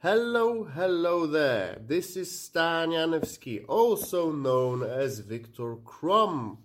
Hello, 0.00 0.62
hello 0.62 1.26
there. 1.26 1.76
This 1.84 2.16
is 2.16 2.30
Stan 2.30 2.90
Janevsky, 2.90 3.64
also 3.66 4.30
known 4.30 4.84
as 4.84 5.18
Viktor 5.18 5.74
Krum, 5.74 6.58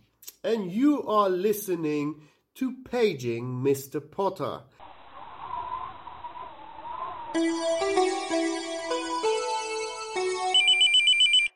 and 0.43 0.71
you 0.71 1.01
are 1.07 1.29
listening 1.31 2.21
to 2.53 2.75
Paging 2.87 3.63
Mr. 3.63 3.99
Potter. 3.99 4.61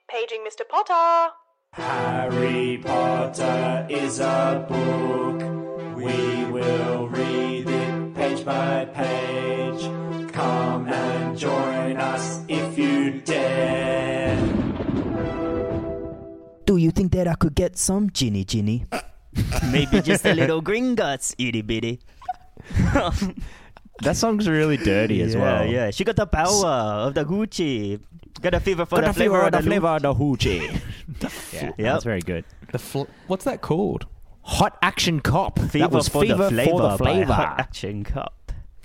Paging 0.09 0.44
Mr. 0.50 0.68
Potter. 0.68 1.34
Harry 1.73 2.80
Potter 2.84 3.86
is 3.88 4.20
a 4.20 4.66
book. 4.68 5.96
We 5.96 6.46
will 6.46 7.07
read 7.07 7.70
it 7.70 8.16
page 8.16 8.44
by 8.44 8.86
page. 8.86 9.67
Come 11.40 11.54
and 11.54 11.98
join 11.98 11.98
us 11.98 12.42
if 12.48 12.78
you 12.78 13.22
dare. 13.22 14.36
Do 16.66 16.78
you 16.78 16.92
think 16.92 17.11
that 17.14 17.28
I 17.28 17.36
could 17.36 17.56
get 17.56 17.78
some 17.78 18.10
Ginny 18.10 18.44
Ginny? 18.44 18.86
Maybe 19.71 20.02
just 20.02 20.25
a 20.25 20.34
little 20.34 20.61
Gringotts, 20.61 21.36
itty 21.38 21.61
bitty. 21.61 22.00
That 24.04 24.16
song's 24.16 24.47
really 24.47 24.78
dirty 24.78 25.21
as 25.21 25.34
yeah, 25.34 25.42
well. 25.42 25.66
Yeah, 25.66 25.92
she 25.92 26.04
got 26.04 26.16
the 26.16 26.28
power 26.28 26.66
of 26.68 27.14
the 27.14 27.24
Gucci. 27.24 28.00
Got 28.42 28.54
a 28.54 28.60
fever 28.60 28.86
for 28.86 28.97
Got 28.97 29.02
the, 29.02 29.08
the 29.08 29.14
flavor 29.14 29.33
flavor 29.33 29.39
of 29.42 29.47
of 29.47 29.52
the 29.52 29.58
the 29.58 29.64
flavor 29.64 29.88
of 29.88 30.02
the 30.04 30.14
hoochie. 30.14 30.82
yeah, 31.54 31.66
Yep. 31.66 31.75
that's 31.78 32.03
very 32.03 32.22
good. 32.22 32.45
The 32.72 32.80
fl- 32.80 33.03
what's 33.28 33.45
that 33.45 33.61
called? 33.61 34.06
Hot 34.42 34.78
Action 34.81 35.19
Cop. 35.19 35.58
Fever 35.59 35.80
that 35.80 35.92
was 35.92 36.08
for 36.08 36.22
Fever 36.22 36.44
the 36.45 36.50
flavor, 36.50 36.72
for 36.72 36.81
the 36.81 36.89
by 36.89 36.97
flavor. 36.97 37.33
Hot 37.33 37.59
Action 37.59 38.03
Cup. 38.03 38.36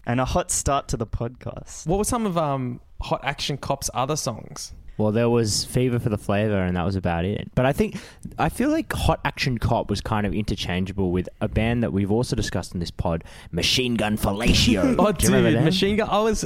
And 0.05 0.21
a 0.21 0.25
hot 0.25 0.51
start 0.51 0.89
to 0.89 0.97
the 0.97 1.07
podcast. 1.07 1.87
What 1.87 1.99
were 1.99 2.05
some 2.05 2.27
of 2.27 2.37
um, 2.37 2.81
Hot 3.03 3.21
Action 3.25 3.57
Cop's 3.57 3.89
other 3.95 4.17
songs? 4.17 4.73
Well, 4.99 5.11
there 5.13 5.31
was 5.31 5.65
Fever 5.65 5.99
for 5.99 6.09
the 6.11 6.19
Flavor, 6.19 6.59
and 6.61 6.77
that 6.77 6.85
was 6.85 6.97
about 6.97 7.25
it. 7.25 7.51
But 7.55 7.67
I 7.67 7.73
think, 7.73 7.97
I 8.39 8.49
feel 8.49 8.69
like 8.71 8.93
Hot 8.93 9.21
Action 9.25 9.59
Cop 9.59 9.89
was 9.89 10.01
kind 10.01 10.27
of 10.27 10.35
interchangeable 10.35 11.11
with 11.13 11.29
a 11.41 11.49
band 11.49 11.83
that 11.83 11.93
we've 11.93 12.11
also 12.11 12.37
discussed 12.37 12.75
in 12.75 12.81
this 12.81 12.91
pod, 12.91 13.25
Machine 13.53 13.95
Gun 13.95 14.17
Fellatio. 14.19 14.97
Oh, 14.99 15.13
Do 15.13 15.25
you 15.27 15.29
remember 15.33 15.51
dude, 15.51 15.59
them? 15.59 15.65
Machine 15.65 15.97
Gun. 15.97 16.09
I 16.11 16.19
was 16.21 16.45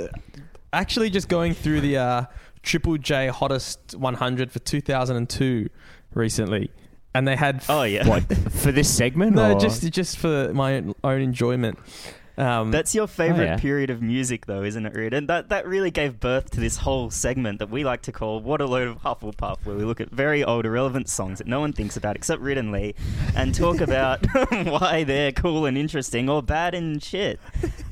actually 0.73 1.11
just 1.11 1.29
going 1.29 1.55
through 1.55 1.81
the 1.81 1.97
uh, 1.97 2.25
Triple 2.63 2.99
J 2.99 3.29
Hottest 3.29 3.95
100 3.97 4.53
for 4.53 4.59
2002 4.61 5.69
recently, 6.15 6.71
and 7.15 7.27
they 7.27 7.37
had 7.37 7.65
Oh, 7.69 7.83
yeah. 7.83 8.07
What, 8.09 8.23
for 8.53 8.71
this 8.71 8.95
segment? 8.95 9.35
no, 9.35 9.55
or- 9.55 9.61
just 9.61 9.91
just 9.93 10.19
for 10.19 10.53
my 10.55 10.85
own 11.03 11.21
enjoyment. 11.21 11.79
Um, 12.39 12.71
That's 12.71 12.95
your 12.95 13.07
favorite 13.07 13.45
yeah. 13.47 13.57
period 13.57 13.89
of 13.89 14.03
music, 14.03 14.45
though, 14.47 14.63
isn't 14.63 14.85
it, 14.85 14.95
Reed? 14.95 15.15
And 15.15 15.27
that, 15.29 15.49
that 15.49 15.67
really 15.67 15.91
gave 15.91 16.21
birth 16.21 16.51
to 16.51 16.61
this 16.61 16.77
whole 16.77 17.11
segment 17.11 17.61
that 17.61 17.71
we 17.71 17.83
like 17.83 18.03
to 18.03 18.13
call 18.13 18.41
What 18.41 18.61
a 18.61 18.67
Load 18.67 18.89
of 18.89 18.99
Hufflepuff, 18.99 19.65
where 19.65 19.75
we 19.75 19.85
look 19.85 20.01
at 20.03 20.11
very 20.11 20.45
old, 20.45 20.67
irrelevant 20.67 21.09
songs 21.09 21.39
that 21.39 21.47
no 21.47 21.61
one 21.61 21.73
thinks 21.73 21.97
about 21.97 22.15
except 22.15 22.43
Reed 22.43 22.59
and 22.59 22.73
Lee 22.73 22.95
and 23.35 23.55
talk 23.55 23.81
about 23.81 24.27
why 24.51 25.05
they're 25.05 25.33
cool 25.33 25.65
and 25.67 25.79
interesting 25.79 26.29
or 26.29 26.43
bad 26.43 26.75
and 26.75 27.03
shit. 27.03 27.41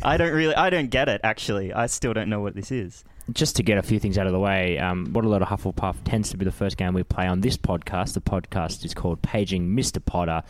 I 0.03 0.17
don't 0.19 0.33
really, 0.33 0.55
I 0.55 0.69
don't 0.69 0.91
get 0.91 1.09
it, 1.09 1.23
actually. 1.25 1.73
I 1.73 1.87
still 1.87 2.13
don't 2.13 2.29
know 2.29 2.41
what 2.41 2.55
this 2.55 2.71
is. 2.71 3.03
just 3.33 3.57
to 3.57 3.63
get 3.63 3.79
a 3.79 3.83
few 3.83 3.99
things 3.99 4.19
out 4.19 4.27
of 4.27 4.33
the 4.35 4.39
way, 4.39 4.79
um, 4.79 5.07
What 5.15 5.25
a 5.25 5.29
Load 5.29 5.41
of 5.41 5.49
Hufflepuff 5.49 5.97
tends 6.05 6.29
to 6.31 6.37
be 6.37 6.45
the 6.45 6.53
first 6.53 6.77
game 6.77 6.93
we 6.93 7.03
play 7.03 7.27
on 7.27 7.41
this 7.41 7.57
podcast. 7.57 8.13
The 8.13 8.21
podcast 8.21 8.85
is 8.85 8.93
called 8.93 9.23
Paging 9.23 9.75
Mr. 9.75 10.05
Potter. 10.05 10.43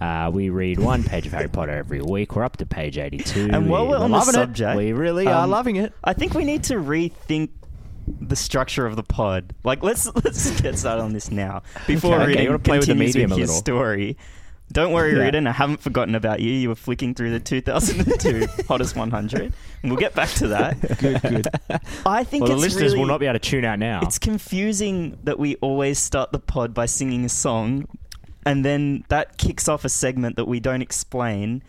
Uh, 0.00 0.30
we 0.32 0.48
read 0.50 0.78
one 0.78 1.02
page 1.02 1.26
of 1.26 1.32
Harry 1.32 1.48
Potter 1.48 1.72
every 1.72 2.00
week. 2.00 2.36
We're 2.36 2.44
up 2.44 2.56
to 2.58 2.66
page 2.66 2.98
82. 2.98 3.50
And 3.52 3.68
while 3.68 3.88
we're 3.88 3.96
on 3.96 4.10
the 4.10 4.16
loving 4.18 4.34
subject, 4.34 4.74
it. 4.74 4.76
we 4.76 4.92
really 4.92 5.26
are 5.26 5.44
um, 5.44 5.50
loving 5.50 5.76
it. 5.76 5.92
I 6.04 6.12
think 6.12 6.34
we 6.34 6.44
need 6.44 6.64
to 6.64 6.74
rethink 6.74 7.50
the 8.06 8.36
structure 8.36 8.86
of 8.86 8.96
the 8.96 9.02
pod. 9.02 9.54
Like, 9.64 9.82
let's 9.82 10.06
let's 10.24 10.60
get 10.60 10.78
started 10.78 11.02
on 11.02 11.12
this 11.12 11.30
now 11.30 11.62
before 11.86 12.20
Okay, 12.22 12.32
okay, 12.32 12.42
you 12.44 12.58
play 12.58 12.78
with 12.78 12.86
the 12.88 12.94
medium 12.94 13.32
a 13.32 13.36
his 13.36 13.48
little. 13.48 13.60
story. 13.60 14.16
Don't 14.70 14.92
worry, 14.92 15.16
Yeah. 15.16 15.24
Reed, 15.24 15.34
I 15.34 15.50
haven't 15.50 15.80
forgotten 15.80 16.14
about 16.14 16.40
you. 16.40 16.52
You 16.52 16.68
were 16.68 16.74
flicking 16.74 17.14
through 17.14 17.30
the 17.30 17.40
2002 17.40 18.46
hottest 18.68 18.96
100. 18.96 19.40
And 19.40 19.52
we'll 19.90 19.96
get 19.98 20.14
back 20.14 20.28
to 20.34 20.48
that. 20.48 20.78
good, 21.00 21.22
good. 21.22 21.48
I 22.04 22.22
think 22.22 22.44
Well, 22.44 22.52
the 22.52 22.58
listeners 22.58 22.92
really, 22.92 22.98
will 22.98 23.06
not 23.06 23.18
be 23.18 23.26
able 23.26 23.38
to 23.38 23.48
tune 23.50 23.64
out 23.64 23.78
now. 23.78 24.00
It's 24.02 24.18
confusing 24.18 25.18
that 25.24 25.38
we 25.38 25.56
always 25.56 25.98
start 25.98 26.32
the 26.32 26.38
pod 26.38 26.74
by 26.74 26.84
singing 26.84 27.24
a 27.24 27.30
song, 27.30 27.88
and 28.48 28.64
then 28.64 29.04
that 29.08 29.38
kicks 29.38 29.68
off 29.68 29.84
a 29.84 29.88
segment 29.88 30.36
that 30.36 30.46
we 30.46 30.58
don't 30.60 30.82
explain, 30.82 31.62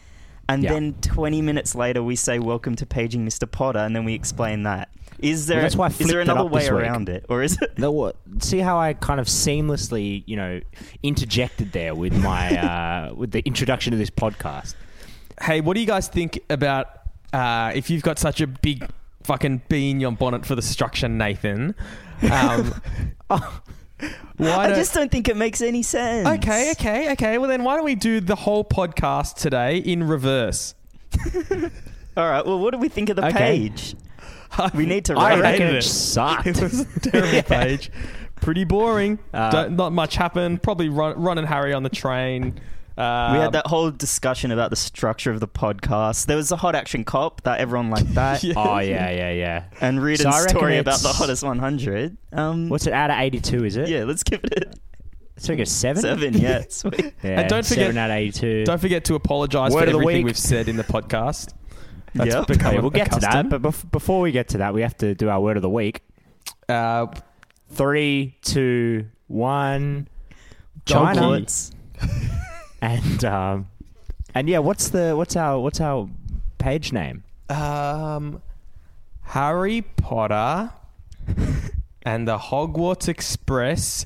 and 0.47 0.63
Yeah. 0.63 0.73
then 0.73 0.93
20 1.01 1.41
minutes 1.41 1.75
later 1.75 2.01
we 2.01 2.15
say 2.15 2.39
"Welcome 2.39 2.75
to 2.77 2.85
paging 2.85 3.25
Mr. 3.25 3.49
Potter," 3.49 3.79
and 3.79 3.95
then 3.95 4.05
we 4.05 4.13
explain 4.13 4.63
that. 4.63 4.89
Is 5.19 5.47
there 5.47 5.57
Well, 5.57 5.63
that's 5.63 5.75
why 5.75 5.85
I 5.87 5.89
is 5.89 6.07
there 6.07 6.21
another 6.21 6.45
way 6.45 6.61
this 6.61 6.71
week. 6.71 6.81
around 6.81 7.09
it, 7.09 7.25
or 7.27 7.43
is 7.43 7.57
it? 7.61 7.77
No, 7.77 7.91
what- 7.91 8.15
see 8.39 8.59
how 8.59 8.79
I 8.79 8.93
kind 8.93 9.19
of 9.19 9.27
seamlessly, 9.27 10.23
you 10.25 10.37
know, 10.37 10.61
interjected 11.03 11.73
there 11.73 11.93
with 11.93 12.13
my 12.13 12.55
uh, 13.09 13.13
with 13.13 13.31
the 13.31 13.41
introduction 13.45 13.91
to 13.91 13.97
this 13.97 14.09
podcast. 14.09 14.75
hey, 15.41 15.59
what 15.61 15.73
do 15.75 15.79
you 15.81 15.87
guys 15.87 16.07
think 16.07 16.39
about 16.49 16.87
uh, 17.33 17.71
if 17.75 17.89
you've 17.89 18.03
got 18.03 18.17
such 18.19 18.41
a 18.41 18.47
big 18.47 18.85
fucking 19.23 19.61
bee 19.69 19.89
in 19.91 19.99
your 19.99 20.11
bonnet 20.11 20.45
for 20.45 20.55
the 20.55 20.61
structure, 20.61 21.07
Nathan? 21.09 21.75
Um, 22.31 22.73
why 24.37 24.49
I 24.65 24.69
just 24.69 24.93
don't 24.93 25.11
think 25.11 25.27
it 25.27 25.35
makes 25.37 25.61
any 25.61 25.83
sense. 25.83 26.27
Okay, 26.27 26.71
okay, 26.71 27.11
okay. 27.13 27.37
Well, 27.37 27.49
then 27.49 27.63
why 27.63 27.75
don't 27.75 27.85
we 27.85 27.95
do 27.95 28.19
the 28.21 28.35
whole 28.35 28.63
podcast 28.63 29.35
today 29.35 29.77
in 29.77 30.03
reverse? 30.03 30.75
All 32.17 32.29
right. 32.29 32.45
Well, 32.45 32.59
what 32.59 32.71
do 32.71 32.77
we 32.77 32.89
think 32.89 33.09
of 33.09 33.15
the 33.15 33.25
Okay. 33.27 33.37
page? 33.37 33.95
We 34.73 34.85
need 34.87 35.05
to 35.05 35.13
I 35.13 35.39
reckon 35.39 35.67
hated 35.67 35.75
it 35.75 35.77
it. 35.77 35.81
sucked. 35.83 36.47
It 36.47 36.59
was 36.61 36.79
a 36.81 36.99
terrible 36.99 37.43
page. 37.43 37.91
Pretty 38.41 38.63
boring. 38.63 39.19
Uh, 39.33 39.51
Don't, 39.51 39.75
not 39.75 39.93
much 39.93 40.15
happened. 40.15 40.63
Probably 40.63 40.89
Ron, 40.89 41.21
Ron 41.21 41.37
and 41.37 41.47
Harry 41.47 41.71
on 41.73 41.83
the 41.83 41.89
train. 41.89 42.59
Uh, 42.99 43.29
We 43.33 43.39
had 43.39 43.53
that 43.53 43.67
whole 43.67 43.91
discussion 43.91 44.51
about 44.51 44.71
the 44.71 44.75
structure 44.75 45.31
of 45.31 45.39
the 45.39 45.47
podcast. 45.47 46.25
There 46.25 46.35
was 46.35 46.51
a 46.51 46.57
hot 46.57 46.75
action 46.75 47.03
cop 47.05 47.41
that 47.43 47.59
everyone 47.59 47.89
liked 47.89 48.13
that. 48.15 48.43
Yeah. 48.49 48.53
Oh 48.57 48.79
yeah, 48.79 49.09
yeah, 49.09 49.31
yeah. 49.31 49.63
And 49.79 50.01
read 50.03 50.19
So 50.19 50.29
I 50.29 50.39
reckon 50.41 50.57
story 50.57 50.77
about 50.79 50.99
the 50.99 51.09
hottest 51.09 51.43
100. 51.43 52.17
Um, 52.33 52.67
What's 52.69 52.87
it 52.87 52.93
out 52.93 53.09
of 53.09 53.17
eighty-two? 53.19 53.63
Is 53.63 53.77
it? 53.77 53.87
yeah, 53.89 54.03
let's 54.03 54.23
give 54.23 54.41
it 54.43 54.75
It's 55.37 55.47
like 55.47 55.59
a 55.59 55.61
a 55.61 55.65
seven. 55.65 56.01
seven. 56.01 56.33
Yeah, 56.33 56.63
sweet. 56.69 57.13
Yeah, 57.23 57.39
And 57.41 57.49
don't 57.49 57.65
forget- 57.65 57.85
seven 57.85 57.97
out 57.97 58.09
of 58.09 58.17
eighty-two. 58.17 58.65
Don't 58.65 58.81
forget 58.81 59.05
to 59.05 59.15
apologise 59.15 59.71
for 59.73 59.79
the 59.85 59.91
everything 59.91 60.05
week. 60.05 60.25
we've 60.25 60.37
said 60.37 60.67
in 60.67 60.75
the 60.75 60.83
podcast. 60.83 61.53
That's 62.15 62.33
Yep. 62.35 62.47
become 62.47 62.67
Okay, 62.73 62.79
we'll 62.81 62.89
get 62.89 63.11
to 63.13 63.19
that. 63.21 63.49
But 63.49 63.61
bef- 63.61 63.89
before 63.91 64.19
we 64.19 64.31
get 64.33 64.49
to 64.49 64.57
that, 64.57 64.73
we 64.73 64.81
have 64.81 64.97
to 64.97 65.15
do 65.15 65.29
our 65.29 65.39
word 65.39 65.55
of 65.57 65.61
the 65.61 65.69
week. 65.69 66.01
Uh, 66.67 67.07
Three, 67.71 68.35
two, 68.41 69.05
one. 69.27 70.07
Donkey. 70.85 71.19
China. 71.19 71.45
And 72.81 73.25
um, 73.25 73.67
and 74.33 74.47
yeah, 74.49 74.59
what's 74.59 74.89
the 74.89 75.15
what's 75.15 75.35
our 75.35 75.59
what's 75.59 75.81
our 75.81 76.09
page 76.57 76.93
name? 76.93 77.23
um, 77.49 78.41
Harry 79.23 79.81
Potter 79.81 80.71
and 82.03 82.27
the 82.27 82.37
Hogwarts 82.37 83.07
Express 83.07 84.05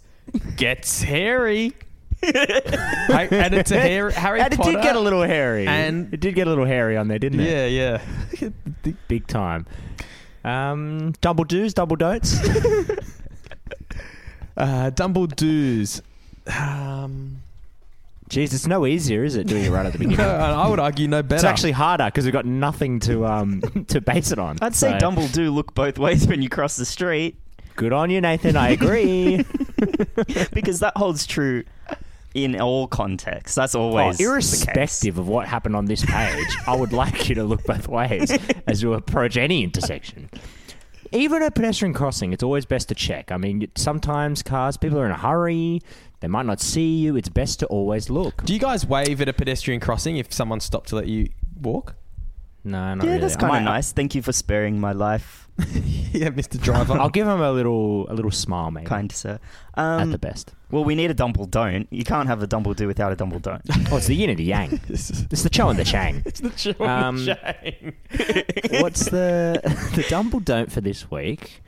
gets 0.58 1.02
hairy. 1.04 1.74
I- 2.24 3.28
and 3.32 3.54
it's 3.54 3.72
a 3.72 3.80
hair, 3.80 4.10
Harry 4.12 4.40
and 4.42 4.54
it 4.54 4.62
did 4.62 4.82
get 4.82 4.96
a 4.96 5.00
little 5.00 5.24
hairy. 5.24 5.68
and- 5.68 6.14
it 6.14 6.20
did 6.22 6.36
get 6.36 6.48
a 6.48 6.50
little 6.50 6.66
hairy 6.66 6.96
on 6.98 7.10
there, 7.10 7.20
didn't 7.20 7.42
it? 7.42 7.72
Yeah, 7.72 8.00
yeah. 8.42 8.50
big 9.10 9.28
time. 9.28 9.66
Um, 10.46 11.14
double 11.22 11.44
do's, 11.44 11.74
double 11.74 11.96
don'ts. 11.98 12.38
Uh, 14.56 14.92
Dumbledore's. 14.92 16.02
Um, 16.48 17.42
Jeez, 18.34 18.54
it's 18.54 18.66
no 18.68 18.86
easier, 18.88 19.24
is 19.24 19.36
it? 19.36 19.46
Doing 19.48 19.66
it 19.66 19.70
right 19.70 19.86
at 19.86 19.94
the 19.94 20.00
no, 20.00 20.10
beginning. 20.10 20.26
I 20.32 20.68
would 20.68 20.80
argue 20.80 21.08
no 21.08 21.22
better. 21.22 21.36
It's 21.36 21.44
actually 21.44 21.72
harder 21.74 22.06
because 22.06 22.26
we've 22.26 22.34
got 22.34 22.46
nothing 22.46 23.00
to 23.02 23.26
um 23.28 23.62
to 23.90 24.02
base 24.02 24.32
it 24.32 24.40
on. 24.40 24.58
I'd 24.62 24.76
say 24.76 24.92
So, 24.94 25.00
Dumble 25.00 25.28
do 25.28 25.52
look 25.52 25.76
both 25.76 26.00
ways 26.00 26.26
when 26.28 26.42
you 26.42 26.50
cross 26.50 26.76
the 26.78 26.86
street 26.86 27.38
Good 27.76 27.92
on 27.94 28.10
you, 28.12 28.22
Nathan. 28.22 28.56
I 28.56 28.70
agree. 28.70 29.38
because 30.54 30.80
that 30.82 30.94
holds 30.96 31.26
true 31.26 31.64
in 32.36 32.60
all 32.60 32.88
contexts. 32.88 33.56
That's 33.56 33.74
Oh, 33.76 33.82
always 33.82 34.18
the 34.18 34.24
case. 34.24 34.30
irrespective 34.32 35.18
of 35.18 35.28
what 35.28 35.48
happened 35.48 35.76
on 35.76 35.86
this 35.86 36.06
page, 36.06 36.56
I 36.68 36.76
would 36.76 36.94
like 36.94 37.30
you 37.30 37.36
to 37.36 37.44
look 37.44 37.64
both 37.64 37.88
ways 37.88 38.32
as 38.68 38.82
you 38.84 38.94
approach 38.94 39.38
any 39.38 39.64
intersection. 39.64 40.30
Even 41.12 41.44
a 41.44 41.52
pedestrian 41.52 41.94
crossing, 41.94 42.34
it's 42.34 42.44
always 42.44 42.66
best 42.66 42.90
to 42.90 42.96
check. 42.96 43.32
I 43.32 43.38
mean, 43.38 43.68
sometimes 43.76 44.42
cars, 44.42 44.78
people 44.78 45.00
are 45.00 45.06
in 45.06 45.12
a 45.12 45.18
hurry, 45.18 45.82
they 46.24 46.30
might 46.30 46.46
not 46.46 46.62
see 46.62 47.00
you. 47.00 47.18
It's 47.18 47.28
best 47.28 47.60
to 47.60 47.66
always 47.66 48.10
look. 48.10 48.46
Do 48.46 48.54
you 48.54 48.60
guys 48.60 48.86
wave 48.88 49.20
at 49.20 49.28
a 49.28 49.34
pedestrian 49.34 49.82
crossing 49.82 50.16
if 50.16 50.32
someone 50.32 50.62
stopped 50.62 50.88
to 50.90 50.96
let 50.96 51.08
you 51.08 51.28
walk? 51.62 51.96
No, 52.64 52.94
not 52.94 53.04
Yeah, 53.04 53.10
really. 53.10 53.22
that's 53.24 53.36
kind 53.36 53.58
of 53.58 53.64
nice. 53.64 53.92
Thank 53.92 54.16
you 54.16 54.22
for 54.22 54.32
sparing 54.32 54.80
my 54.80 54.94
life. 54.94 55.50
yeah, 56.14 56.30
Mr. 56.30 56.58
Driver. 56.62 56.94
I'll 56.94 57.10
give 57.10 57.28
him 57.28 57.42
a 57.42 57.52
little 57.52 58.10
a 58.10 58.14
little 58.14 58.32
smile, 58.32 58.72
maybe. 58.72 58.88
Kind 58.88 59.12
sir. 59.12 59.38
at 59.76 59.84
Um, 60.02 60.12
the 60.12 60.18
best. 60.18 60.54
well, 60.72 60.86
we 60.86 60.96
need 60.96 61.12
a 61.12 61.14
dumble 61.14 61.46
don't. 61.46 61.88
You 61.92 62.06
can't 62.06 62.30
have 62.30 62.42
a 62.42 62.48
dumble 62.48 62.74
do 62.74 62.88
without 62.88 63.12
a 63.12 63.18
dumble 63.18 63.40
don't. 63.40 63.62
Oh, 63.92 63.98
it's 63.98 64.08
the 64.08 64.16
yin 64.16 64.30
and 64.30 64.40
the 64.40 64.46
yang. 64.46 64.80
This 64.88 65.12
is- 65.12 65.28
It's 65.30 65.44
the 65.44 65.50
cho 65.50 65.68
and 65.68 65.78
the 65.78 65.84
chang. 65.84 66.22
it's 66.26 66.40
the 66.40 66.52
Joe 66.52 66.86
Um, 66.86 67.18
Shane. 67.26 67.96
What's 68.82 69.10
the 69.10 69.60
the 69.94 70.06
Dumble 70.10 70.40
don't 70.40 70.72
for 70.72 70.80
this 70.80 71.12
week? 71.12 71.62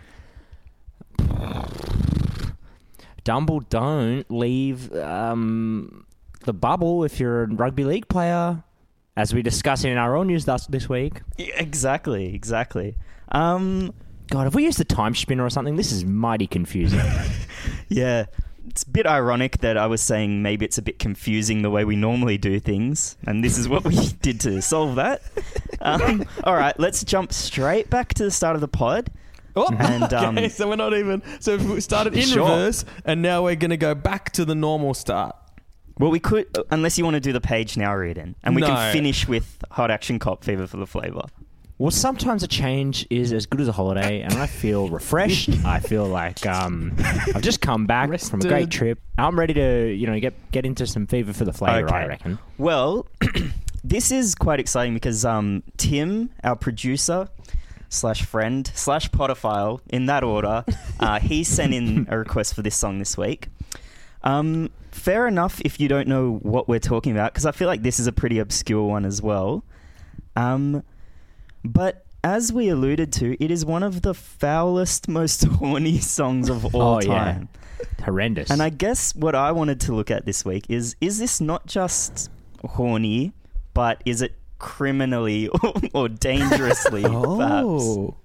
Dumble 3.26 3.60
don't 3.60 4.30
leave 4.32 4.94
um, 4.96 6.06
the 6.44 6.54
bubble 6.54 7.04
if 7.04 7.20
you're 7.20 7.44
a 7.44 7.48
rugby 7.48 7.84
league 7.84 8.08
player, 8.08 8.64
as 9.18 9.34
we 9.34 9.42
discussed 9.42 9.84
in 9.84 9.98
our 9.98 10.16
own 10.16 10.28
news 10.28 10.46
thus, 10.46 10.68
this 10.68 10.88
week. 10.88 11.22
Exactly, 11.38 12.34
exactly. 12.34 12.96
Um, 13.30 13.94
God, 14.30 14.44
have 14.44 14.56
we 14.56 14.64
used 14.64 14.78
the 14.78 14.86
time 14.86 15.16
spinner 15.16 15.44
or 15.44 15.50
something, 15.50 15.76
this 15.76 15.92
is 15.92 16.06
mighty 16.06 16.48
confusing. 16.48 17.02
yeah, 17.90 18.26
it's 18.68 18.84
a 18.84 18.90
bit 18.90 19.06
ironic 19.06 19.58
that 19.60 19.78
I 19.78 19.88
was 19.88 20.02
saying 20.02 20.42
maybe 20.42 20.64
it's 20.64 20.78
a 20.78 20.82
bit 20.82 21.00
confusing 21.00 21.62
the 21.62 21.70
way 21.70 21.84
we 21.84 21.96
normally 21.96 22.38
do 22.38 22.60
things, 22.60 23.18
and 23.26 23.44
this 23.44 23.58
is 23.58 23.68
what 23.68 23.84
we 23.84 23.96
did 24.22 24.40
to 24.42 24.62
solve 24.62 24.96
that. 24.96 25.22
Um, 25.82 26.26
all 26.44 26.56
right, 26.56 26.74
let's 26.80 27.04
jump 27.04 27.32
straight 27.32 27.92
back 27.92 28.16
to 28.16 28.24
the 28.24 28.32
start 28.32 28.56
of 28.56 28.62
the 28.62 28.68
pod. 28.68 29.12
Oh, 29.56 29.74
And, 29.80 30.14
um, 30.14 30.38
okay, 30.38 30.50
so 30.50 30.68
we're 30.68 30.76
not 30.76 30.94
even. 30.94 31.22
So 31.40 31.58
we 31.58 31.80
started 31.82 32.14
in 32.16 32.22
Sure. 32.28 32.44
reverse, 32.50 32.86
and 33.06 33.22
now 33.22 33.44
we're 33.44 33.56
going 33.56 33.72
to 33.72 33.78
go 33.78 33.96
back 33.96 34.32
to 34.34 34.46
the 34.46 34.56
normal 34.56 34.94
start. 34.94 35.36
Well, 35.98 36.12
we 36.12 36.20
could, 36.20 36.48
unless 36.72 36.98
you 36.98 37.06
want 37.06 37.14
to 37.16 37.22
do 37.22 37.32
the 37.32 37.40
page 37.40 37.78
now, 37.78 37.96
Reading, 37.96 38.36
and 38.44 38.54
we 38.56 38.62
No. 38.62 38.68
can 38.68 38.92
finish 38.92 39.28
with 39.30 39.64
Hot 39.72 39.90
Action 39.90 40.20
Cop 40.20 40.44
Fever 40.44 40.68
for 40.68 40.76
the 40.78 40.86
Flavor. 40.86 41.22
well, 41.78 41.92
sometimes 41.92 42.44
a 42.44 42.48
change 42.48 43.06
is 43.10 43.32
as 43.34 43.46
good 43.46 43.62
as 43.62 43.68
a 43.70 43.72
holiday, 43.72 44.22
and 44.22 44.34
I 44.34 44.46
feel 44.48 44.90
refreshed. 45.00 45.50
I 45.66 45.80
feel 45.80 46.06
like 46.08 46.46
um, 46.46 46.94
I've 47.34 47.42
just 47.42 47.62
come 47.62 47.86
back 47.86 48.10
from 48.20 48.42
a 48.42 48.44
great 48.44 48.70
trip. 48.72 49.00
I'm 49.18 49.40
ready 49.40 49.54
to, 49.54 49.94
you 49.94 50.06
know, 50.08 50.20
get 50.20 50.34
get 50.52 50.66
into 50.66 50.86
some 50.86 51.08
fever 51.08 51.32
for 51.32 51.46
the 51.46 51.54
flavour. 51.54 51.90
I 51.90 52.00
Okay. 52.02 52.08
reckon. 52.10 52.40
Well, 52.58 53.08
this 53.86 54.12
is 54.12 54.36
quite 54.36 54.60
exciting 54.60 54.94
because 54.96 55.24
um, 55.24 55.64
Tim, 55.78 56.30
our 56.44 56.56
producer 56.58 57.30
slash 57.96 58.24
friend 58.24 58.70
slash 58.76 59.10
Potterfile, 59.10 59.80
in 59.90 60.06
that 60.08 60.24
order, 60.24 60.64
uh, 61.00 61.20
he 61.20 61.44
sent 61.44 61.74
in 61.74 62.08
a 62.10 62.18
request 62.18 62.54
for 62.54 62.62
this 62.62 62.76
song 62.76 63.00
this 63.00 63.18
week. 63.18 63.48
Um, 64.24 64.72
fair 64.92 65.28
enough 65.28 65.62
if 65.64 65.80
you 65.80 65.88
don't 65.88 66.08
know 66.08 66.40
what 66.42 66.68
we're 66.68 66.80
talking 66.80 67.12
about, 67.12 67.34
because 67.34 67.46
I 67.46 67.52
feel 67.52 67.68
like 67.68 67.84
this 67.84 68.00
is 68.00 68.08
a 68.08 68.12
pretty 68.12 68.40
obscure 68.40 68.84
one 68.88 69.06
as 69.06 69.22
well. 69.22 69.64
Um, 70.36 70.84
but 71.64 72.06
as 72.24 72.52
we 72.52 72.70
alluded 72.70 73.14
to, 73.14 73.42
it 73.44 73.52
is 73.52 73.66
one 73.66 73.84
of 73.84 74.02
the 74.02 74.14
foulest, 74.14 75.08
most 75.08 75.44
horny 75.60 76.00
songs 76.00 76.50
of 76.50 76.74
all 76.74 76.96
Oh, 76.96 77.00
yeah. 77.02 77.08
time. 77.08 77.50
Horrendous. 78.04 78.50
And 78.50 78.62
I 78.64 78.70
guess 78.70 79.16
what 79.16 79.36
I 79.36 79.52
wanted 79.52 79.80
to 79.82 79.94
look 79.94 80.10
at 80.10 80.26
this 80.26 80.44
week 80.46 80.66
is 80.70 80.96
is 81.02 81.20
this 81.20 81.40
not 81.42 81.66
just 81.68 82.30
horny, 82.64 83.34
but 83.74 84.02
is 84.06 84.22
it 84.22 84.34
criminally 84.60 85.48
or, 85.48 85.74
or 85.94 86.10
dangerously 86.10 87.04
Oh, 87.08 88.16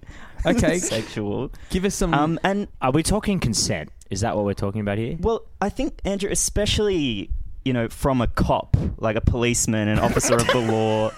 perhaps 0.43 0.63
okay. 0.63 0.77
sexual? 0.79 1.51
Give 1.69 1.85
us 1.85 1.95
some. 1.95 2.13
Um, 2.13 2.39
and 2.43 2.67
Are 2.81 2.91
we 2.91 3.03
talking 3.03 3.39
consent? 3.39 3.91
Is 4.09 4.21
that 4.21 4.35
what 4.35 4.45
we're 4.45 4.53
talking 4.53 4.81
about 4.81 4.97
here? 4.97 5.17
well, 5.19 5.45
I 5.61 5.69
think 5.69 6.01
Andrew, 6.03 6.29
especially 6.31 7.29
you 7.63 7.73
know, 7.73 7.87
from 7.89 8.21
a 8.21 8.27
cop, 8.27 8.75
like 8.97 9.15
a 9.15 9.21
policeman, 9.21 9.87
an 9.87 9.99
officer 9.99 10.35
of 10.35 10.47
the 10.47 10.59
law, 10.59 11.11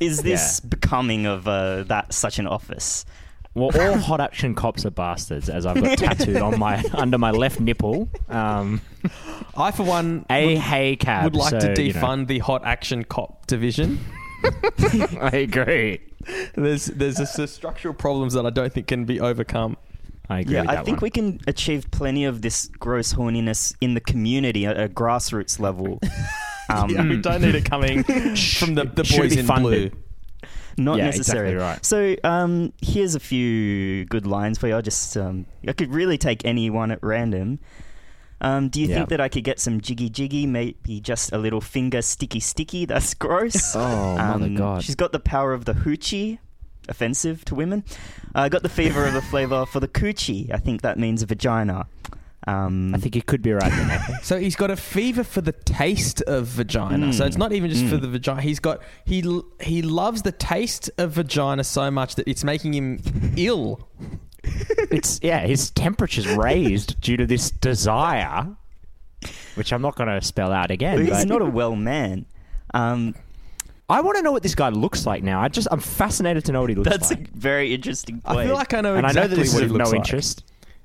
is 0.00 0.22
this 0.22 0.60
becoming 0.60 1.26
of 1.26 1.46
uh, 1.46 1.84
that 1.84 2.12
such 2.12 2.38
an 2.38 2.46
office? 2.46 3.04
Well, 3.54 3.70
all 3.80 3.98
hot 3.98 4.20
action 4.20 4.54
cops 4.54 4.84
are 4.84 4.90
bastards, 4.90 5.48
as 5.48 5.64
I've 5.64 5.80
got 5.80 5.96
tattooed 5.98 6.38
on 6.42 6.58
my 6.58 6.82
under 6.92 7.18
my 7.18 7.30
left 7.30 7.60
nipple. 7.60 8.08
Um, 8.28 8.80
I, 9.56 9.70
for 9.70 9.84
one, 9.84 10.26
a 10.28 10.46
would, 10.54 10.58
hey 10.58 10.96
cab. 10.96 11.24
would 11.24 11.36
like 11.36 11.50
so, 11.50 11.74
to 11.74 11.82
you 11.82 11.92
know. 11.92 12.00
defund 12.00 12.26
the 12.26 12.40
hot 12.40 12.64
action 12.64 13.04
cop 13.04 13.46
division. 13.46 14.00
I 15.20 15.30
agree. 15.48 16.00
There's 16.54 16.86
there's 16.86 17.16
just 17.16 17.38
uh, 17.38 17.46
structural 17.46 17.94
problems 17.94 18.32
that 18.34 18.44
I 18.44 18.50
don't 18.50 18.72
think 18.72 18.88
can 18.88 19.04
be 19.04 19.20
overcome. 19.20 19.76
I 20.28 20.40
agree. 20.40 20.54
Yeah, 20.54 20.62
with 20.62 20.70
I 20.70 20.82
think 20.82 20.96
one. 20.96 21.02
we 21.02 21.10
can 21.10 21.40
achieve 21.46 21.90
plenty 21.90 22.24
of 22.24 22.42
this 22.42 22.68
gross 22.78 23.12
horniness 23.14 23.74
in 23.80 23.94
the 23.94 24.00
community 24.00 24.64
at 24.66 24.80
a 24.80 24.88
grassroots 24.88 25.60
level. 25.60 26.00
Um, 26.70 26.88
Yeah, 26.88 27.02
we 27.06 27.18
don't 27.18 27.42
need 27.42 27.54
it 27.54 27.66
coming 27.66 28.04
from 28.04 28.74
the, 28.74 28.84
the 28.86 29.04
boys 29.18 29.36
in 29.36 29.44
funded. 29.44 29.92
blue. 29.92 30.00
Not 30.76 30.98
Yeah, 30.98 31.06
necessary. 31.06 31.50
exactly 31.52 31.54
right. 31.56 31.84
So 31.84 32.16
um, 32.24 32.72
here's 32.82 33.14
a 33.14 33.20
few 33.20 34.04
good 34.06 34.26
lines 34.26 34.58
for 34.58 34.68
you. 34.68 34.76
I 34.76 34.80
just 34.80 35.16
um, 35.16 35.46
I 35.66 35.72
could 35.72 35.92
really 35.92 36.18
take 36.18 36.44
any 36.44 36.70
one 36.70 36.90
at 36.90 36.98
random. 37.02 37.58
Um, 38.40 38.68
do 38.68 38.80
you 38.80 38.88
think 38.88 39.08
that 39.08 39.20
I 39.20 39.28
could 39.28 39.44
get 39.44 39.58
some 39.60 39.80
jiggy 39.80 40.10
jiggy? 40.10 40.46
Maybe 40.46 41.00
just 41.00 41.32
a 41.32 41.38
little 41.38 41.60
finger 41.60 42.02
sticky 42.02 42.40
sticky. 42.40 42.84
That's 42.92 43.14
gross. 43.14 43.74
Oh, 43.76 44.16
mother 44.16 44.44
Um, 44.46 44.54
God. 44.56 44.82
She's 44.82 44.96
got 44.96 45.12
the 45.12 45.20
power 45.20 45.52
of 45.52 45.64
the 45.64 45.72
hoochie. 45.74 46.38
Offensive 46.86 47.44
to 47.46 47.54
women. 47.54 47.82
I 48.34 48.50
got 48.50 48.62
the 48.62 48.68
fever 48.68 49.06
of 49.06 49.14
the 49.14 49.22
flavor 49.22 49.64
for 49.64 49.80
the 49.80 49.88
coochie. 49.88 50.52
I 50.52 50.58
think 50.58 50.82
that 50.82 50.98
means 50.98 51.22
a 51.22 51.26
vagina. 51.26 51.86
Um, 52.46 52.94
I 52.94 52.98
think 52.98 53.16
you 53.16 53.22
could 53.22 53.40
be 53.42 53.52
right 53.52 53.70
there. 53.72 54.18
So 54.22 54.38
he's 54.38 54.54
got 54.56 54.70
a 54.70 54.76
fever 54.76 55.24
for 55.24 55.40
the 55.40 55.52
taste 55.52 56.20
of 56.22 56.46
vagina. 56.46 57.12
So 57.12 57.24
Mm. 57.24 57.26
it's 57.28 57.36
not 57.38 57.52
even 57.52 57.70
just 57.70 57.86
for 57.86 57.96
Mm. 57.96 58.02
the 58.02 58.08
vagina. 58.08 58.42
He's 58.42 58.60
got 58.60 58.82
he 59.06 59.24
he 59.60 59.80
loves 59.82 60.22
the 60.22 60.32
taste 60.32 60.90
of 60.98 61.12
vagina 61.12 61.64
so 61.64 61.90
much 61.90 62.16
that 62.16 62.28
it's 62.28 62.44
making 62.44 62.74
him 62.74 63.00
ill. 63.36 63.88
it's 64.90 65.20
yeah, 65.22 65.46
his 65.46 65.70
temperature's 65.70 66.26
raised 66.26 67.00
due 67.00 67.16
to 67.16 67.26
this 67.26 67.50
desire, 67.50 68.46
which 69.54 69.72
I'm 69.72 69.80
not 69.82 69.96
going 69.96 70.08
to 70.08 70.20
spell 70.20 70.52
out 70.52 70.70
again. 70.70 71.00
he's 71.00 71.10
but 71.10 71.28
not 71.28 71.40
a 71.42 71.46
well 71.46 71.74
man. 71.76 72.26
Um, 72.74 73.14
I 73.88 74.00
want 74.00 74.16
to 74.16 74.22
know 74.22 74.32
what 74.32 74.42
this 74.42 74.54
guy 74.54 74.68
looks 74.70 75.06
like 75.06 75.22
now. 75.22 75.40
I 75.40 75.48
just 75.48 75.68
I'm 75.70 75.80
fascinated 75.80 76.44
to 76.46 76.52
know 76.52 76.60
what 76.62 76.70
he 76.70 76.76
looks 76.76 76.90
that's 76.90 77.10
like. 77.10 77.28
a 77.28 77.38
very 77.38 77.74
interesting 77.74 78.20
point. 78.20 78.38
I 78.40 78.44
feel 78.46 78.54
like 78.54 78.74
I 78.74 78.80
know 78.80 78.96
and 78.96 79.06
exactly 79.06 79.20
I 79.20 79.24
know 79.24 79.28
that 79.28 79.36
this 79.42 79.54
what 79.54 79.62
is 79.62 79.70
he 79.70 79.74
of 79.74 79.78
looks 79.78 79.90
no 79.90 79.96
like. 79.98 80.06
interest. 80.06 80.44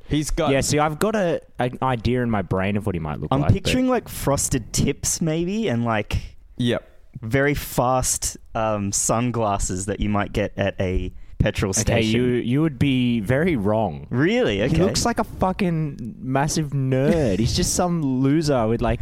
He's 0.10 0.32
got 0.32 0.52
Yeah, 0.52 0.62
see, 0.62 0.80
I've 0.80 1.00
got 1.00 1.16
a 1.16 1.42
an 1.60 1.78
idea 1.82 2.24
in 2.24 2.30
my 2.32 2.42
brain 2.42 2.76
of 2.78 2.86
what 2.86 2.96
he 2.96 3.00
might 3.00 3.20
look 3.20 3.32
like. 3.32 3.38
I'm 3.38 3.42
like. 3.42 3.50
but- 3.50 3.54
picturing 3.64 3.88
like 3.88 4.10
frosted 4.10 4.74
tips, 4.74 5.22
maybe, 5.22 5.68
and 5.68 5.86
like 5.86 6.18
Yep. 6.58 6.88
very 7.22 7.54
fast 7.54 8.38
um, 8.56 8.92
sunglasses 8.92 9.86
that 9.86 10.00
you 10.00 10.10
might 10.10 10.34
get 10.34 10.52
at 10.58 10.76
a 10.80 11.14
petrol 11.38 11.70
Okay, 11.70 11.80
station. 11.82 12.20
you 12.20 12.26
you 12.34 12.62
would 12.62 12.78
be 12.80 13.20
very 13.22 13.56
wrong. 13.56 14.08
really? 14.10 14.62
Okay. 14.64 14.76
He 14.78 14.84
looks 14.84 15.06
like 15.06 15.20
a 15.20 15.24
fucking 15.24 16.16
massive 16.20 16.72
nerd. 16.72 17.40
He's 17.40 17.56
just 17.56 17.74
some 17.76 18.02
loser 18.02 18.68
with 18.68 18.82
like 18.82 19.00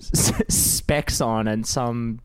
s- 0.00 0.32
specs 0.48 1.20
on 1.20 1.46
and 1.46 1.64
some 1.66 2.18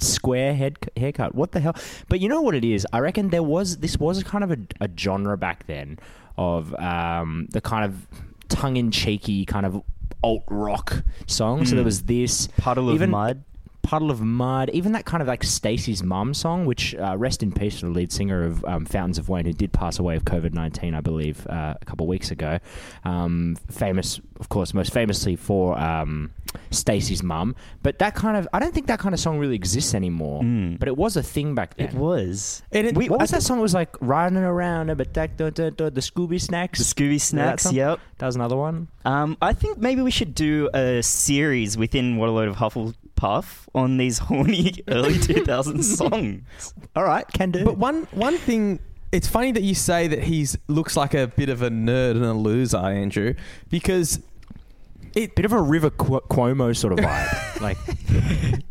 square 0.00 0.54
head 0.54 0.76
haircut. 0.96 1.34
What 1.34 1.50
the 1.52 1.60
hell? 1.60 1.74
But 2.08 2.20
you 2.20 2.28
know 2.28 2.40
what 2.40 2.54
it 2.54 2.64
is? 2.64 2.86
I 2.92 3.00
reckon 3.00 3.30
there 3.30 3.42
was 3.42 3.78
this 3.78 3.98
was 3.98 4.22
kind 4.22 4.44
of 4.44 4.50
a, 4.52 4.58
a 4.80 4.88
genre 4.96 5.36
back 5.36 5.66
then 5.66 5.98
of 6.38 6.74
um, 6.76 7.48
the 7.50 7.60
kind 7.60 7.84
of 7.84 8.06
tongue 8.48 8.76
in 8.78 8.90
cheeky 8.90 9.44
kind 9.44 9.66
of 9.66 9.82
alt 10.22 10.44
rock 10.48 11.02
song. 11.26 11.66
So 11.66 11.72
Mm. 11.72 11.76
there 11.76 11.84
was 11.84 12.04
this 12.04 12.48
puddle 12.56 12.88
of 12.88 12.94
even- 12.94 13.10
mud. 13.10 13.44
Puddle 13.88 14.10
of 14.10 14.20
Mudd, 14.20 14.68
even 14.74 14.92
that 14.92 15.06
kind 15.06 15.22
of 15.22 15.28
like 15.28 15.42
Stacey's 15.42 16.02
Mum 16.02 16.34
song, 16.34 16.66
which 16.66 16.94
uh, 16.94 17.16
rest 17.16 17.42
in 17.42 17.50
peace 17.50 17.80
to 17.80 17.86
the 17.86 17.90
lead 17.92 18.12
singer 18.12 18.44
of 18.44 18.62
um, 18.66 18.84
Fountains 18.84 19.16
of 19.16 19.30
Wayne, 19.30 19.46
who 19.46 19.54
did 19.54 19.72
pass 19.72 19.98
away 19.98 20.14
of 20.14 20.26
COVID 20.26 20.52
19, 20.52 20.92
I 20.92 21.00
believe, 21.00 21.46
uh, 21.46 21.72
a 21.80 21.84
couple 21.86 22.04
of 22.04 22.08
weeks 22.08 22.30
ago. 22.30 22.58
Um, 23.04 23.56
famous, 23.70 24.20
of 24.40 24.50
course, 24.50 24.74
most 24.74 24.92
famously 24.92 25.36
for 25.36 25.78
um, 25.78 26.30
Stacey's 26.70 27.22
Mum. 27.22 27.56
But 27.82 27.98
that 28.00 28.14
kind 28.14 28.36
of, 28.36 28.46
I 28.52 28.58
don't 28.58 28.74
think 28.74 28.88
that 28.88 28.98
kind 28.98 29.14
of 29.14 29.20
song 29.20 29.38
really 29.38 29.54
exists 29.54 29.94
anymore. 29.94 30.42
Mm. 30.42 30.78
But 30.78 30.88
it 30.88 30.96
was 30.98 31.16
a 31.16 31.22
thing 31.22 31.54
back 31.54 31.78
then. 31.78 31.88
It 31.88 31.94
was. 31.94 32.62
And 32.72 32.88
it- 32.88 32.94
We- 32.94 33.08
what 33.08 33.20
was 33.20 33.32
I 33.32 33.38
that 33.38 33.42
song? 33.42 33.58
It 33.58 33.62
was 33.62 33.72
like 33.72 33.96
riding 34.02 34.36
around, 34.36 34.94
but 34.98 35.14
that, 35.14 35.38
the, 35.38 35.50
Scooby 35.52 36.38
Snacks. 36.38 36.78
The 36.78 36.84
Scooby 36.84 37.18
Snacks. 37.18 37.62
song? 37.62 37.74
Yep. 37.74 38.00
That 38.18 38.26
was 38.26 38.36
another 38.36 38.56
one. 38.56 38.88
Um, 39.06 39.38
I 39.40 39.54
think 39.54 39.78
maybe 39.78 40.02
we 40.02 40.10
should 40.10 40.34
do 40.34 40.68
a 40.74 41.02
series 41.02 41.78
within 41.78 42.18
What 42.18 42.28
a 42.28 42.32
Load 42.32 42.48
of 42.48 42.56
Hufflepuff 43.18 43.66
on 43.74 43.96
these 43.96 44.18
horny 44.28 44.74
early 44.88 45.14
2000s 45.18 45.84
songs. 45.96 46.74
All 46.96 47.04
right, 47.04 47.26
can 47.32 47.50
do. 47.50 47.64
But 47.64 47.76
one 47.78 48.06
one 48.12 48.36
thing, 48.38 48.80
it's 49.12 49.28
funny 49.28 49.52
that 49.52 49.62
you 49.62 49.74
say 49.74 50.08
that 50.08 50.24
he's 50.24 50.56
looks 50.68 50.96
like 50.96 51.14
a 51.14 51.26
bit 51.28 51.48
of 51.48 51.62
a 51.62 51.70
nerd 51.70 52.12
and 52.12 52.24
a 52.24 52.32
loser, 52.34 52.78
Andrew, 52.78 53.34
because 53.70 54.20
it 55.14 55.34
bit 55.34 55.44
of 55.44 55.52
a 55.52 55.60
River 55.60 55.90
Cu- 55.90 56.20
Cuomo 56.28 56.76
sort 56.76 56.92
of 56.92 56.98
vibe. 57.00 57.60
like, 57.60 57.78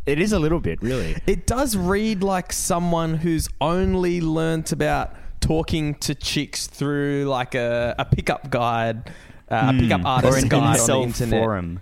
it 0.05 0.19
is 0.19 0.31
a 0.33 0.39
little 0.39 0.59
bit, 0.59 0.81
really. 0.81 1.15
it 1.25 1.47
does 1.47 1.75
read 1.75 2.23
like 2.23 2.53
someone 2.53 3.15
who's 3.15 3.49
only 3.59 4.21
learnt 4.21 4.71
about 4.71 5.13
talking 5.41 5.95
to 5.95 6.13
chicks 6.15 6.67
through 6.67 7.25
like 7.25 7.55
a, 7.55 7.95
a 7.97 8.05
pickup 8.05 8.49
guide, 8.49 9.09
uh, 9.49 9.73
a 9.75 9.79
pickup 9.79 10.01
Hmm. 10.01 10.05
artist 10.07 10.33
or 10.33 10.37
an 10.41 10.47
guide 10.47 10.79
on 10.79 10.87
the 10.87 11.03
internet. 11.07 11.39
forum. 11.41 11.79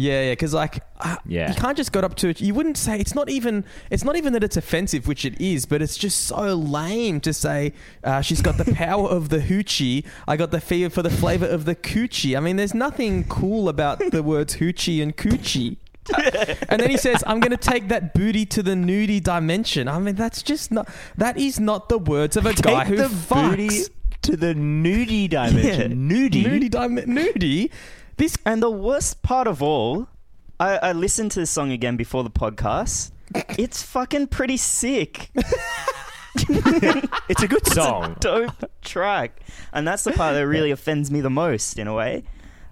Yeah, 0.00 0.22
yeah, 0.22 0.32
because 0.32 0.54
like, 0.54 0.82
uh, 1.00 1.16
Yeah. 1.26 1.48
you 1.50 1.54
can't 1.54 1.76
just 1.76 1.92
go 1.92 2.00
up 2.00 2.14
to 2.16 2.28
it. 2.28 2.40
You 2.40 2.54
wouldn't 2.54 2.78
say 2.78 2.98
it's 2.98 3.14
not 3.14 3.28
even. 3.28 3.64
It's 3.90 4.04
not 4.04 4.16
even 4.16 4.32
that 4.32 4.42
it's 4.42 4.56
offensive, 4.56 5.06
which 5.06 5.24
it 5.24 5.40
is, 5.40 5.66
but 5.66 5.82
it's 5.82 5.96
just 5.96 6.24
so 6.26 6.54
lame 6.54 7.20
to 7.20 7.32
say 7.32 7.72
uh, 8.04 8.20
she's 8.22 8.40
got 8.42 8.56
the 8.56 8.72
power 8.86 9.08
of 9.08 9.28
the 9.28 9.38
hoochie. 9.38 10.04
I 10.26 10.36
got 10.36 10.50
the 10.52 10.60
fever 10.60 10.90
for 10.90 11.02
the 11.02 11.10
flavor 11.10 11.46
of 11.46 11.64
the 11.64 11.74
coochie. 11.74 12.36
I 12.36 12.40
mean, 12.40 12.56
there's 12.56 12.74
nothing 12.74 13.24
cool 13.24 13.68
about 13.68 13.98
the 14.10 14.22
words 14.22 14.56
hoochie 14.56 15.02
and 15.02 15.16
coochie. 15.16 15.76
and 16.70 16.80
then 16.80 16.90
he 16.90 16.96
says, 16.96 17.22
"I'm 17.26 17.40
going 17.40 17.50
to 17.52 17.56
take 17.72 17.88
that 17.88 18.14
booty 18.14 18.46
to 18.46 18.62
the 18.62 18.72
nudie 18.72 19.22
dimension." 19.22 19.86
I 19.86 19.98
mean, 19.98 20.14
that's 20.14 20.42
just 20.42 20.72
not. 20.72 20.88
That 21.16 21.36
is 21.36 21.60
not 21.60 21.88
the 21.88 21.98
words 21.98 22.36
of 22.36 22.46
a 22.46 22.54
guy 22.54 22.84
who 22.86 22.96
the 22.96 23.04
fucks. 23.04 23.50
booty 23.50 23.82
to 24.22 24.36
the 24.36 24.54
nudie 24.54 25.28
dimension. 25.28 26.08
Nudie. 26.10 26.44
nudie, 26.44 26.70
dim- 26.70 27.14
nudie. 27.14 27.70
This 28.20 28.36
And 28.44 28.62
the 28.62 28.70
worst 28.70 29.22
part 29.22 29.46
of 29.46 29.62
all, 29.62 30.06
I, 30.60 30.76
I 30.76 30.92
listened 30.92 31.30
to 31.30 31.40
this 31.40 31.48
song 31.48 31.72
again 31.72 31.96
before 31.96 32.22
the 32.22 32.28
podcast. 32.30 33.12
It's 33.58 33.82
fucking 33.82 34.26
pretty 34.26 34.58
sick. 34.58 35.30
It's 37.30 37.42
a 37.42 37.48
good 37.48 37.66
song. 37.66 38.16
Dope 38.20 38.52
track. 38.82 39.40
And 39.72 39.88
that's 39.88 40.04
the 40.04 40.12
part 40.12 40.34
that 40.34 40.46
really 40.46 40.70
offends 40.70 41.10
me 41.10 41.22
the 41.22 41.30
most, 41.30 41.78
in 41.78 41.88
a 41.88 41.94
way. 41.94 42.24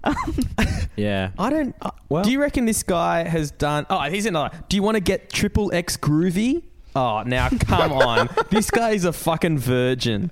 yeah. 0.97 1.31
I 1.39 1.49
don't. 1.49 1.75
Uh, 1.81 1.93
Well- 2.11 2.25
do 2.25 2.31
you 2.31 2.43
reckon 2.43 2.67
this 2.67 2.83
guy 2.83 3.27
has 3.27 3.51
done? 3.51 3.87
Oh, 3.89 4.01
here's 4.03 4.27
another. 4.27 4.55
Do 4.69 4.77
you 4.77 4.83
want 4.83 4.97
to 4.97 5.01
get 5.01 5.31
triple 5.31 5.73
X 5.73 5.97
groovy? 5.97 6.63
Oh, 6.95 7.23
now 7.23 7.49
come 7.49 7.93
on. 7.93 8.29
This 8.51 8.71
guy 8.71 8.91
is 8.91 9.07
a 9.07 9.15
fucking 9.15 9.59
virgin. 9.59 10.31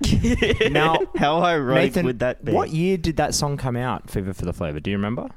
Now, 0.70 0.98
How 1.16 1.42
ironic 1.42 1.82
Nathan, 1.94 2.06
would 2.06 2.18
that 2.20 2.44
be? 2.44 2.52
what 2.52 2.70
year 2.70 2.96
did 2.96 3.16
that 3.18 3.34
song 3.34 3.56
come 3.56 3.76
out? 3.76 4.10
Fever 4.10 4.32
for 4.34 4.44
the 4.44 4.52
Flavor. 4.52 4.80
Do 4.80 4.90
you 4.90 4.96
remember? 4.96 5.28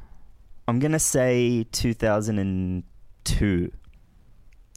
I'm 0.68 0.80
going 0.80 0.92
to 0.94 1.00
say 1.00 1.66
2002. 1.72 3.72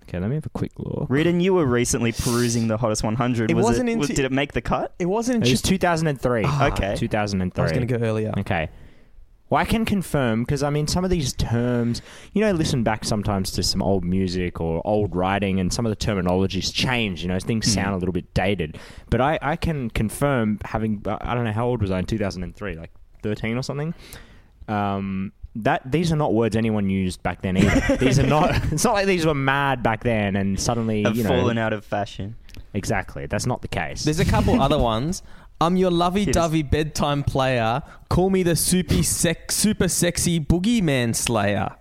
Okay, 0.09 0.19
let 0.19 0.29
me 0.29 0.35
have 0.35 0.47
a 0.47 0.51
quick 0.51 0.73
look. 0.79 1.07
Reardon, 1.09 1.41
you 1.41 1.55
were 1.55 1.65
recently 1.67 2.11
perusing 2.13 2.67
the 2.69 2.77
hottest 2.77 3.03
100. 3.05 3.51
It 3.51 3.55
was 3.55 3.65
wasn't 3.65 3.89
it, 3.89 3.93
into- 3.93 4.01
was- 4.01 4.09
Did 4.09 4.25
it 4.25 4.33
make 4.33 4.53
the 4.53 4.61
cut? 4.61 4.93
It 4.99 5.07
wasn't 5.07 5.37
It 5.37 5.41
was 5.41 5.51
just. 5.51 5.65
2003. 5.67 6.43
Ah, 6.47 6.67
okay. 6.73 6.97
2003. 6.97 7.61
I 7.61 7.65
was 7.65 7.73
going 7.73 7.87
to 7.87 7.99
go 7.99 8.05
earlier. 8.05 8.33
Okay. 8.39 8.69
Well, 9.51 9.61
I 9.61 9.65
can 9.65 9.85
confirm 9.85 10.45
because 10.45 10.63
I 10.63 10.71
mean, 10.71 10.87
some 10.87 11.05
of 11.05 11.11
these 11.11 11.33
terms, 11.33 12.01
you 12.33 12.41
know, 12.41 12.53
listen 12.53 12.85
back 12.85 13.05
sometimes 13.05 13.51
to 13.53 13.63
some 13.65 13.83
old 13.83 14.05
music 14.05 14.61
or 14.61 14.81
old 14.87 15.15
writing, 15.15 15.59
and 15.61 15.73
some 15.73 15.85
of 15.85 15.91
the 15.91 15.97
terminologies 15.97 16.73
change. 16.73 17.23
You 17.23 17.29
know, 17.29 17.39
things 17.41 17.71
sound 17.71 17.95
a 17.95 17.99
little 17.99 18.13
bit 18.13 18.33
dated. 18.33 18.79
But 19.11 19.21
I, 19.21 19.39
I 19.43 19.57
can 19.57 19.91
confirm, 19.91 20.61
having 20.65 21.03
I 21.07 21.35
don't 21.35 21.45
know 21.45 21.53
how 21.53 21.67
old 21.67 21.83
was 21.83 21.91
I 21.91 21.99
in 21.99 22.07
2003, 22.07 22.77
like 22.77 22.93
13 23.23 23.57
or 23.57 23.63
something. 23.63 23.93
Um, 24.69 25.33
that 25.57 25.83
these 25.91 26.13
are 26.13 26.17
not 26.17 26.33
words 26.33 26.55
anyone 26.55 26.89
used 26.89 27.23
back 27.25 27.43
then 27.43 27.57
either. 27.57 27.97
these 28.01 28.19
are 28.21 28.27
not. 28.27 28.55
It's 28.73 28.85
not 28.85 28.95
like 28.95 29.07
these 29.07 29.27
were 29.27 29.35
mad 29.35 29.83
back 29.83 30.05
then 30.05 30.37
and 30.37 30.61
suddenly 30.61 31.03
Have 31.03 31.17
you 31.17 31.25
know 31.25 31.31
fallen 31.31 31.59
out 31.59 31.73
of 31.73 31.85
fashion. 31.85 32.37
exactly. 32.73 33.27
That's 33.27 33.47
not 33.47 33.61
the 33.63 33.69
case. 33.69 34.05
There's 34.05 34.21
a 34.21 34.25
couple 34.25 34.61
other 34.63 34.79
ones. 34.79 35.25
I'm 35.61 35.77
your 35.77 35.91
lovey-dovey 35.91 36.63
bedtime 36.63 37.23
player. 37.23 37.83
Call 38.09 38.31
me 38.31 38.43
the 38.43 38.57
super, 38.57 39.03
sec- 39.03 39.53
super 39.53 39.89
sexy 39.89 40.41
boogeyman 40.41 41.15
slayer. 41.15 41.77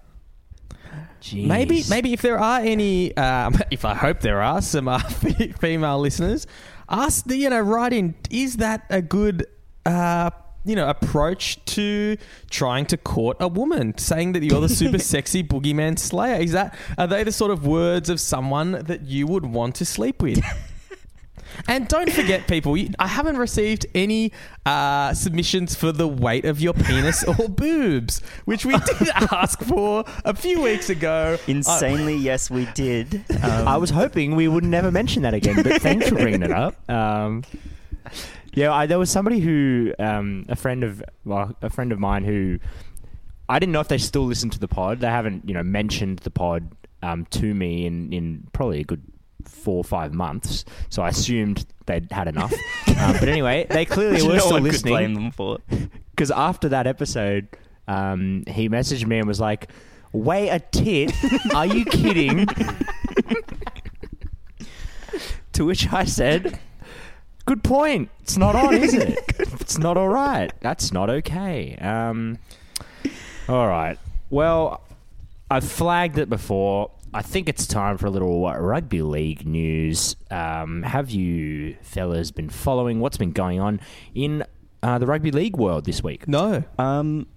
Maybe, 1.33 1.79
Jeez. 1.79 1.89
maybe 1.89 2.13
if 2.13 2.21
there 2.21 2.39
are 2.39 2.59
any, 2.59 3.15
um, 3.15 3.55
if 3.71 3.86
I 3.86 3.93
hope 3.93 4.19
there 4.21 4.41
are 4.41 4.62
some 4.62 4.88
uh, 4.88 5.00
female 5.59 6.00
listeners, 6.00 6.48
ask 6.89 7.25
the 7.25 7.36
you 7.38 7.50
know 7.50 7.59
write 7.59 7.93
in. 7.93 8.15
Is 8.29 8.57
that 8.57 8.86
a 8.89 9.01
good 9.01 9.45
uh, 9.86 10.31
you 10.65 10.75
know 10.75 10.89
approach 10.89 11.63
to 11.65 12.17
trying 12.50 12.86
to 12.88 12.98
court 12.98 13.38
a 13.39 13.48
woman? 13.48 13.98
Saying 13.98 14.33
that 14.33 14.43
you're 14.43 14.62
the 14.62 14.69
super 14.69 15.00
sexy 15.13 15.43
boogeyman 15.43 16.00
slayer. 16.00 16.41
Is 16.41 16.53
that 16.53 16.75
are 16.98 17.07
they 17.07 17.24
the 17.24 17.31
sort 17.31 17.51
of 17.51 17.65
words 17.65 18.09
of 18.09 18.19
someone 18.19 18.83
that 18.86 19.01
you 19.03 19.27
would 19.27 19.45
want 19.45 19.75
to 19.75 19.86
sleep 19.86 20.21
with? 20.21 20.39
And 21.68 21.88
don't 21.88 22.12
forget, 22.12 22.48
people, 22.48 22.75
you- 22.77 22.89
I 23.00 23.08
haven't 23.08 23.38
received 23.38 23.86
any 23.96 24.32
uh, 24.65 25.13
submissions 25.13 25.75
for 25.75 25.91
the 25.91 26.08
weight 26.08 26.46
of 26.46 26.60
your 26.62 26.74
penis 26.74 27.24
or 27.24 27.50
boobs, 27.50 28.22
which 28.46 28.65
we 28.65 28.74
did 28.77 29.10
ask 29.32 29.62
for 29.63 30.03
a 30.25 30.36
few 30.36 30.62
weeks 30.62 30.89
ago. 30.89 31.38
Insanely, 31.48 32.15
yes, 32.15 32.50
we 32.50 32.65
did. 32.74 33.24
Um, 33.44 33.68
I 33.68 33.77
was 33.77 33.89
hoping 33.89 34.36
we 34.36 34.48
would 34.48 34.63
never 34.63 34.91
mention 34.91 35.24
that 35.24 35.34
again, 35.34 35.62
but 35.63 35.82
thanks 35.82 36.10
for 36.10 36.15
bringing 36.15 36.44
it 36.44 36.51
up. 36.51 36.75
Um, 36.89 37.44
yeah, 38.53 38.74
I, 38.74 38.86
there 38.88 39.00
was 39.00 39.10
somebody 39.12 39.39
who, 39.39 39.94
um, 40.00 40.46
a 40.50 40.56
friend 40.56 40.84
of, 40.84 41.03
well, 41.25 41.56
a 41.62 41.70
friend 41.70 41.91
of 41.91 42.00
mine 42.00 42.24
who, 42.24 42.60
I 43.48 43.60
didn't 43.60 43.74
know 43.74 43.79
if 43.79 43.88
they 43.88 43.98
still 43.98 44.25
listen 44.25 44.50
to 44.51 44.60
the 44.60 44.68
pod. 44.68 45.00
They 45.00 45.08
haven't, 45.08 45.48
you 45.48 45.53
know, 45.53 45.63
mentioned 45.63 46.20
the 46.20 46.32
pod 46.32 46.72
um, 47.01 47.25
to 47.32 47.53
me 47.53 47.86
in 47.86 48.12
in 48.12 48.48
probably 48.53 48.82
a 48.82 48.84
good 48.84 49.01
four 49.46 49.77
or 49.77 49.84
five 49.84 50.13
months. 50.13 50.65
So 50.89 51.01
I 51.01 51.10
assumed 51.10 51.65
they'd 51.86 52.12
had 52.12 52.27
enough. 52.27 52.53
um, 52.88 53.13
but 53.19 53.27
anyway, 53.29 53.65
they 53.69 53.86
clearly 53.86 54.22
were 54.27 54.36
no 54.36 54.39
still 54.39 54.63
could 54.63 54.84
blame 54.84 55.13
them 55.13 55.31
for 55.31 55.58
it. 55.69 55.89
because 56.12 56.31
after 56.31 56.69
that 56.69 56.88
episode, 56.88 57.48
um, 57.88 58.43
he 58.48 58.69
messaged 58.69 59.05
me 59.05 59.19
and 59.19 59.27
was 59.27 59.39
like, 59.39 59.69
"Way 60.12 60.50
a 60.50 60.60
tit? 60.60 61.13
Are 61.55 61.65
you 61.65 61.86
kidding?" 61.86 62.46
to 65.53 65.65
which 65.65 65.91
I 65.91 66.05
said, 66.05 66.60
"Good 67.46 67.63
point. 67.63 68.10
It's 68.22 68.38
not 68.38 68.55
on, 68.55 68.75
is 68.75 68.93
it? 68.93 69.17
it's 69.39 69.77
not 69.77 69.98
all 69.98 70.10
right. 70.10 70.51
That's 70.62 70.91
not 70.91 71.10
okay." 71.10 71.75
Um, 71.77 72.38
all 73.48 73.67
right. 73.67 73.98
Well, 74.29 74.81
I've 75.50 75.63
flagged 75.63 76.19
it 76.19 76.29
before. 76.29 76.91
I 77.13 77.22
think 77.22 77.50
it's 77.50 77.66
time 77.66 77.98
for 77.98 78.06
a 78.06 78.10
little 78.10 78.46
uh, 78.46 78.58
rugby 78.58 79.01
league 79.01 79.46
news. 79.46 80.16
Um, 80.30 80.84
have 80.84 81.10
you 81.10 81.75
fellas 81.82 82.32
been 82.32 82.50
following 82.50 83.00
what's 83.00 83.18
been 83.18 83.32
going 83.32 83.60
on 83.60 83.80
in 84.13 84.44
uh, 84.84 85.00
the 85.00 85.08
rugby 85.08 85.32
league 85.32 85.58
world 85.58 85.86
this 85.86 86.04
week? 86.04 86.28
no. 86.28 86.63
Um, 86.78 87.28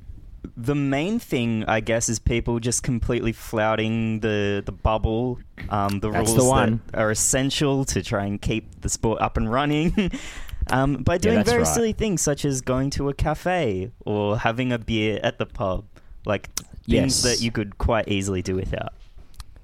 the 0.57 0.75
main 0.75 1.21
thing, 1.21 1.65
I 1.69 1.79
guess, 1.79 2.09
is 2.09 2.19
people 2.19 2.59
just 2.59 2.83
completely 2.83 3.33
flouting 3.33 4.19
the 4.21 4.61
the 4.67 4.73
bubble, 4.73 5.39
um, 5.71 6.01
the 6.01 6.11
That's 6.11 6.31
rules 6.31 6.43
the 6.45 6.51
one. 6.51 6.83
that 6.91 6.99
are 6.99 7.11
essential 7.13 7.85
to 7.87 8.03
try 8.03 8.25
and 8.25 8.43
keep 8.43 8.81
the 8.81 8.89
sport 8.89 9.23
up 9.23 9.37
and 9.37 9.51
running. 9.51 10.11
um, 10.71 10.97
by 10.97 11.17
doing 11.17 11.37
that's 11.37 11.49
very 11.51 11.63
right. 11.63 11.73
silly 11.73 11.93
things 11.93 12.23
such 12.23 12.45
as 12.45 12.61
going 12.61 12.91
to 12.91 13.09
a 13.09 13.15
cafe 13.15 13.93
or 14.05 14.37
having 14.37 14.73
a 14.73 14.79
beer 14.79 15.21
at 15.23 15.39
the 15.39 15.47
pub, 15.47 15.85
like 16.27 16.51
Yes. 16.85 17.01
things 17.01 17.23
that 17.23 17.45
you 17.45 17.53
could 17.53 17.79
quite 17.79 18.09
easily 18.09 18.43
do 18.43 18.57
without. 18.57 18.93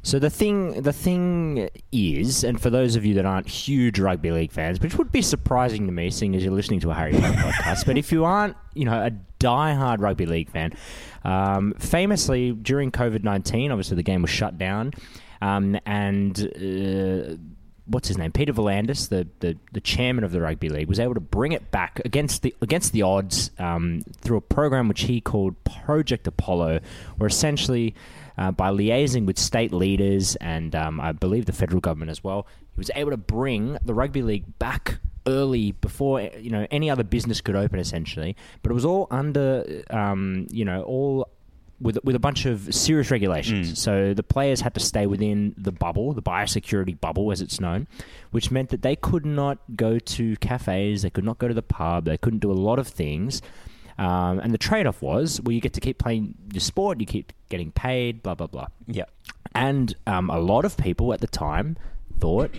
So 0.08 0.18
the 0.18 0.30
thing, 0.30 0.80
the 0.80 0.92
thing 0.94 1.68
is, 1.92 2.42
and 2.42 2.58
for 2.58 2.70
those 2.70 2.96
of 2.96 3.04
you 3.04 3.12
that 3.16 3.26
aren't 3.26 3.46
huge 3.46 3.98
rugby 3.98 4.30
league 4.30 4.52
fans, 4.52 4.80
which 4.80 4.96
would 4.96 5.12
be 5.12 5.20
surprising 5.20 5.84
to 5.84 5.92
me, 5.92 6.08
seeing 6.08 6.34
as 6.34 6.42
you're 6.42 6.54
listening 6.54 6.80
to 6.80 6.90
a 6.90 6.94
Harry 6.94 7.12
Potter 7.12 7.34
podcast, 7.34 7.84
but 7.84 7.98
if 7.98 8.10
you 8.10 8.24
aren't, 8.24 8.56
you 8.72 8.86
know, 8.86 9.04
a 9.04 9.10
die-hard 9.38 10.00
rugby 10.00 10.24
league 10.24 10.48
fan, 10.48 10.72
um, 11.24 11.74
famously 11.74 12.52
during 12.52 12.90
COVID 12.90 13.22
nineteen, 13.22 13.70
obviously 13.70 13.96
the 13.96 14.02
game 14.02 14.22
was 14.22 14.30
shut 14.30 14.56
down, 14.56 14.94
um, 15.42 15.78
and. 15.84 16.40
Uh, 16.56 17.36
What's 17.90 18.08
his 18.08 18.18
name? 18.18 18.32
Peter 18.32 18.52
V'landys, 18.52 19.08
the, 19.08 19.26
the, 19.40 19.56
the 19.72 19.80
chairman 19.80 20.22
of 20.22 20.30
the 20.30 20.42
rugby 20.42 20.68
league, 20.68 20.88
was 20.90 21.00
able 21.00 21.14
to 21.14 21.20
bring 21.20 21.52
it 21.52 21.70
back 21.70 22.02
against 22.04 22.42
the 22.42 22.54
against 22.60 22.92
the 22.92 23.00
odds 23.00 23.50
um, 23.58 24.02
through 24.20 24.36
a 24.36 24.42
program 24.42 24.88
which 24.88 25.04
he 25.04 25.22
called 25.22 25.54
Project 25.64 26.26
Apollo, 26.26 26.80
where 27.16 27.26
essentially 27.26 27.94
uh, 28.38 28.52
by 28.52 28.70
liaising 28.70 29.26
with 29.26 29.38
state 29.38 29.72
leaders 29.72 30.36
and 30.36 30.74
um, 30.74 31.00
I 31.00 31.12
believe 31.12 31.46
the 31.46 31.52
federal 31.52 31.80
government 31.80 32.10
as 32.10 32.22
well, 32.22 32.46
he 32.74 32.78
was 32.78 32.90
able 32.94 33.10
to 33.10 33.16
bring 33.16 33.76
the 33.84 33.92
rugby 33.92 34.22
league 34.22 34.58
back 34.58 35.00
early 35.26 35.72
before 35.72 36.22
you 36.22 36.50
know 36.50 36.66
any 36.70 36.88
other 36.88 37.04
business 37.04 37.40
could 37.40 37.56
open 37.56 37.78
essentially. 37.78 38.36
But 38.62 38.70
it 38.70 38.74
was 38.74 38.84
all 38.84 39.08
under 39.10 39.82
um, 39.90 40.46
you 40.50 40.64
know 40.64 40.82
all 40.82 41.28
with 41.80 41.98
with 42.04 42.16
a 42.16 42.20
bunch 42.20 42.46
of 42.46 42.72
serious 42.74 43.10
regulations. 43.10 43.80
So 43.80 44.14
the 44.14 44.22
players 44.22 44.60
had 44.60 44.74
to 44.74 44.80
stay 44.80 45.06
within 45.06 45.54
the 45.56 45.72
bubble, 45.72 46.12
the 46.12 46.22
biosecurity 46.22 46.98
bubble 47.00 47.30
as 47.30 47.40
it's 47.40 47.60
known, 47.60 47.86
which 48.30 48.50
meant 48.50 48.70
that 48.70 48.82
they 48.82 48.96
could 48.96 49.26
not 49.26 49.58
go 49.76 49.98
to 49.98 50.36
cafes, 50.36 51.02
they 51.02 51.10
could 51.10 51.24
not 51.24 51.38
go 51.38 51.48
to 51.48 51.54
the 51.54 51.62
pub, 51.62 52.04
they 52.04 52.18
couldn't 52.18 52.40
do 52.40 52.50
a 52.50 52.54
lot 52.54 52.78
of 52.78 52.88
things. 52.88 53.42
Um, 53.98 54.38
and 54.38 54.54
the 54.54 54.58
trade-off 54.58 55.02
was, 55.02 55.40
well, 55.40 55.52
you 55.52 55.60
get 55.60 55.72
to 55.74 55.80
keep 55.80 55.98
playing 55.98 56.34
your 56.52 56.60
sport, 56.60 57.00
you 57.00 57.06
keep 57.06 57.32
getting 57.48 57.72
paid, 57.72 58.22
blah 58.22 58.34
blah 58.34 58.46
blah. 58.46 58.68
Yeah. 58.86 59.06
And 59.54 59.94
um, 60.06 60.30
a 60.30 60.38
lot 60.38 60.64
of 60.64 60.76
people 60.76 61.12
at 61.12 61.20
the 61.20 61.26
time 61.26 61.76
thought, 62.20 62.54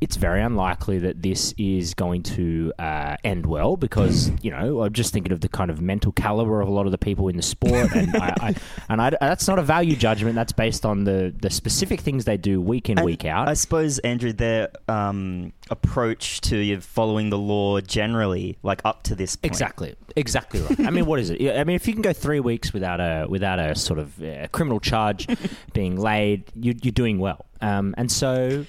it's 0.00 0.16
very 0.16 0.42
unlikely 0.42 0.98
that 1.00 1.22
this 1.22 1.52
is 1.58 1.94
going 1.94 2.22
to 2.22 2.72
uh, 2.78 3.16
end 3.24 3.46
well 3.46 3.76
because 3.76 4.30
you 4.42 4.50
know 4.50 4.82
I'm 4.82 4.92
just 4.92 5.12
thinking 5.12 5.32
of 5.32 5.40
the 5.40 5.48
kind 5.48 5.70
of 5.70 5.80
mental 5.80 6.12
caliber 6.12 6.60
of 6.60 6.68
a 6.68 6.70
lot 6.70 6.86
of 6.86 6.92
the 6.92 6.98
people 6.98 7.28
in 7.28 7.36
the 7.36 7.42
sport, 7.42 7.94
and 7.94 8.16
I, 8.16 8.34
I, 8.40 8.54
and 8.88 9.02
I, 9.02 9.10
that's 9.20 9.48
not 9.48 9.58
a 9.58 9.62
value 9.62 9.96
judgment. 9.96 10.34
That's 10.34 10.52
based 10.52 10.86
on 10.86 11.04
the 11.04 11.34
the 11.40 11.50
specific 11.50 12.00
things 12.00 12.24
they 12.24 12.36
do 12.36 12.60
week 12.60 12.88
in 12.88 12.98
And 12.98 13.04
week 13.04 13.24
out. 13.24 13.48
I 13.48 13.54
suppose, 13.54 13.98
Andrew, 14.00 14.32
their 14.32 14.70
um, 14.88 15.52
approach 15.70 16.40
to 16.42 16.80
following 16.80 17.30
the 17.30 17.38
law 17.38 17.80
generally, 17.80 18.56
like 18.62 18.80
up 18.84 19.02
to 19.04 19.14
this 19.14 19.36
point. 19.36 19.50
Exactly, 19.50 19.96
exactly 20.14 20.60
right. 20.60 20.80
I 20.80 20.90
mean, 20.90 21.06
what 21.06 21.18
is 21.18 21.30
it? 21.30 21.40
I 21.56 21.64
mean, 21.64 21.76
if 21.76 21.88
you 21.88 21.92
can 21.92 22.02
go 22.02 22.12
three 22.12 22.40
weeks 22.40 22.72
without 22.72 23.00
a 23.00 23.26
without 23.28 23.58
a 23.58 23.74
sort 23.74 23.98
of 23.98 24.22
uh, 24.22 24.46
criminal 24.48 24.78
charge 24.78 25.26
being 25.72 25.96
laid, 25.96 26.44
you, 26.54 26.74
you're 26.82 26.92
doing 26.92 27.18
well. 27.18 27.46
Um, 27.60 27.94
and 27.98 28.10
so 28.10 28.64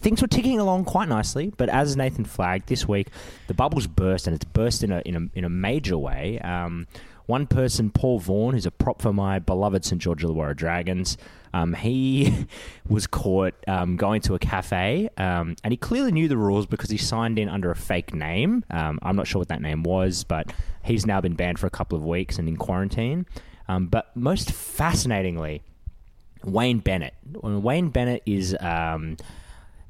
things 0.00 0.22
were 0.22 0.28
ticking 0.28 0.58
along 0.58 0.84
quite 0.84 1.08
nicely. 1.08 1.52
But 1.56 1.68
as 1.68 1.96
Nathan 1.96 2.24
flagged 2.24 2.68
this 2.68 2.86
week, 2.86 3.08
the 3.46 3.54
bubbles 3.54 3.86
burst, 3.86 4.26
and 4.26 4.34
it's 4.34 4.44
burst 4.44 4.82
in 4.82 4.92
a 4.92 5.02
in 5.04 5.16
a 5.16 5.38
in 5.38 5.44
a 5.44 5.48
major 5.48 5.98
way. 5.98 6.38
Um, 6.40 6.86
one 7.26 7.46
person, 7.46 7.90
Paul 7.90 8.20
Vaughan, 8.20 8.54
who's 8.54 8.64
a 8.64 8.70
prop 8.70 9.02
for 9.02 9.12
my 9.12 9.38
beloved 9.38 9.84
St 9.84 10.00
George 10.00 10.22
Illawarra 10.22 10.56
Dragons, 10.56 11.18
um, 11.52 11.74
he 11.74 12.46
was 12.88 13.06
caught 13.06 13.54
um, 13.68 13.96
going 13.96 14.22
to 14.22 14.34
a 14.34 14.38
cafe, 14.38 15.10
um, 15.18 15.54
and 15.62 15.70
he 15.70 15.76
clearly 15.76 16.10
knew 16.10 16.26
the 16.26 16.38
rules 16.38 16.64
because 16.64 16.88
he 16.88 16.96
signed 16.96 17.38
in 17.38 17.50
under 17.50 17.70
a 17.70 17.76
fake 17.76 18.14
name. 18.14 18.64
Um, 18.70 18.98
I'm 19.02 19.14
not 19.14 19.26
sure 19.26 19.40
what 19.40 19.48
that 19.48 19.60
name 19.60 19.82
was, 19.82 20.24
but 20.24 20.52
he's 20.82 21.04
now 21.04 21.20
been 21.20 21.34
banned 21.34 21.58
for 21.58 21.66
a 21.66 21.70
couple 21.70 21.98
of 21.98 22.04
weeks 22.04 22.38
and 22.38 22.48
in 22.48 22.56
quarantine. 22.56 23.26
Um, 23.68 23.88
but 23.88 24.16
most 24.16 24.50
fascinatingly, 24.50 25.60
Wayne 26.44 26.78
Bennett. 26.78 27.12
Wayne 27.42 27.90
Bennett 27.90 28.22
is. 28.24 28.56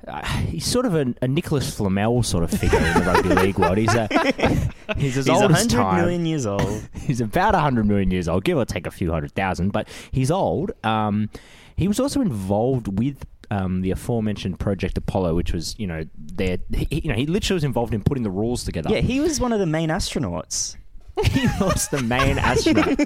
Uh, 0.06 0.24
he's 0.46 0.64
sort 0.66 0.86
of 0.86 0.94
a, 0.94 1.14
a 1.22 1.28
Nicolas 1.28 1.74
Flamel 1.74 2.22
sort 2.22 2.44
of 2.44 2.50
figure 2.50 2.78
in 2.78 2.94
the 2.94 3.00
rugby 3.00 3.28
league 3.34 3.58
world. 3.58 3.78
He's 3.78 3.94
a 3.94 4.06
he's 4.96 5.16
as 5.18 5.26
He's 5.26 5.28
old 5.28 5.50
as 5.50 5.66
100 5.66 5.70
time. 5.70 5.96
million 6.00 6.26
years 6.26 6.46
old. 6.46 6.88
He's 7.00 7.20
about 7.20 7.54
100 7.54 7.86
million 7.86 8.10
years 8.10 8.28
old, 8.28 8.44
give 8.44 8.58
or 8.58 8.64
take 8.64 8.86
a 8.86 8.90
few 8.90 9.10
hundred 9.10 9.32
thousand, 9.32 9.70
but 9.70 9.88
he's 10.10 10.30
old. 10.30 10.72
Um, 10.84 11.30
he 11.76 11.88
was 11.88 11.98
also 12.00 12.20
involved 12.20 12.98
with 12.98 13.24
um, 13.50 13.80
the 13.80 13.90
aforementioned 13.92 14.58
Project 14.58 14.98
Apollo, 14.98 15.34
which 15.34 15.52
was, 15.52 15.74
you 15.78 15.86
know, 15.86 16.04
their, 16.16 16.58
he, 16.72 17.00
you 17.04 17.08
know, 17.08 17.14
he 17.14 17.24
literally 17.26 17.56
was 17.56 17.64
involved 17.64 17.94
in 17.94 18.02
putting 18.02 18.24
the 18.24 18.30
rules 18.30 18.62
together. 18.64 18.90
yeah, 18.90 19.00
he 19.00 19.20
was 19.20 19.40
one 19.40 19.52
of 19.52 19.58
the 19.58 19.66
main 19.66 19.88
astronauts. 19.88 20.76
he 21.24 21.46
was 21.60 21.88
the 21.88 22.02
main 22.02 22.38
astronaut. 22.38 22.96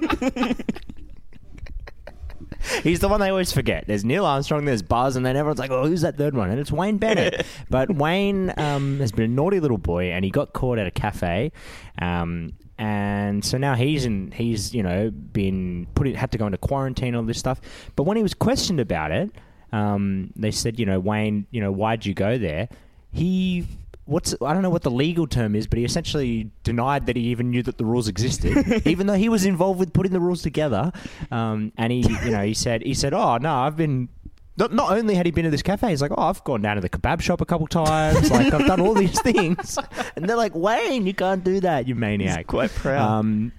He's 2.82 3.00
the 3.00 3.08
one 3.08 3.20
they 3.20 3.30
always 3.30 3.52
forget. 3.52 3.84
There's 3.86 4.04
Neil 4.04 4.24
Armstrong, 4.24 4.64
there's 4.64 4.82
Buzz, 4.82 5.16
and 5.16 5.24
then 5.24 5.36
everyone's 5.36 5.58
like, 5.58 5.70
"Oh, 5.70 5.86
who's 5.86 6.02
that 6.02 6.16
third 6.16 6.34
one?" 6.34 6.50
And 6.50 6.60
it's 6.60 6.72
Wayne 6.72 6.98
Bennett. 6.98 7.44
but 7.70 7.94
Wayne 7.94 8.52
um, 8.56 9.00
has 9.00 9.12
been 9.12 9.24
a 9.24 9.34
naughty 9.34 9.60
little 9.60 9.78
boy, 9.78 10.12
and 10.12 10.24
he 10.24 10.30
got 10.30 10.52
caught 10.52 10.78
at 10.78 10.86
a 10.86 10.90
cafe, 10.90 11.52
um, 12.00 12.52
and 12.78 13.44
so 13.44 13.58
now 13.58 13.74
he's 13.74 14.04
in. 14.04 14.30
He's 14.32 14.74
you 14.74 14.82
know 14.82 15.10
been 15.10 15.86
put 15.94 16.06
in, 16.06 16.14
had 16.14 16.32
to 16.32 16.38
go 16.38 16.46
into 16.46 16.58
quarantine, 16.58 17.08
and 17.08 17.16
all 17.16 17.22
this 17.22 17.38
stuff. 17.38 17.60
But 17.96 18.04
when 18.04 18.16
he 18.16 18.22
was 18.22 18.34
questioned 18.34 18.80
about 18.80 19.10
it, 19.10 19.30
um, 19.72 20.32
they 20.36 20.50
said, 20.50 20.78
you 20.78 20.86
know, 20.86 21.00
Wayne, 21.00 21.46
you 21.50 21.60
know, 21.60 21.72
why'd 21.72 22.06
you 22.06 22.14
go 22.14 22.38
there? 22.38 22.68
He 23.10 23.66
what's 24.04 24.34
I 24.42 24.52
don't 24.52 24.62
know 24.62 24.70
what 24.70 24.82
the 24.82 24.90
legal 24.90 25.26
term 25.26 25.54
is, 25.54 25.66
but 25.66 25.78
he 25.78 25.84
essentially 25.84 26.50
denied 26.64 27.06
that 27.06 27.16
he 27.16 27.22
even 27.24 27.50
knew 27.50 27.62
that 27.62 27.78
the 27.78 27.84
rules 27.84 28.08
existed, 28.08 28.82
even 28.86 29.06
though 29.06 29.14
he 29.14 29.28
was 29.28 29.44
involved 29.44 29.78
with 29.80 29.92
putting 29.92 30.12
the 30.12 30.20
rules 30.20 30.42
together. 30.42 30.92
Um, 31.30 31.72
and 31.76 31.92
he, 31.92 32.00
you 32.24 32.30
know, 32.30 32.42
he 32.42 32.54
said, 32.54 32.82
he 32.82 32.94
said, 32.94 33.14
"Oh 33.14 33.36
no, 33.38 33.54
I've 33.54 33.76
been." 33.76 34.08
Not, 34.54 34.70
not 34.70 34.92
only 34.92 35.14
had 35.14 35.24
he 35.24 35.32
been 35.32 35.44
to 35.46 35.50
this 35.50 35.62
cafe, 35.62 35.88
he's 35.88 36.02
like, 36.02 36.10
"Oh, 36.10 36.24
I've 36.24 36.44
gone 36.44 36.60
down 36.60 36.76
to 36.76 36.82
the 36.82 36.90
kebab 36.90 37.22
shop 37.22 37.40
a 37.40 37.46
couple 37.46 37.66
times. 37.66 38.30
Like, 38.30 38.52
I've 38.52 38.66
done 38.66 38.80
all 38.82 38.92
these 38.92 39.18
things." 39.22 39.78
And 40.14 40.28
they're 40.28 40.36
like, 40.36 40.54
"Wayne, 40.54 41.06
you 41.06 41.14
can't 41.14 41.42
do 41.42 41.60
that, 41.60 41.88
you 41.88 41.94
maniac." 41.94 42.48
quite 42.48 42.70
proud. 42.70 43.00
Um, 43.00 43.52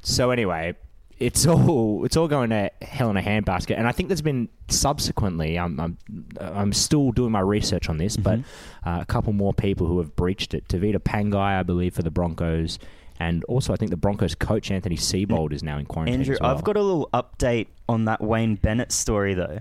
so 0.00 0.30
anyway, 0.30 0.74
it's 1.22 1.46
all 1.46 2.04
it's 2.04 2.16
all 2.16 2.28
going 2.28 2.50
to 2.50 2.70
hell 2.82 3.10
in 3.10 3.16
a 3.16 3.22
handbasket, 3.22 3.76
and 3.78 3.86
I 3.88 3.92
think 3.92 4.08
there's 4.08 4.22
been 4.22 4.48
subsequently. 4.68 5.58
I'm 5.58 5.78
I'm, 5.80 5.98
I'm 6.40 6.72
still 6.72 7.12
doing 7.12 7.32
my 7.32 7.40
research 7.40 7.88
on 7.88 7.98
this, 7.98 8.16
but 8.16 8.40
uh, 8.84 8.98
a 9.00 9.06
couple 9.06 9.32
more 9.32 9.54
people 9.54 9.86
who 9.86 9.98
have 9.98 10.14
breached 10.16 10.54
it. 10.54 10.66
Tevita 10.68 10.96
Pangai, 10.98 11.58
I 11.58 11.62
believe, 11.62 11.94
for 11.94 12.02
the 12.02 12.10
Broncos, 12.10 12.78
and 13.20 13.44
also 13.44 13.72
I 13.72 13.76
think 13.76 13.90
the 13.90 13.96
Broncos 13.96 14.34
coach 14.34 14.70
Anthony 14.70 14.96
Seibold 14.96 15.52
is 15.52 15.62
now 15.62 15.78
in 15.78 15.86
quarantine. 15.86 16.20
Andrew, 16.20 16.36
well. 16.40 16.54
I've 16.54 16.64
got 16.64 16.76
a 16.76 16.82
little 16.82 17.08
update 17.14 17.68
on 17.88 18.04
that 18.06 18.20
Wayne 18.20 18.56
Bennett 18.56 18.90
story, 18.92 19.34
though. 19.34 19.60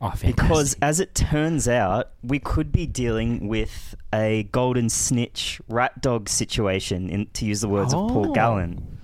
oh, 0.00 0.12
Because 0.20 0.76
as 0.82 1.00
it 1.00 1.14
turns 1.14 1.66
out, 1.68 2.10
we 2.22 2.38
could 2.38 2.70
be 2.72 2.86
dealing 2.86 3.48
with 3.48 3.94
a 4.14 4.44
golden 4.52 4.88
snitch 4.88 5.60
rat 5.68 6.00
dog 6.02 6.28
situation, 6.28 7.08
in, 7.10 7.26
to 7.34 7.44
use 7.46 7.60
the 7.60 7.68
words 7.68 7.94
of 7.94 8.08
Paul 8.10 8.30
Oh. 8.30 8.32
Gallen. 8.34 8.98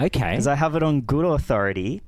Okay, 0.00 0.30
Because 0.32 0.46
I 0.46 0.54
have 0.54 0.74
it 0.76 0.82
on 0.82 1.02
good 1.02 1.24
authority 1.24 2.02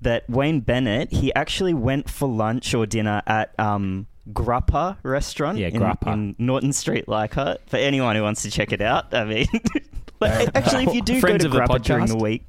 that 0.00 0.28
Wayne 0.28 0.60
Bennett, 0.60 1.12
he 1.12 1.32
actually 1.34 1.74
went 1.74 2.10
for 2.10 2.28
lunch 2.28 2.74
or 2.74 2.86
dinner 2.86 3.22
at 3.26 3.58
um, 3.58 4.06
Grappa 4.32 4.96
restaurant 5.02 5.58
Yeah, 5.58 5.70
Grappa. 5.70 6.12
in 6.12 6.34
Norton 6.38 6.72
Street, 6.72 7.08
Leichhardt. 7.08 7.60
For 7.68 7.76
anyone 7.76 8.16
who 8.16 8.22
wants 8.22 8.42
to 8.42 8.50
check 8.50 8.72
it 8.72 8.80
out, 8.82 9.12
I 9.14 9.24
mean, 9.24 9.46
but 10.18 10.56
actually, 10.56 10.84
if 10.84 10.94
you 10.94 11.02
do 11.02 11.20
Friends 11.20 11.44
go 11.44 11.46
of 11.48 11.52
to 11.52 11.58
the 11.58 11.64
Grappa 11.64 11.82
during 11.82 12.06
the 12.06 12.16
week, 12.16 12.44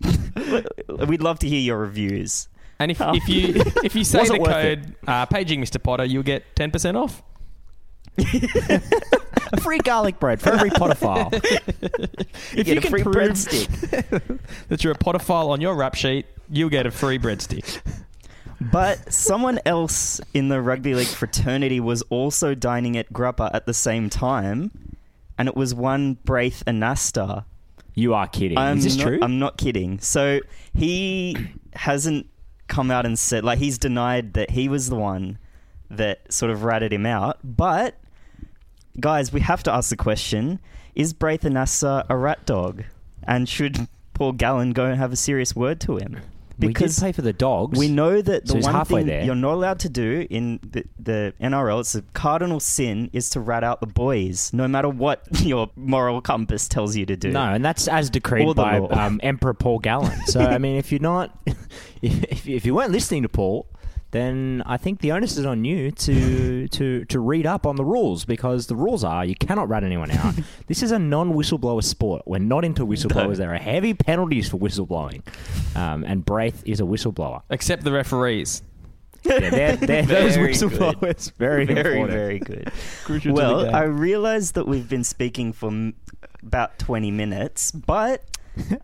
we'd 1.08 1.22
love 1.22 1.38
to 1.40 1.48
hear 1.48 1.60
your 1.60 1.78
reviews. 1.78 2.48
And 2.78 2.90
if, 2.90 3.00
Oh. 3.00 3.14
if 3.14 3.28
you 3.28 3.54
if 3.84 3.94
you 3.96 4.04
say 4.04 4.26
the 4.28 4.38
code 4.38 4.94
uh, 5.06 5.26
paging 5.26 5.60
Mr. 5.62 5.82
Potter, 5.82 6.04
you'll 6.04 6.22
get 6.22 6.44
ten 6.54 6.70
percent 6.70 6.96
off. 6.96 7.22
A 9.52 9.60
free 9.60 9.78
garlic 9.78 10.18
bread 10.18 10.40
for 10.40 10.50
every 10.50 10.70
Potterfile. 10.70 11.32
You 12.52 12.60
If 12.60 12.68
you 12.68 12.74
get 12.74 12.78
a 12.78 12.80
can 12.82 12.90
free 12.90 13.02
prove- 13.02 13.14
breadstick. 13.16 14.38
That 14.68 14.84
you're 14.84 14.92
a 14.92 14.98
Potterfile 14.98 15.48
on 15.48 15.60
your 15.60 15.74
rap 15.74 15.94
sheet, 15.94 16.26
you'll 16.50 16.68
get 16.70 16.86
a 16.86 16.90
free 16.90 17.18
breadstick. 17.18 17.80
But 18.60 19.12
someone 19.12 19.60
else 19.66 20.20
in 20.32 20.48
the 20.48 20.60
rugby 20.62 20.94
league 20.94 21.06
fraternity 21.08 21.78
was 21.80 22.02
also 22.02 22.54
dining 22.54 22.96
at 22.96 23.12
Grappa 23.12 23.50
at 23.52 23.66
the 23.66 23.74
same 23.74 24.08
time, 24.08 24.70
and 25.38 25.48
it 25.48 25.54
was 25.56 25.74
one 25.74 26.14
Braith 26.24 26.62
Anasta. 26.66 27.44
you 27.94 28.14
are 28.14 28.26
kidding. 28.26 28.56
I'm 28.58 28.78
is 28.78 28.84
this 28.84 28.96
not, 28.96 29.04
true? 29.06 29.18
I'm 29.22 29.38
not 29.38 29.58
kidding. 29.58 29.98
So 30.00 30.40
he 30.74 31.36
hasn't 31.74 32.26
come 32.68 32.90
out 32.90 33.04
and 33.06 33.18
said 33.18 33.44
like 33.44 33.58
he's 33.58 33.78
denied 33.78 34.32
that 34.34 34.50
he 34.50 34.68
was 34.68 34.88
the 34.88 34.96
one 34.96 35.38
that 35.90 36.32
sort 36.32 36.50
of 36.50 36.64
ratted 36.64 36.92
him 36.92 37.04
out. 37.06 37.38
But 37.44 37.94
guys, 39.00 39.32
we 39.32 39.40
have 39.40 39.62
to 39.64 39.72
ask 39.72 39.90
the 39.90 39.96
question: 39.96 40.60
Is 40.94 41.12
Braith 41.12 41.42
Anasta 41.42 42.06
a 42.08 42.16
rat 42.16 42.46
dog? 42.46 42.84
And 43.22 43.48
should 43.48 43.88
Paul 44.14 44.32
Gallen 44.32 44.72
go 44.72 44.86
and 44.86 44.98
have 44.98 45.12
a 45.12 45.16
serious 45.16 45.56
word 45.56 45.80
to 45.82 45.96
him? 45.96 46.20
we 46.58 46.72
did 46.72 46.96
pay 46.98 47.12
for 47.12 47.22
the 47.22 47.32
dogs. 47.32 47.78
We 47.78 47.88
know 47.88 48.22
that 48.22 48.46
the 48.46 48.54
he's 48.54 48.64
one 48.64 48.84
thing 48.84 49.06
there. 49.06 49.24
you're 49.24 49.34
not 49.34 49.54
allowed 49.54 49.80
to 49.80 49.88
do 49.88 50.26
in 50.30 50.58
the, 50.62 50.84
the 50.98 51.34
NRL, 51.40 51.80
it's 51.80 51.94
a 51.94 52.02
cardinal 52.14 52.60
sin, 52.60 53.10
is 53.12 53.30
to 53.30 53.40
rat 53.40 53.62
out 53.62 53.80
the 53.80 53.86
boys, 53.86 54.52
no 54.52 54.66
matter 54.66 54.88
what 54.88 55.26
your 55.42 55.70
moral 55.76 56.20
compass 56.20 56.68
tells 56.68 56.96
you 56.96 57.06
to 57.06 57.16
do. 57.16 57.30
No, 57.30 57.42
and 57.42 57.64
that's 57.64 57.88
as 57.88 58.10
decreed 58.10 58.56
by 58.56 58.78
um, 58.78 59.20
Emperor 59.22 59.54
Paul 59.54 59.78
Gallen. 59.80 60.18
So, 60.26 60.40
I 60.40 60.58
mean, 60.58 60.76
if 60.76 60.90
you're 60.90 61.00
not, 61.00 61.38
if, 62.02 62.48
if 62.48 62.64
you 62.64 62.74
weren't 62.74 62.92
listening 62.92 63.22
to 63.22 63.28
Paul, 63.28 63.66
then 64.16 64.62
I 64.64 64.78
think 64.78 65.00
the 65.00 65.12
onus 65.12 65.36
is 65.36 65.44
on 65.44 65.64
you 65.64 65.90
to 65.90 66.68
to 66.76 67.04
to 67.04 67.20
read 67.20 67.46
up 67.46 67.66
on 67.66 67.76
the 67.76 67.84
rules 67.84 68.24
because 68.24 68.66
the 68.66 68.76
rules 68.76 69.04
are 69.04 69.24
you 69.24 69.34
cannot 69.34 69.68
rat 69.68 69.84
anyone 69.84 70.10
out. 70.10 70.34
this 70.66 70.82
is 70.82 70.90
a 70.90 70.98
non-whistleblower 70.98 71.84
sport. 71.84 72.22
We're 72.26 72.38
not 72.38 72.64
into 72.64 72.86
whistleblowers. 72.86 73.36
There 73.36 73.54
are 73.54 73.58
heavy 73.58 73.94
penalties 73.94 74.48
for 74.48 74.58
whistleblowing, 74.58 75.22
um, 75.76 76.04
and 76.04 76.24
Braith 76.24 76.62
is 76.64 76.80
a 76.80 76.84
whistleblower. 76.84 77.42
Except 77.50 77.84
the 77.84 77.92
referees. 77.92 78.62
Yeah, 79.24 79.50
they're, 79.50 79.76
they're 79.76 80.02
those 80.06 80.36
Very 80.36 80.52
whistleblowers. 80.54 81.32
Very, 81.32 81.66
very, 81.66 81.78
important. 82.00 82.10
very 82.10 82.38
good. 82.38 82.72
Crucial 83.04 83.34
well. 83.34 83.74
I 83.74 83.82
realise 83.82 84.52
that 84.52 84.66
we've 84.66 84.88
been 84.88 85.04
speaking 85.04 85.52
for 85.52 85.68
m- 85.68 85.94
about 86.42 86.78
20 86.78 87.10
minutes, 87.10 87.72
but 87.72 88.24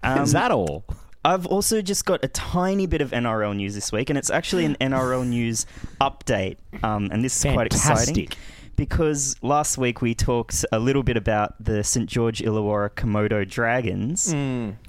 um, 0.02 0.22
is 0.22 0.32
that 0.32 0.50
all? 0.50 0.84
I've 1.24 1.46
also 1.46 1.82
just 1.82 2.04
got 2.04 2.24
a 2.24 2.28
tiny 2.28 2.86
bit 2.86 3.00
of 3.00 3.10
NRL 3.12 3.54
news 3.56 3.74
this 3.74 3.92
week, 3.92 4.10
and 4.10 4.18
it's 4.18 4.30
actually 4.30 4.64
an 4.64 4.76
NRL 4.80 5.26
news 5.26 5.66
update. 6.00 6.56
Um, 6.82 7.08
and 7.12 7.24
this 7.24 7.36
is 7.44 7.52
quite 7.52 7.66
exciting 7.66 8.28
because 8.76 9.36
last 9.42 9.78
week 9.78 10.00
we 10.02 10.14
talked 10.14 10.64
a 10.72 10.78
little 10.78 11.02
bit 11.02 11.16
about 11.16 11.54
the 11.62 11.84
St 11.84 12.08
George 12.08 12.40
Illawarra 12.40 12.90
Komodo 12.90 13.48
Dragons, 13.48 14.32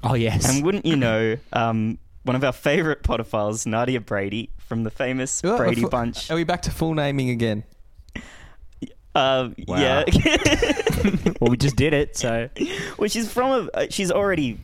Oh 0.02 0.14
yes. 0.14 0.48
and 0.48 0.64
wouldn't 0.64 0.86
you 0.86 0.96
know, 1.06 1.36
um, 1.52 1.98
one 2.24 2.34
of 2.34 2.42
our 2.42 2.52
favourite 2.52 3.02
Potterfiles, 3.02 3.66
Nadia 3.66 4.00
Brady 4.00 4.50
from 4.58 4.82
the 4.82 4.90
famous 4.90 5.42
Oh, 5.44 5.56
Brady 5.56 5.82
fu- 5.82 5.88
Bunch. 5.90 6.30
Are 6.30 6.34
we 6.34 6.42
back 6.44 6.62
to 6.62 6.70
full 6.70 6.94
naming 6.94 7.30
again? 7.30 7.62
Uh, 9.14 9.50
Wow. 9.68 9.76
Yeah. 9.78 10.04
well, 11.40 11.50
we 11.50 11.56
just 11.56 11.76
did 11.76 11.92
it. 11.92 12.16
So 12.16 12.48
well, 12.98 13.08
she's 13.08 13.30
from 13.32 13.68
a. 13.74 13.78
uh, 13.78 13.86
She's 13.90 14.10
already 14.10 14.58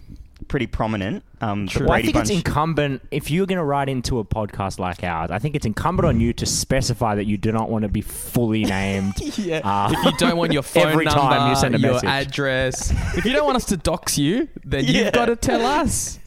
pretty 0.50 0.66
prominent. 0.66 1.22
Um, 1.40 1.64
the 1.66 1.70
True. 1.72 1.86
Well, 1.86 1.92
I 1.94 2.00
Brady 2.02 2.12
think 2.12 2.22
it's 2.22 2.30
incumbent 2.30 3.06
if 3.10 3.30
you're 3.30 3.46
going 3.46 3.58
to 3.58 3.64
write 3.64 3.88
into 3.88 4.18
a 4.18 4.24
podcast 4.24 4.78
like 4.78 5.02
ours. 5.04 5.30
I 5.30 5.38
think 5.38 5.54
it's 5.54 5.64
incumbent 5.64 6.06
on 6.06 6.20
you 6.20 6.32
to 6.34 6.44
specify 6.44 7.14
that 7.14 7.24
you 7.24 7.38
do 7.38 7.52
not 7.52 7.70
want 7.70 7.82
to 7.84 7.88
be 7.88 8.00
fully 8.02 8.64
named. 8.78 9.14
Yeah. 9.38 9.60
Uh, 9.64 9.92
if 9.96 10.04
you 10.04 10.12
don't 10.18 10.36
want 10.36 10.52
your 10.52 10.62
phone 10.74 10.88
every 10.88 11.04
number, 11.06 11.20
time 11.20 11.48
you 11.50 11.56
send 11.56 11.74
a 11.74 11.78
your 11.78 11.92
message. 11.94 12.08
address, 12.08 12.90
if 13.16 13.24
you 13.24 13.32
don't 13.32 13.44
want 13.46 13.56
us 13.56 13.64
to 13.66 13.76
dox 13.76 14.18
you, 14.18 14.48
then 14.64 14.84
Yeah. 14.84 15.04
you've 15.04 15.12
got 15.12 15.26
to 15.26 15.36
tell 15.36 15.64
us. 15.80 16.18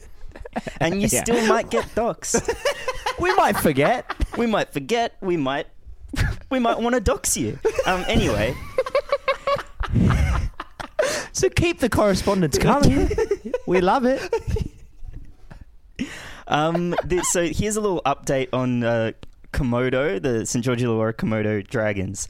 and 0.80 1.02
you 1.02 1.08
Yeah. 1.12 1.22
still 1.22 1.46
might 1.46 1.68
get 1.70 1.84
doxxed. 1.94 2.48
we 3.20 3.32
might 3.34 3.56
forget. 3.58 4.10
we 4.38 4.46
might 4.46 4.72
forget. 4.72 5.16
We 5.20 5.36
might. 5.36 5.66
We 6.50 6.60
might 6.60 6.78
want 6.80 6.94
to 6.94 7.00
dox 7.00 7.36
you. 7.36 7.58
Um. 7.86 8.04
Anyway, 8.08 8.54
So 11.32 11.48
keep 11.48 11.80
the 11.80 11.88
correspondence 11.88 12.58
coming. 12.58 13.10
we 13.66 13.80
love 13.80 14.04
it. 14.04 14.22
um. 16.46 16.94
This, 17.04 17.32
so 17.32 17.44
here's 17.46 17.76
a 17.76 17.80
little 17.80 18.02
update 18.06 18.48
on 18.52 18.84
uh, 18.84 19.12
Komodo, 19.52 20.22
the 20.22 20.46
St 20.46 20.64
George 20.64 20.80
Illawarra 20.80 21.12
Komodo 21.12 21.66
dragons. 21.66 22.28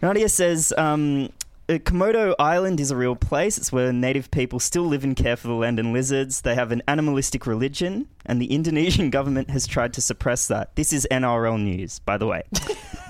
Nadia 0.00 0.28
says. 0.28 0.72
Um, 0.78 1.30
uh, 1.68 1.74
Komodo 1.74 2.34
Island 2.38 2.78
is 2.80 2.90
a 2.90 2.96
real 2.96 3.16
place. 3.16 3.56
It's 3.58 3.72
where 3.72 3.92
native 3.92 4.30
people 4.30 4.58
still 4.60 4.84
live 4.84 5.04
and 5.04 5.16
care 5.16 5.36
for 5.36 5.48
the 5.48 5.54
land 5.54 5.78
and 5.78 5.92
lizards. 5.92 6.42
They 6.42 6.54
have 6.54 6.72
an 6.72 6.82
animalistic 6.88 7.46
religion, 7.46 8.08
and 8.26 8.40
the 8.40 8.46
Indonesian 8.52 9.10
government 9.18 9.50
has 9.50 9.66
tried 9.66 9.92
to 9.94 10.00
suppress 10.02 10.46
that. 10.48 10.76
This 10.76 10.92
is 10.92 11.06
NRL 11.10 11.62
news, 11.62 11.98
by 12.00 12.18
the 12.18 12.26
way. 12.26 12.42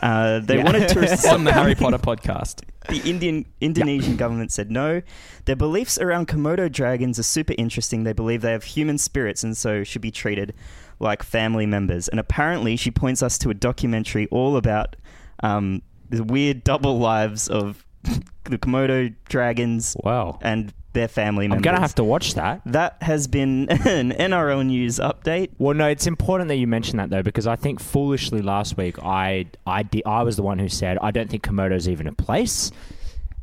Uh, 0.03 0.41
they 0.41 0.59
Yeah. 0.59 0.65
wanted 0.65 0.87
to 0.89 1.29
on 1.31 1.45
the 1.45 1.53
Harry 1.53 1.75
Potter 1.77 1.97
podcast. 1.97 2.63
The 2.91 3.01
Indian 3.09 3.47
Indonesian 3.63 4.17
government 4.17 4.53
said 4.53 4.71
no. 4.71 5.01
Their 5.47 5.57
beliefs 5.57 5.97
around 5.99 6.29
Komodo 6.29 6.71
dragons 6.71 7.19
are 7.19 7.23
super 7.23 7.55
interesting. 7.57 8.05
They 8.05 8.13
believe 8.13 8.43
they 8.43 8.53
have 8.53 8.65
human 8.65 8.99
spirits 8.99 9.43
and 9.45 9.57
so 9.57 9.83
should 9.83 10.03
be 10.03 10.11
treated 10.11 10.53
like 11.01 11.23
family 11.23 11.65
members. 11.65 12.09
And 12.09 12.21
apparently, 12.21 12.77
she 12.77 12.91
points 12.91 13.23
us 13.23 13.39
to 13.39 13.51
a 13.51 13.55
documentary 13.55 14.27
all 14.31 14.59
about 14.59 14.97
um, 15.43 15.81
the 16.11 16.23
weird 16.23 16.65
double 16.65 16.99
lives 16.99 17.49
of 17.49 17.83
the 18.45 18.59
Komodo 18.59 19.15
dragons 19.29 19.97
Wow. 20.03 20.39
and 20.43 20.73
their 20.93 21.09
family 21.09 21.49
members. 21.49 21.59
I'm 21.59 21.63
going 21.63 21.75
to 21.75 21.81
have 21.81 21.95
to 21.97 22.05
watch 22.05 22.35
that. 22.35 22.61
That 22.67 22.97
has 23.03 23.27
been 23.27 23.69
an 23.69 24.13
NRL 24.13 24.65
news 24.65 24.99
update. 25.01 25.51
Well, 25.59 25.75
no, 25.75 25.89
it's 25.89 26.07
important 26.07 26.49
that 26.49 26.57
you 26.57 26.67
mention 26.69 26.99
that 26.99 27.11
though, 27.11 27.23
because 27.23 27.47
I 27.49 27.57
think 27.57 27.81
foolishly 27.81 28.43
last 28.43 28.77
week 28.77 28.97
I 29.03 29.47
I 29.67 29.83
di- 29.83 30.05
I 30.05 30.23
was 30.23 30.37
the 30.37 30.43
one 30.45 30.59
who 30.61 30.69
said 30.69 30.99
I 31.03 31.11
don't 31.11 31.29
think 31.29 31.43
Komodo's 31.43 31.89
even 31.89 32.07
a 32.07 32.13
place. 32.13 32.71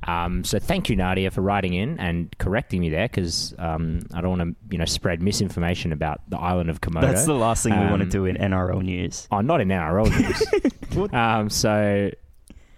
Um, 0.08 0.43
so 0.43 0.58
thank 0.58 0.89
you, 0.89 0.95
Nadia, 0.95 1.30
for 1.30 1.41
writing 1.41 1.74
in 1.76 2.00
and 2.00 2.36
correcting 2.39 2.82
me 2.82 2.89
there, 2.89 3.08
because 3.08 3.54
um, 3.60 4.00
I 4.15 4.21
don't 4.21 4.36
want 4.38 4.41
to 4.41 4.56
you 4.71 4.78
know 4.80 4.86
spread 4.86 5.21
misinformation 5.21 5.91
about 5.91 6.21
the 6.30 6.38
island 6.39 6.69
of 6.71 6.82
Komodo. 6.82 7.02
That's 7.02 7.26
the 7.26 7.36
last 7.36 7.63
thing 7.63 7.74
we 7.80 7.86
want 7.86 8.00
to 8.00 8.06
Um, 8.06 8.10
do 8.10 8.26
in 8.26 8.36
NRL 8.38 8.82
news. 8.82 9.28
Oh, 9.32 9.41
not 9.41 9.62
in 9.62 9.67
NRL 9.67 10.10
news. 10.10 11.13
um, 11.13 11.50
so 11.52 12.10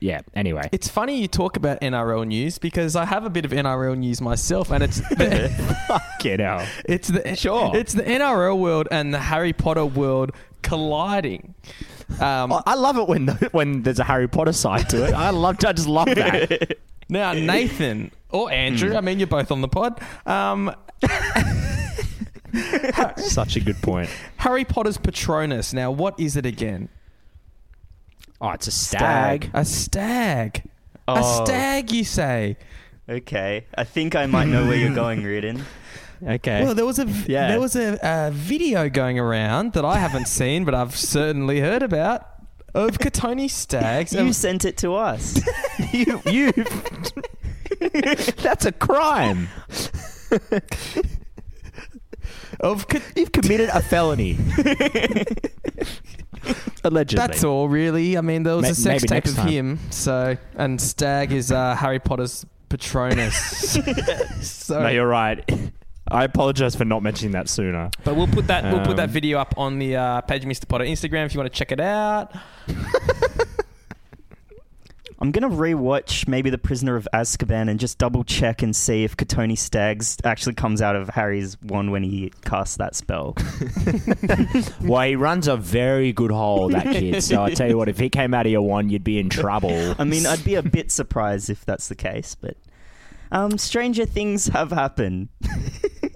yeah. 0.03 0.19
Anyway, 0.35 0.67
It's 0.73 0.89
funny 0.89 1.21
you 1.21 1.29
talk 1.29 1.55
about 1.55 1.79
NRL 1.79 2.27
news 2.27 2.59
because 2.59 2.97
I 2.97 3.05
have 3.05 3.25
a 3.25 3.29
bit 3.29 3.45
of 3.45 3.51
NRL 3.51 3.97
news 3.97 4.19
myself, 4.19 4.69
and 4.69 4.83
it's 4.83 4.99
get 6.19 6.41
out. 6.41 6.67
it's 6.85 7.07
the 7.07 7.35
Sure. 7.35 7.71
it's 7.73 7.93
the 7.93 8.03
NRL 8.03 8.59
world 8.59 8.89
and 8.91 9.13
the 9.13 9.19
Harry 9.19 9.53
Potter 9.53 9.85
world 9.85 10.31
colliding. 10.61 11.55
Um, 12.19 12.51
I 12.51 12.61
I 12.67 12.75
love 12.75 12.97
it 12.97 13.07
when 13.07 13.27
the, 13.27 13.49
when 13.53 13.83
there's 13.83 13.99
a 13.99 14.03
Harry 14.03 14.27
Potter 14.27 14.51
side 14.51 14.89
to 14.89 15.05
it. 15.07 15.13
I 15.13 15.29
love. 15.29 15.55
I 15.65 15.71
just 15.73 15.87
love 15.87 16.13
that. 16.13 16.77
Now, 17.09 17.33
Nathan 17.33 18.11
or 18.29 18.49
Andrew, 18.51 18.95
I 18.95 19.01
mean, 19.01 19.19
you're 19.19 19.27
both 19.27 19.51
on 19.51 19.61
the 19.61 19.67
pod. 19.67 19.99
Um, 20.25 20.73
Such 23.17 23.55
a 23.55 23.59
good 23.59 23.81
point. 23.81 24.09
Harry 24.37 24.63
Potter's 24.63 24.97
Patronus. 24.97 25.73
Now, 25.73 25.91
what 25.91 26.19
is 26.19 26.37
it 26.37 26.45
again? 26.45 26.89
Oh, 28.43 28.49
it's 28.49 28.67
a 28.67 28.71
stag. 28.71 29.49
A 29.53 29.63
stag. 29.63 30.63
Oh. 31.07 31.15
A 31.41 31.45
stag, 31.45 31.91
you 31.91 32.03
say? 32.03 32.57
Okay, 33.09 33.65
I 33.77 33.85
think 33.85 34.15
I 34.17 34.25
might 34.25 34.49
know 34.49 34.67
where 34.67 34.75
you're 34.77 34.93
going, 34.93 35.23
Reardon. 35.23 35.63
Okay. 36.25 36.63
Well, 36.63 36.73
there 36.73 36.85
was 36.85 36.99
a 36.99 37.05
Yeah. 37.27 37.49
there 37.49 37.59
was 37.59 37.75
a, 37.75 37.99
a 38.01 38.31
video 38.31 38.87
going 38.87 39.19
around 39.19 39.73
that 39.73 39.83
I 39.83 39.97
haven't 39.97 40.27
seen, 40.39 40.63
but 40.63 40.73
I've 40.73 40.95
certainly 40.95 41.59
heard 41.59 41.83
about 41.83 42.25
of 42.73 42.97
Kotoni 42.97 43.49
Staggs. 43.49 44.13
You 44.13 44.19
and- 44.21 44.33
sent 44.35 44.63
it 44.63 44.77
to 44.77 44.93
us. 44.95 45.37
you 45.91 46.21
you. 46.25 46.53
That's 48.41 48.65
a 48.65 48.71
crime. 48.71 49.49
of 52.61 52.87
Ka- 52.87 53.01
You've 53.17 53.33
committed 53.33 53.67
a 53.73 53.81
felony. 53.81 54.37
Allegedly. 56.83 57.25
That's 57.27 57.43
all, 57.43 57.67
really. 57.69 58.17
I 58.17 58.21
mean, 58.21 58.43
there 58.43 58.55
was 58.55 58.63
Ma- 58.63 58.69
a 58.69 58.75
sex 58.75 59.03
tape 59.03 59.25
of 59.25 59.35
time. 59.35 59.47
him. 59.47 59.79
So, 59.89 60.37
and 60.55 60.79
Stag 60.81 61.31
is 61.31 61.51
uh, 61.51 61.75
Harry 61.75 61.99
Potter's 61.99 62.45
Patronus. 62.69 63.35
so, 64.41 64.81
No, 64.81 64.89
you're 64.89 65.07
right. 65.07 65.43
I 66.11 66.25
apologize 66.25 66.75
for 66.75 66.83
not 66.85 67.01
mentioning 67.01 67.31
that 67.31 67.47
sooner. 67.47 67.89
but 68.03 68.15
we'll 68.15 68.27
put 68.27 68.47
that 68.47 68.65
we'll 68.71 68.85
put 68.85 68.97
that 68.97 69.05
Um, 69.07 69.13
video 69.13 69.39
up 69.39 69.53
on 69.57 69.79
the 69.79 69.95
uh, 69.95 70.21
page 70.21 70.43
Mr. 70.43 70.67
Potter 70.67 70.83
Instagram 70.83 71.25
if 71.25 71.33
you 71.33 71.39
want 71.39 71.51
to 71.51 71.57
check 71.57 71.71
it 71.71 71.79
out. 71.79 72.35
I'm 75.23 75.31
gonna 75.31 75.49
rewatch 75.49 76.27
maybe 76.27 76.49
The 76.49 76.57
Prisoner 76.57 76.97
of 76.97 77.07
Azkaban 77.13 77.69
and 77.69 77.79
just 77.79 77.97
double 77.97 78.25
check 78.25 78.61
and 78.61 78.75
see 78.75 79.05
if 79.05 79.15
Kotoni 79.15 79.57
Staggs 79.57 80.17
actually 80.25 80.55
comes 80.55 80.81
out 80.81 80.97
of 80.97 81.07
Harry's 81.07 81.55
wand 81.61 81.93
when 81.93 82.03
he 82.03 82.33
casts 82.43 82.75
that 82.75 82.93
spell. 82.93 83.37
Well, 84.81 85.07
he 85.07 85.15
runs 85.15 85.47
a 85.47 85.55
very 85.55 86.11
good 86.11 86.29
hole, 86.29 86.67
that 86.69 86.83
kid. 86.83 87.23
So 87.23 87.41
I 87.41 87.51
tell 87.53 87.69
you 87.69 87.77
what, 87.77 87.87
if 87.87 87.97
he 87.97 88.09
came 88.09 88.33
out 88.33 88.45
of 88.45 88.51
your 88.51 88.63
wand, 88.63 88.91
you'd 88.91 89.03
be 89.05 89.17
in 89.17 89.29
trouble. 89.29 89.95
I 89.97 90.03
mean, 90.03 90.25
I'd 90.25 90.43
be 90.43 90.55
a 90.55 90.61
bit 90.61 90.91
surprised 90.91 91.49
if 91.49 91.63
that's 91.63 91.87
the 91.87 91.95
case, 91.95 92.35
but 92.35 92.57
um, 93.31 93.57
stranger 93.57 94.05
things 94.05 94.47
have 94.47 94.71
happened. 94.71 95.29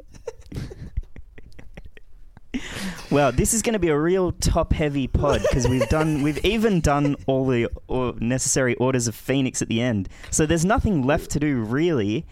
Wow, 3.09 3.31
this 3.31 3.53
is 3.53 3.61
going 3.61 3.73
to 3.73 3.79
be 3.79 3.87
a 3.87 3.97
real 3.97 4.33
top-heavy 4.33 5.07
pod 5.07 5.41
because 5.41 5.65
we've 5.67 5.87
done, 5.87 6.21
we've 6.23 6.43
even 6.43 6.81
done 6.81 7.15
all 7.25 7.45
the 7.47 7.69
or 7.87 8.13
necessary 8.19 8.75
orders 8.75 9.07
of 9.07 9.15
Phoenix 9.15 9.61
at 9.61 9.69
the 9.69 9.81
end. 9.81 10.09
So 10.29 10.45
there's 10.45 10.65
nothing 10.65 11.03
left 11.03 11.31
to 11.31 11.39
do 11.39 11.61
really, 11.63 12.25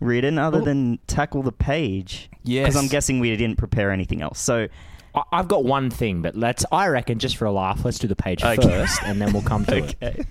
Reardon, 0.00 0.38
other 0.38 0.58
Oh. 0.60 0.64
than 0.64 0.98
tackle 1.06 1.42
the 1.42 1.52
page. 1.52 2.28
Yes. 2.44 2.66
because 2.68 2.76
I'm 2.82 2.88
guessing 2.88 3.20
we 3.20 3.34
didn't 3.36 3.56
prepare 3.58 3.90
anything 3.90 4.22
else. 4.22 4.38
So 4.38 4.68
I- 5.14 5.22
I've 5.32 5.48
got 5.48 5.64
one 5.64 5.90
thing, 5.90 6.22
but 6.22 6.36
let's. 6.36 6.64
I 6.70 6.86
reckon 6.88 7.18
just 7.18 7.36
for 7.36 7.46
a 7.46 7.52
laugh, 7.52 7.84
let's 7.84 7.98
do 7.98 8.06
the 8.06 8.14
page 8.16 8.42
Okay. 8.44 8.62
first, 8.62 9.00
and 9.04 9.20
then 9.20 9.32
we'll 9.32 9.42
come 9.42 9.64
to 9.66 9.78
it. 9.78 9.94
okay, 10.02 10.24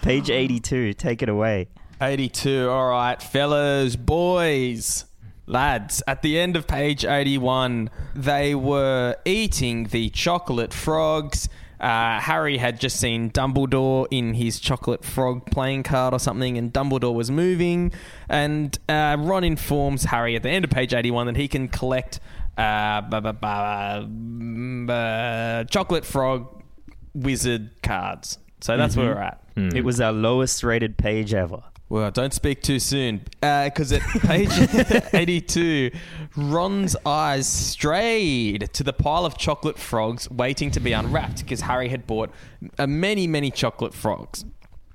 page 0.00 0.30
82, 0.30 0.94
take 0.94 1.22
it 1.22 1.28
away. 1.28 1.68
82. 2.00 2.68
All 2.70 2.88
right, 2.88 3.20
fellas, 3.22 3.94
boys, 3.96 5.04
lads. 5.52 6.02
At 6.08 6.22
the 6.22 6.38
end 6.38 6.56
of 6.56 6.66
page 6.66 7.04
81, 7.04 7.90
they 8.14 8.54
were 8.54 9.16
eating 9.24 9.84
the 9.84 10.08
chocolate 10.10 10.72
frogs. 10.72 11.48
Uh, 11.78 12.20
Harry 12.20 12.58
had 12.58 12.78
just 12.80 12.98
seen 13.00 13.30
Dumbledore 13.30 14.06
in 14.10 14.34
his 14.34 14.60
chocolate 14.60 15.04
frog 15.04 15.46
playing 15.50 15.82
card 15.82 16.14
or 16.14 16.20
something, 16.20 16.56
and 16.56 16.72
Dumbledore 16.72 17.14
was 17.14 17.30
moving. 17.30 17.92
And 18.28 18.76
uh, 18.88 19.16
Ron 19.18 19.44
informs 19.44 20.04
Harry 20.04 20.36
at 20.36 20.42
the 20.42 20.50
end 20.50 20.64
of 20.64 20.70
page 20.70 20.94
81 20.94 21.26
that 21.26 21.36
he 21.36 21.48
can 21.48 21.68
collect 21.68 22.20
uh, 22.56 23.00
ba- 23.02 23.20
ba- 23.20 23.32
ba- 23.32 24.06
mm, 24.08 24.88
uh, 24.90 25.64
chocolate 25.64 26.04
frog 26.04 26.62
wizard 27.14 27.70
cards. 27.82 28.38
So 28.60 28.76
that's 28.76 28.96
where 28.96 29.14
we're 29.14 29.20
at. 29.20 29.42
It 29.76 29.84
was 29.84 30.00
our 30.00 30.12
lowest-rated 30.12 30.96
page 30.96 31.34
ever. 31.34 31.62
Well, 31.92 32.10
don't 32.10 32.32
speak 32.32 32.62
too 32.62 32.78
soon. 32.78 33.20
Because 33.42 33.92
at 33.92 34.00
page 34.00 34.48
82, 35.12 35.90
Ron's 36.38 36.96
eyes 37.04 37.46
strayed 37.46 38.70
to 38.72 38.82
the 38.82 38.94
pile 38.94 39.26
of 39.26 39.36
chocolate 39.36 39.78
frogs 39.78 40.30
waiting 40.30 40.70
to 40.70 40.80
be 40.80 40.94
unwrapped 40.94 41.42
because 41.42 41.60
Harry 41.60 41.90
had 41.90 42.06
bought 42.06 42.30
uh, 42.78 42.86
many, 42.86 43.26
many 43.26 43.50
chocolate 43.50 43.92
frogs. 43.92 44.46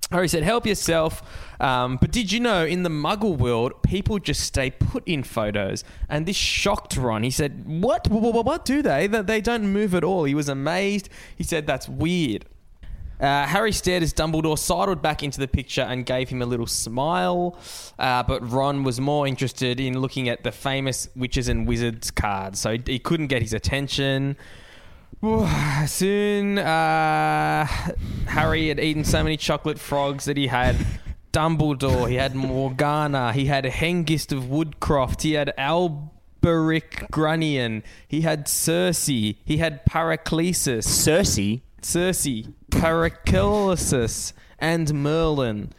Harry 0.10 0.28
said, 0.28 0.42
Help 0.42 0.66
yourself. 0.66 1.22
Um, 1.60 1.98
but 1.98 2.10
did 2.10 2.32
you 2.32 2.40
know 2.40 2.66
in 2.66 2.82
the 2.82 2.90
muggle 2.90 3.38
world, 3.38 3.84
people 3.84 4.18
just 4.18 4.42
stay 4.42 4.72
put 4.72 5.08
in 5.08 5.22
photos? 5.22 5.84
And 6.10 6.26
this 6.26 6.36
shocked 6.36 6.98
Ron. 6.98 7.22
He 7.22 7.30
said, 7.30 7.68
What? 7.68 8.08
What, 8.08 8.34
what, 8.34 8.44
what 8.44 8.66
do 8.66 8.82
they? 8.82 9.06
That 9.06 9.28
They 9.28 9.40
don't 9.40 9.72
move 9.72 9.94
at 9.94 10.04
all. 10.04 10.24
He 10.24 10.34
was 10.34 10.50
amazed. 10.50 11.10
He 11.36 11.44
said, 11.44 11.68
That's 11.68 11.88
weird. 11.88 12.46
Uh, 13.20 13.46
Harry 13.48 13.72
stared 13.72 14.04
as 14.04 14.14
Dumbledore 14.14 14.58
sidled 14.58 15.02
back 15.02 15.24
into 15.24 15.40
the 15.40 15.48
picture 15.48 15.82
and 15.82 16.06
gave 16.06 16.30
him 16.30 16.42
a 16.42 16.46
little 16.46 16.68
smile. 16.68 17.58
Uh, 17.98 18.24
but 18.24 18.48
Ron 18.50 18.84
was 18.84 19.00
more 19.00 19.28
interested 19.28 19.80
in 19.80 20.00
looking 20.00 20.30
at 20.30 20.44
the 20.44 20.52
famous 20.52 21.10
witches 21.16 21.48
and 21.48 21.68
wizards 21.68 22.12
cards, 22.12 22.60
so 22.60 22.78
he, 22.86 23.00
couldn't 23.00 23.28
get 23.28 23.42
his 23.42 23.54
attention. 23.54 24.38
Soon, 25.88 26.60
uh, 26.60 27.66
Harry 28.28 28.68
had 28.68 28.80
eaten 28.80 29.04
so 29.04 29.24
many 29.24 29.38
chocolate 29.38 29.80
frogs 29.80 30.26
that 30.26 30.38
he 30.38 30.48
had 30.48 30.76
Dumbledore, 31.34 32.10
he 32.10 32.16
had 32.16 32.36
Morgana, 32.36 33.34
he 33.34 33.46
had 33.46 33.66
Hengist 33.66 34.32
of 34.32 34.44
Woodcroft, 34.46 35.24
he 35.24 35.34
had 35.34 35.54
Albus 35.58 36.12
Bericgrunion. 36.42 37.84
He 38.08 38.22
had 38.22 38.48
Circe. 38.48 39.08
He 39.08 39.58
had 39.58 39.86
Paraclesis. 39.86 40.86
Cersei. 40.86 41.62
Circe, 41.82 42.28
Paracelsus, 42.72 44.34
and 44.60 44.94
Merlin. 44.94 45.72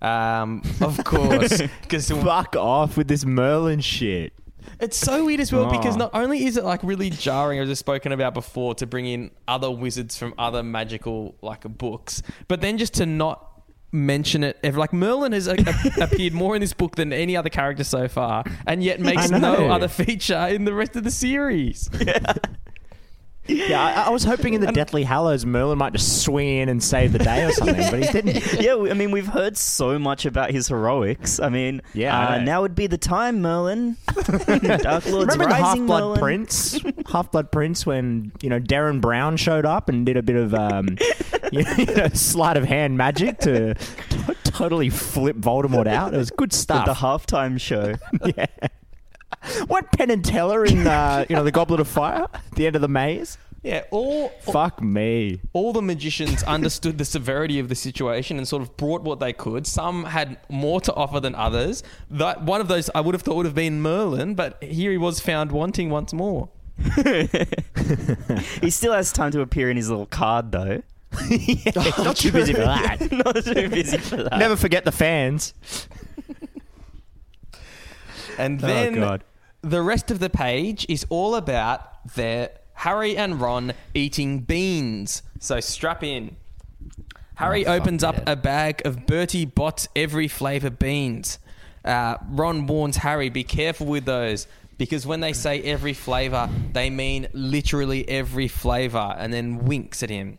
Um, 0.00 0.62
of 0.80 1.02
course, 1.04 1.62
because 1.82 2.10
Fuck 2.10 2.56
off 2.56 2.96
with 2.96 3.08
this 3.08 3.24
Merlin 3.24 3.80
shit. 3.80 4.32
it's 4.80 4.96
so 4.96 5.24
weird 5.24 5.40
as 5.40 5.52
well 5.52 5.70
because 5.70 5.96
not 5.96 6.10
only 6.12 6.44
is 6.44 6.56
it 6.56 6.64
like 6.64 6.82
really 6.82 7.10
jarring, 7.10 7.60
as 7.60 7.70
I've 7.70 7.78
spoken 7.78 8.10
about 8.12 8.34
before, 8.34 8.74
to 8.76 8.86
bring 8.86 9.06
in 9.06 9.30
other 9.46 9.70
wizards 9.70 10.16
from 10.16 10.34
other 10.38 10.62
magical 10.62 11.36
like 11.40 11.62
books, 11.78 12.22
but 12.48 12.60
then 12.60 12.78
just 12.78 12.94
to 12.94 13.06
not 13.06 13.48
mention 13.92 14.42
it 14.42 14.58
ever. 14.64 14.78
Like 14.78 14.92
Merlin 14.92 15.32
has 15.32 15.46
uh, 15.46 15.54
appeared 16.00 16.32
more 16.32 16.56
in 16.56 16.60
this 16.60 16.72
book 16.72 16.96
than 16.96 17.12
any 17.12 17.36
other 17.36 17.50
character 17.50 17.84
so 17.84 18.08
far, 18.08 18.42
and 18.66 18.82
yet 18.82 18.98
makes 19.00 19.30
I 19.30 19.38
no 19.38 19.68
other 19.68 19.88
feature 20.02 20.48
in 20.48 20.64
the 20.64 20.74
rest 20.74 20.96
of 20.96 21.04
the 21.04 21.10
series. 21.12 21.88
Yeah, 23.48 23.82
I, 23.82 24.02
I 24.02 24.10
was 24.10 24.22
hoping 24.22 24.54
in 24.54 24.60
the 24.60 24.70
Deathly 24.70 25.02
Hallows 25.02 25.44
Merlin 25.44 25.76
might 25.78 25.92
just 25.92 26.22
swing 26.22 26.58
in 26.58 26.68
and 26.68 26.82
save 26.82 27.12
the 27.12 27.18
day 27.18 27.44
or 27.44 27.50
something, 27.52 27.90
but 27.90 28.02
he 28.02 28.12
didn't. 28.12 28.52
yeah, 28.60 28.76
I 28.76 28.94
mean, 28.94 29.10
we've 29.10 29.26
heard 29.26 29.56
so 29.56 29.98
much 29.98 30.24
about 30.26 30.52
his 30.52 30.68
heroics. 30.68 31.40
I 31.40 31.48
mean, 31.48 31.82
Yeah, 31.92 32.16
uh, 32.18 32.38
know. 32.38 32.44
now 32.44 32.62
would 32.62 32.74
be 32.76 32.86
the 32.86 32.98
time, 32.98 33.42
Merlin. 33.42 33.96
Dark 34.14 35.06
Lord's 35.06 35.36
Remember 35.36 35.52
Half 35.54 35.78
Blood 35.78 36.18
Prince? 36.20 36.78
Half 37.10 37.32
Blood 37.32 37.50
Prince 37.50 37.84
when 37.84 38.30
you 38.42 38.48
know 38.48 38.60
Derren 38.60 39.00
Brown 39.00 39.36
showed 39.36 39.66
up 39.66 39.88
and 39.88 40.06
did 40.06 40.16
a 40.16 40.22
bit 40.22 40.36
of 40.36 40.54
um, 40.54 40.96
you 41.50 41.62
know, 41.64 42.08
sleight 42.14 42.56
of 42.56 42.64
hand 42.64 42.96
magic 42.96 43.38
to 43.40 43.74
totally 44.44 44.88
flip 44.88 45.36
Voldemort 45.36 45.88
out. 45.88 46.14
It 46.14 46.18
was 46.18 46.30
good 46.30 46.52
stuff. 46.52 46.86
the 46.86 46.94
halftime 46.94 47.60
show. 47.60 47.94
yeah. 48.36 48.46
What 49.66 49.90
Penn 49.92 50.10
and 50.10 50.24
Teller 50.24 50.64
in 50.64 50.86
uh, 50.86 51.24
you 51.28 51.36
know 51.36 51.44
the 51.44 51.52
Goblet 51.52 51.80
of 51.80 51.88
Fire? 51.88 52.26
The 52.54 52.66
end 52.66 52.76
of 52.76 52.82
the 52.82 52.88
maze. 52.88 53.38
Yeah, 53.62 53.84
all 53.92 54.30
Fuck 54.40 54.82
me. 54.82 55.40
all 55.52 55.72
the 55.72 55.82
magicians 55.82 56.42
understood 56.48 56.98
the 56.98 57.04
severity 57.04 57.60
of 57.60 57.68
the 57.68 57.76
situation 57.76 58.36
and 58.36 58.46
sort 58.48 58.60
of 58.60 58.76
brought 58.76 59.02
what 59.02 59.20
they 59.20 59.32
could. 59.32 59.68
Some 59.68 60.04
had 60.04 60.38
more 60.48 60.80
to 60.80 60.92
offer 60.94 61.20
than 61.20 61.36
others. 61.36 61.84
That 62.10 62.42
one 62.42 62.60
of 62.60 62.66
those 62.66 62.90
I 62.92 63.00
would 63.00 63.14
have 63.14 63.22
thought 63.22 63.36
would 63.36 63.46
have 63.46 63.54
been 63.54 63.80
Merlin, 63.80 64.34
but 64.34 64.60
here 64.62 64.90
he 64.90 64.98
was 64.98 65.20
found 65.20 65.52
wanting 65.52 65.90
once 65.90 66.12
more. 66.12 66.48
he 68.60 68.70
still 68.70 68.92
has 68.92 69.12
time 69.12 69.30
to 69.30 69.42
appear 69.42 69.70
in 69.70 69.76
his 69.76 69.88
little 69.88 70.06
card, 70.06 70.50
though. 70.50 70.82
Not 71.98 72.16
too 72.16 72.32
busy 72.32 72.54
for 72.54 72.62
that. 72.62 73.12
Not 73.12 73.44
too 73.44 73.68
busy 73.68 73.98
for 73.98 74.16
that. 74.24 74.38
Never 74.38 74.56
forget 74.56 74.84
the 74.84 74.90
fans. 74.92 75.54
And 78.38 78.58
then 78.58 78.98
oh 78.98 79.00
god. 79.00 79.24
The 79.62 79.82
rest 79.82 80.10
of 80.10 80.18
the 80.18 80.30
page 80.30 80.84
is 80.88 81.06
all 81.08 81.34
about 81.34 82.14
their 82.14 82.50
Harry 82.74 83.16
and 83.16 83.40
Ron 83.40 83.72
eating 83.94 84.40
beans. 84.40 85.22
So 85.38 85.60
strap 85.60 86.02
in. 86.02 86.36
Harry 87.36 87.66
Oh, 87.66 87.74
opens 87.74 88.04
up 88.04 88.20
a 88.26 88.36
bag 88.36 88.82
of 88.84 89.06
Bertie 89.06 89.44
Bott's 89.44 89.88
every 89.96 90.28
flavour 90.28 90.70
beans. 90.70 91.38
Uh, 91.84 92.16
Ron 92.28 92.66
warns 92.66 92.98
Harry, 92.98 93.30
be 93.30 93.44
careful 93.44 93.86
with 93.86 94.04
those. 94.04 94.46
Because 94.78 95.06
when 95.06 95.20
they 95.20 95.32
say 95.32 95.62
every 95.62 95.92
flavour, 95.92 96.48
they 96.72 96.90
mean 96.90 97.28
literally 97.32 98.08
every 98.08 98.48
flavour, 98.48 99.14
and 99.16 99.32
then 99.32 99.64
winks 99.64 100.02
at 100.02 100.10
him. 100.10 100.38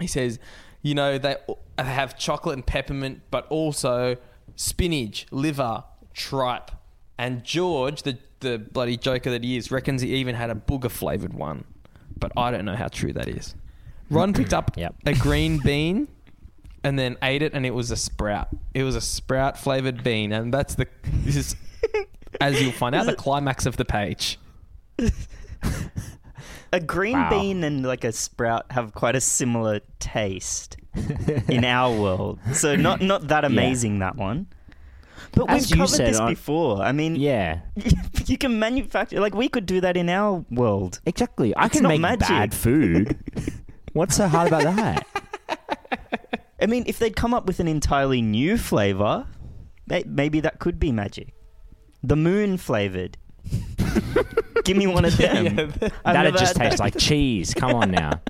He 0.00 0.06
says, 0.06 0.38
you 0.82 0.94
know, 0.94 1.18
they 1.18 1.36
have 1.76 2.16
chocolate 2.16 2.54
and 2.54 2.64
peppermint, 2.64 3.22
but 3.30 3.46
also 3.48 4.16
spinach, 4.54 5.26
liver, 5.30 5.84
tripe. 6.14 6.70
And 7.18 7.44
George, 7.44 8.02
the, 8.02 8.18
the 8.40 8.58
bloody 8.58 8.96
joker 8.96 9.30
that 9.30 9.42
he 9.44 9.56
is, 9.56 9.70
reckons 9.70 10.02
he 10.02 10.14
even 10.16 10.34
had 10.34 10.50
a 10.50 10.54
booger 10.54 10.90
flavoured 10.90 11.34
one. 11.34 11.64
But 12.18 12.32
I 12.36 12.50
don't 12.50 12.64
know 12.64 12.76
how 12.76 12.88
true 12.88 13.12
that 13.12 13.28
is. 13.28 13.54
Ron 14.10 14.32
picked 14.32 14.54
up 14.54 14.72
Yep. 14.76 14.94
a 15.06 15.14
green 15.14 15.58
bean 15.58 16.08
and 16.84 16.98
then 16.98 17.16
ate 17.22 17.42
it, 17.42 17.52
and 17.52 17.66
it 17.66 17.74
was 17.74 17.90
a 17.90 17.96
sprout. 17.96 18.48
It 18.74 18.84
was 18.84 18.94
a 18.94 19.00
sprout 19.00 19.58
flavoured 19.58 20.04
bean. 20.04 20.32
And 20.32 20.54
that's 20.54 20.76
the, 20.76 20.86
this 21.24 21.36
is, 21.36 21.56
as 22.40 22.60
you'll 22.62 22.72
find 22.72 22.94
out, 22.94 23.06
the 23.06 23.14
climax 23.16 23.66
of 23.66 23.76
the 23.76 23.84
page. 23.84 24.38
A 26.72 26.80
green 26.80 27.14
Wow. 27.14 27.30
bean 27.30 27.64
and 27.64 27.84
like 27.86 28.04
a 28.04 28.12
sprout 28.12 28.66
have 28.70 28.92
quite 28.92 29.14
a 29.16 29.20
similar 29.20 29.80
taste 29.98 30.76
in 31.48 31.64
our 31.64 31.94
world. 31.98 32.38
So 32.52 32.76
not 32.76 33.00
not 33.00 33.28
that 33.28 33.44
amazing 33.52 34.00
that 34.00 34.16
one. 34.16 34.46
But 35.32 35.50
As 35.50 35.70
we've 35.70 35.78
covered 35.78 35.88
said, 35.88 36.06
this 36.08 36.18
on- 36.18 36.28
before. 36.30 36.82
I 36.82 36.92
mean, 36.92 37.16
Yeah. 37.16 37.60
you 38.26 38.38
can 38.38 38.58
manufacture 38.58 39.20
like 39.20 39.34
we 39.34 39.48
could 39.48 39.66
do 39.66 39.80
that 39.80 39.96
in 39.96 40.08
our 40.08 40.44
world. 40.50 41.00
Exactly. 41.06 41.54
I 41.56 41.66
It's 41.66 41.76
can 41.78 41.86
make 41.88 42.00
magic. 42.00 42.28
bad 42.28 42.54
food. 42.54 43.16
What's 43.92 44.16
so 44.16 44.28
hard 44.28 44.48
about 44.48 44.62
that? 44.76 45.06
I 46.60 46.66
mean, 46.66 46.84
if 46.86 46.98
they'd 46.98 47.14
come 47.16 47.34
up 47.34 47.46
with 47.46 47.60
an 47.60 47.68
entirely 47.68 48.22
new 48.22 48.56
flavor, 48.58 49.26
may- 49.86 50.04
maybe 50.06 50.40
that 50.40 50.58
could 50.58 50.78
be 50.78 50.90
magic. 50.92 51.32
The 52.02 52.16
moon 52.16 52.56
flavored. 52.56 53.16
Give 54.64 54.76
me 54.76 54.86
one 54.86 55.04
of 55.04 55.16
them. 55.16 55.72
I've 56.04 56.14
That'd 56.14 56.36
just 56.36 56.56
taste 56.56 56.78
that. 56.78 56.80
like 56.80 56.96
cheese. 56.98 57.54
Come 57.54 57.74
on 57.74 57.90
now. 57.90 58.20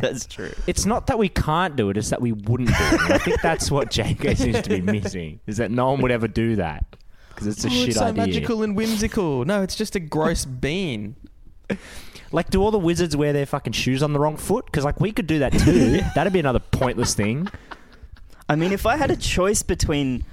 That's 0.00 0.26
true. 0.34 0.52
It's 0.66 0.86
not 0.86 1.06
that 1.08 1.18
we 1.18 1.28
can't 1.28 1.76
do 1.76 1.90
it; 1.90 1.96
it's 1.96 2.10
that 2.10 2.20
we 2.20 2.32
wouldn't 2.32 2.68
do 2.70 2.74
it. 2.78 3.00
And 3.02 3.12
I 3.12 3.18
think 3.18 3.40
that's 3.40 3.70
what 3.70 3.90
JK 3.90 4.36
seems 4.36 4.62
to 4.62 4.68
be 4.70 4.80
missing: 4.80 5.40
is 5.46 5.56
that 5.58 5.70
no 5.70 5.90
one 5.90 6.00
would 6.02 6.10
ever 6.10 6.28
do 6.28 6.56
that 6.56 6.84
because 7.30 7.46
it's 7.46 7.64
a 7.64 7.68
Oh, 7.68 7.70
shit 7.70 7.88
it's 7.88 7.98
so 7.98 8.04
idea. 8.06 8.26
magical 8.26 8.62
and 8.62 8.76
whimsical. 8.76 9.44
No, 9.44 9.62
it's 9.62 9.76
just 9.76 9.94
a 9.96 10.00
gross 10.00 10.44
bean. 10.44 11.16
Like, 12.30 12.50
do 12.50 12.62
all 12.62 12.70
the 12.70 12.78
wizards 12.78 13.16
wear 13.16 13.32
their 13.32 13.46
fucking 13.46 13.72
shoes 13.72 14.02
on 14.02 14.12
the 14.12 14.18
wrong 14.20 14.36
foot? 14.36 14.66
Because 14.66 14.84
like 14.84 15.00
we 15.00 15.12
could 15.12 15.26
do 15.26 15.38
that 15.40 15.52
too. 15.52 16.00
That'd 16.14 16.32
be 16.32 16.40
another 16.40 16.58
pointless 16.58 17.14
thing. 17.14 17.48
I 18.48 18.56
mean, 18.56 18.72
if 18.72 18.84
I 18.86 18.96
had 18.96 19.10
a 19.10 19.16
choice 19.16 19.62
between 19.62 20.24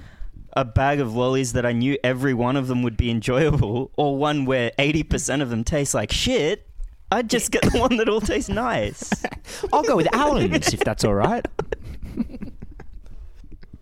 a 0.57 0.63
bag 0.65 0.99
of 1.01 1.15
lollies 1.15 1.53
that 1.53 1.65
I 1.65 1.73
knew 1.73 1.97
every 2.03 2.33
one 2.33 2.55
of 2.55 2.67
them 2.67 2.81
would 2.83 2.95
be 2.97 3.09
enjoyable, 3.11 3.91
or 3.97 4.17
one 4.17 4.45
where 4.45 4.71
80% 4.79 5.41
of 5.41 5.49
them 5.49 5.63
taste 5.65 5.93
like 5.93 6.11
shit, 6.11 6.67
I'd 7.15 7.29
just 7.29 7.49
get 7.49 7.61
the 7.71 7.79
one 7.79 7.95
that 7.95 8.09
all 8.09 8.19
tastes 8.19 8.49
nice. 8.49 9.09
I'll 9.73 9.83
go 9.83 9.95
with 9.95 10.13
Allen's 10.13 10.73
if 10.73 10.81
that's 10.81 11.05
all 11.05 11.13
right. 11.13 11.45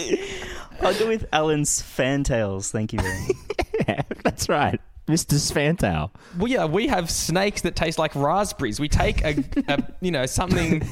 I'll 0.80 0.98
go 0.98 1.06
with 1.06 1.26
Allen's 1.32 1.80
Fantales, 1.80 2.72
thank 2.72 2.92
you 2.92 2.98
very 2.98 3.20
much. 3.20 3.36
Yeah, 3.88 4.02
that's 4.24 4.48
right, 4.48 4.78
Mister 5.08 5.36
Sfantail. 5.36 6.10
Well, 6.36 6.48
yeah, 6.48 6.66
we 6.66 6.86
have 6.88 7.10
snakes 7.10 7.62
that 7.62 7.74
taste 7.74 7.98
like 7.98 8.14
raspberries. 8.14 8.78
We 8.78 8.88
take 8.88 9.24
a, 9.24 9.42
a 9.68 9.82
you 10.00 10.10
know, 10.10 10.26
something 10.26 10.82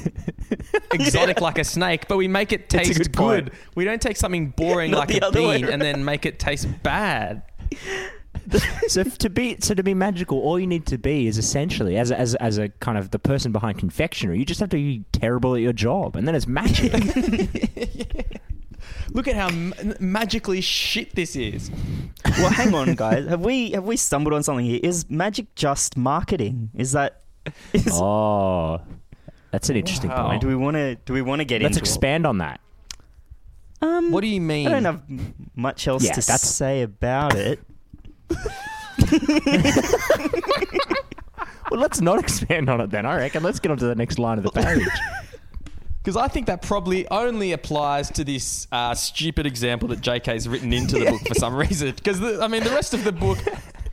exotic 0.91 1.39
like 1.39 1.59
a 1.59 1.63
snake, 1.63 2.07
but 2.07 2.17
we 2.17 2.27
make 2.27 2.51
it 2.51 2.67
taste 2.67 2.97
good 2.97 3.15
good. 3.15 3.51
We 3.75 3.85
don't 3.85 4.01
take 4.01 4.17
something 4.17 4.49
boring 4.49 4.91
Not 4.91 5.09
like 5.09 5.21
a 5.21 5.25
other 5.25 5.41
way 5.41 5.61
bean 5.61 5.69
and 5.69 5.81
then 5.81 6.03
make 6.03 6.25
it 6.25 6.39
taste 6.39 6.67
bad. 6.83 7.43
so 8.87 9.03
to 9.03 9.29
be 9.29 9.57
so 9.59 9.73
to 9.73 9.83
be 9.83 9.93
magical, 9.93 10.39
all 10.39 10.59
you 10.59 10.67
need 10.67 10.85
to 10.87 10.97
be 10.97 11.27
is 11.27 11.37
essentially 11.37 11.97
as 11.97 12.11
a, 12.11 12.19
as 12.19 12.35
as 12.35 12.57
a 12.57 12.69
kind 12.69 12.97
of 12.97 13.11
the 13.11 13.19
person 13.19 13.51
behind 13.51 13.77
confectionery. 13.79 14.39
You 14.39 14.45
just 14.45 14.59
have 14.59 14.69
to 14.69 14.77
be 14.77 15.03
terrible 15.11 15.55
at 15.55 15.61
your 15.61 15.73
job, 15.73 16.15
and 16.15 16.27
then 16.27 16.35
it's 16.35 16.47
magic. 16.47 16.91
Look 19.11 19.27
at 19.27 19.35
how 19.35 19.49
ma- 19.49 19.75
magically 19.99 20.61
shit 20.61 21.15
this 21.15 21.35
is. 21.35 21.71
Well, 22.37 22.49
hang 22.51 22.73
on, 22.75 22.93
guys. 22.95 23.27
Have 23.27 23.41
we 23.41 23.71
have 23.71 23.83
we 23.83 23.97
stumbled 23.97 24.33
on 24.33 24.43
something 24.43 24.65
here? 24.65 24.79
Is 24.83 25.09
magic 25.09 25.53
just 25.55 25.97
marketing? 25.97 26.69
Is 26.75 26.91
that? 26.91 27.21
Is, 27.73 27.87
oh, 27.93 28.81
that's 29.51 29.69
an 29.69 29.75
interesting 29.77 30.09
Wow. 30.11 30.27
point. 30.27 30.41
Do 30.41 30.47
we 30.47 30.55
want 30.55 30.75
to? 30.75 30.95
Do 30.95 31.13
we 31.13 31.21
want 31.21 31.39
to 31.39 31.45
get 31.45 31.61
Let's 31.61 31.77
into? 31.77 31.85
it? 31.85 31.89
expand 31.89 32.25
on 32.27 32.37
that. 32.39 32.59
Um, 33.81 34.11
What 34.11 34.21
do 34.21 34.27
you 34.27 34.41
mean? 34.41 34.67
I 34.67 34.71
don't 34.71 34.85
have 34.85 35.01
much 35.55 35.87
else 35.87 36.03
Yeah, 36.03 36.11
to 36.13 36.21
that's- 36.21 36.41
say 36.55 36.81
about 36.81 37.35
it. 37.35 37.59
Well, 41.71 41.79
let's 41.79 42.01
not 42.01 42.19
expand 42.19 42.69
on 42.69 42.81
it 42.81 42.89
then. 42.89 43.05
I 43.05 43.17
reckon. 43.17 43.43
Let's 43.43 43.59
get 43.59 43.71
on 43.71 43.77
to 43.77 43.85
the 43.85 43.95
next 43.95 44.17
line 44.19 44.37
of 44.37 44.43
the 44.43 44.51
page. 44.51 44.87
Because 46.01 46.15
I 46.15 46.29
think 46.29 46.47
that 46.47 46.61
probably 46.61 47.07
only 47.09 47.51
applies 47.51 48.09
to 48.11 48.23
this 48.23 48.67
uh, 48.71 48.95
stupid 48.95 49.45
example 49.45 49.89
that 49.89 49.99
JK's 49.99 50.47
written 50.47 50.71
into 50.71 50.97
the 50.97 51.11
book 51.11 51.27
for 51.27 51.33
some 51.35 51.53
reason. 51.53 51.91
Because, 51.93 52.21
I 52.39 52.47
mean, 52.47 52.63
the 52.63 52.69
rest 52.69 52.93
of 52.93 53.03
the 53.03 53.11
book, 53.11 53.37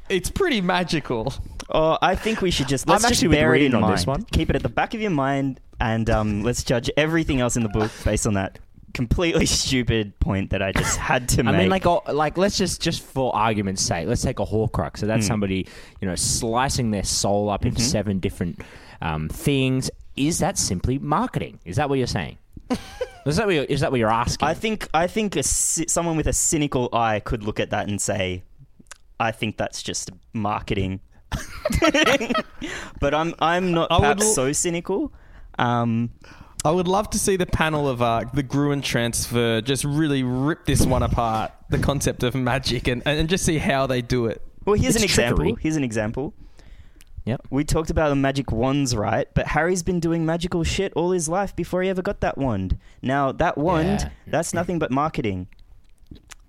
it's 0.09 0.31
pretty 0.31 0.61
magical. 0.61 1.35
Oh, 1.69 1.99
I 2.01 2.15
think 2.15 2.43
we 2.43 2.53
should 2.53 2.69
just 2.69 2.89
I'm 2.89 2.93
let's 2.93 3.03
just 3.03 3.13
actually 3.15 3.29
with 3.29 3.39
bear 3.39 3.55
it 3.57 3.63
in 3.63 3.75
on 3.75 3.81
mind. 3.83 3.95
this 3.99 4.07
one. 4.07 4.23
Keep 4.23 4.51
it 4.51 4.57
at 4.57 4.63
the 4.63 4.69
back 4.69 4.95
of 4.95 5.01
your 5.01 5.11
mind, 5.11 5.61
and 5.81 6.09
um, 6.09 6.43
let's 6.43 6.63
judge 6.63 6.89
everything 6.97 7.41
else 7.41 7.57
in 7.57 7.65
the 7.65 7.69
book 7.69 7.91
based 8.05 8.25
on 8.25 8.35
that 8.35 8.61
completely 8.97 9.47
stupid 9.63 10.19
point 10.19 10.51
that 10.51 10.63
I 10.63 10.73
just 10.73 10.97
had 10.99 11.29
to 11.31 11.45
make. 11.45 11.55
I 11.55 11.59
mean, 11.59 11.69
like, 11.69 11.87
oh, 11.87 12.03
like 12.13 12.37
let's 12.39 12.57
just 12.57 12.81
just 12.81 13.03
for 13.03 13.35
argument's 13.37 13.83
sake, 13.83 14.09
let's 14.09 14.23
take 14.23 14.41
a 14.41 14.45
Horcrux. 14.47 14.99
So 14.99 15.07
that's 15.07 15.25
Mm. 15.27 15.29
somebody 15.29 15.69
you 16.01 16.09
know 16.09 16.15
slicing 16.17 16.91
their 16.91 17.05
soul 17.05 17.51
up 17.51 17.65
into 17.67 17.81
seven 17.83 18.19
different 18.19 18.63
um, 19.03 19.29
things. 19.29 19.91
Is 20.17 20.39
that 20.39 20.57
simply 20.59 20.99
marketing? 20.99 21.61
Is 21.65 21.77
that 21.77 21.89
what 21.91 21.99
you're 21.99 22.07
saying? 22.07 22.39
is 23.27 23.37
that 23.37 23.47
what 23.47 23.55
you're, 23.55 23.65
is 23.65 23.81
that 23.81 23.91
what 23.93 24.01
you're 24.01 24.11
asking? 24.11 24.49
I 24.49 24.55
think 24.55 24.89
I 24.95 25.07
think 25.07 25.37
a, 25.37 25.43
someone 25.43 26.17
with 26.17 26.27
a 26.27 26.33
cynical 26.33 26.89
eye 26.93 27.21
could 27.21 27.45
look 27.45 27.61
at 27.61 27.71
that 27.71 27.87
and 27.89 28.01
say, 28.01 28.43
I 29.21 29.31
think 29.33 29.57
that's 29.59 29.83
just 29.83 30.11
marketing. 30.33 31.01
but 33.01 33.13
I'm 33.15 33.35
I'm 33.41 33.73
not 33.73 33.93
I 33.93 33.99
perhaps 34.01 34.35
so 34.35 34.53
cynical. 34.53 35.13
Um, 35.59 36.11
I 36.67 36.71
would 36.73 36.89
love 36.89 37.11
to 37.11 37.19
see 37.19 37.37
the 37.37 37.47
panel 37.47 37.89
of 37.89 38.03
uh, 38.03 38.25
the 38.35 38.43
Gruen 38.43 38.83
transfer 38.83 39.61
just 39.61 39.85
really 39.85 40.25
rip 40.25 40.65
this 40.65 40.85
one 40.85 41.05
apart, 41.05 41.53
the 41.71 41.79
concept 41.79 42.25
of 42.25 42.35
magic, 42.35 42.89
and, 42.89 43.03
and 43.07 43.29
just 43.29 43.45
see 43.45 43.59
how 43.59 43.87
they 43.87 44.03
do 44.03 44.27
it. 44.27 44.43
well, 44.65 44.75
here's 44.75 44.97
It's 44.97 45.05
an 45.05 45.09
example. 45.09 45.55
Here's 45.55 45.77
an 45.77 45.85
example. 45.85 46.35
Yep. 47.25 47.47
We 47.51 47.63
talked 47.63 47.91
about 47.91 48.09
the 48.09 48.17
magic 48.17 48.51
wands, 48.51 48.97
right? 48.97 49.29
But 49.33 49.47
Harry's 49.47 49.85
been 49.85 50.01
doing 50.01 50.27
magical 50.27 50.65
shit 50.65 50.93
all 50.95 51.13
his 51.13 51.29
life 51.29 51.55
before 51.55 51.83
he 51.85 51.89
ever 51.89 52.03
got 52.03 52.21
that 52.21 52.37
wand. 52.37 52.79
Now 53.01 53.31
that 53.31 53.57
wand, 53.57 54.01
Yeah. 54.01 54.09
that's 54.27 54.53
nothing 54.53 54.81
but 54.81 54.91
marketing 54.91 55.47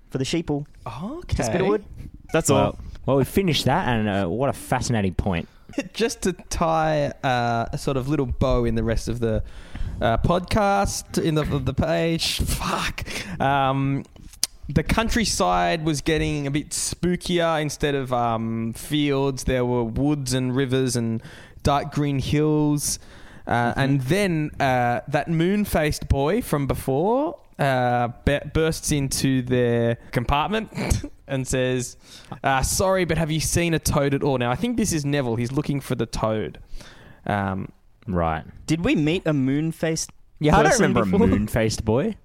for 0.10 0.18
the 0.18 0.24
sheeple. 0.24 0.66
Oh, 0.88 1.18
okay. 1.20 1.36
Just 1.36 1.50
a 1.50 1.52
bit 1.54 1.62
of 1.62 1.68
wood. 1.68 1.86
That's 2.34 2.50
Well, 2.50 2.60
all. 2.60 2.80
well, 3.06 3.18
we 3.18 3.24
finished 3.24 3.66
that, 3.66 3.88
and 3.88 4.10
uh, 4.10 4.28
what 4.28 4.50
a 4.50 4.54
fascinating 4.54 5.14
point. 5.14 5.48
just 5.94 6.22
to 6.24 6.34
tie 6.34 7.14
uh, 7.24 7.66
a 7.72 7.78
sort 7.78 7.98
of 7.98 8.08
little 8.08 8.26
bow 8.26 8.66
in 8.66 8.76
the 8.76 8.84
rest 8.84 9.08
of 9.08 9.20
the 9.20 9.44
uh, 10.02 10.18
podcast 10.18 11.22
in 11.24 11.36
the 11.36 11.44
the 11.44 11.74
page. 11.74 12.40
Fuck. 12.46 13.06
Um, 13.42 14.04
the 14.70 14.84
countryside 14.84 15.86
was 15.86 16.02
getting 16.02 16.46
a 16.46 16.52
bit 16.52 16.72
spookier 16.72 17.62
instead 17.62 17.96
of 17.96 18.12
um, 18.12 18.74
fields. 18.74 19.46
There 19.46 19.66
were 19.66 19.84
woods 19.84 20.34
and 20.34 20.56
rivers 20.56 20.96
and 20.96 21.22
dark 21.64 21.94
green 21.94 22.20
hills. 22.20 23.00
Uh, 23.46 23.74
And 23.78 24.02
then 24.02 24.52
uh, 24.60 25.02
that 25.08 25.30
moon 25.30 25.64
faced 25.64 26.10
boy 26.10 26.42
from 26.42 26.68
before 26.68 27.38
uh, 27.60 28.10
be- 28.26 28.40
bursts 28.54 28.92
into 28.92 29.42
their 29.42 29.96
compartment 30.12 30.72
and 31.28 31.48
says, 31.48 31.98
uh, 32.44 32.62
Sorry, 32.62 33.06
but 33.06 33.18
have 33.18 33.32
you 33.32 33.40
seen 33.40 33.74
a 33.74 33.80
toad 33.80 34.14
at 34.14 34.24
all? 34.24 34.38
Now, 34.38 34.52
I 34.52 34.56
think 34.56 34.78
this 34.78 34.94
is 34.94 35.06
Neville. 35.06 35.36
He's 35.36 35.52
looking 35.52 35.80
for 35.82 35.96
the 35.96 36.06
toad. 36.06 36.60
Um, 37.26 37.72
Right. 38.08 38.46
Did 38.66 38.86
we 38.86 38.96
meet 38.96 39.24
a 39.28 39.34
moon 39.34 39.72
faced? 39.72 40.12
Yeah, 40.40 40.58
I 40.58 40.64
don't 40.64 40.74
remember 40.74 41.04
before? 41.04 41.26
a 41.26 41.28
moon-faced 41.28 41.84
boy. 41.84 42.16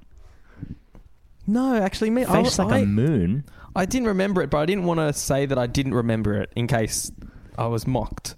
no, 1.47 1.77
actually, 1.77 2.11
me, 2.11 2.25
I, 2.25 2.41
like 2.41 2.61
I, 2.61 2.79
a 2.79 2.87
moon. 2.87 3.45
I 3.75 3.87
didn't 3.87 4.09
remember 4.09 4.43
it, 4.43 4.51
but 4.51 4.59
I 4.59 4.67
didn't 4.67 4.85
want 4.85 5.01
to 5.01 5.13
say 5.13 5.47
that 5.47 5.59
I 5.59 5.67
didn't 5.67 5.95
remember 5.95 6.35
it 6.41 6.53
in 6.55 6.67
case 6.67 7.11
I 7.59 7.67
was 7.67 7.87
mocked. 7.87 8.37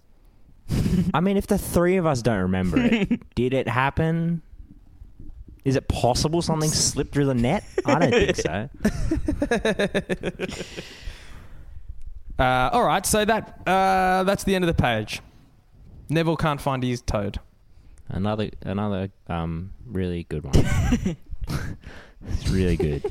I 1.14 1.20
mean, 1.20 1.36
if 1.36 1.46
the 1.48 1.58
three 1.58 1.96
of 1.96 2.06
us 2.06 2.22
don't 2.22 2.40
remember 2.40 2.78
it, 2.78 3.20
did 3.34 3.52
it 3.52 3.68
happen? 3.68 4.42
Is 5.64 5.76
it 5.76 5.88
possible 5.88 6.42
something 6.42 6.68
slipped 6.68 7.12
through 7.12 7.26
the 7.26 7.34
net? 7.34 7.64
I 7.86 7.98
don't 7.98 8.10
think 8.10 8.36
so. 8.36 8.68
Uh, 12.38 12.70
all 12.72 12.84
right, 12.84 13.06
so 13.06 13.24
that 13.24 13.60
uh, 13.66 14.24
that's 14.24 14.44
the 14.44 14.54
end 14.54 14.64
of 14.64 14.76
the 14.76 14.80
page. 14.80 15.20
Neville 16.08 16.36
can't 16.36 16.60
find 16.60 16.82
his 16.82 17.00
toad. 17.00 17.38
Another, 18.08 18.50
another, 18.62 19.10
um, 19.28 19.72
really 19.86 20.24
good 20.24 20.44
one. 20.44 20.54
it's 22.28 22.48
really 22.48 22.76
good. 22.76 23.10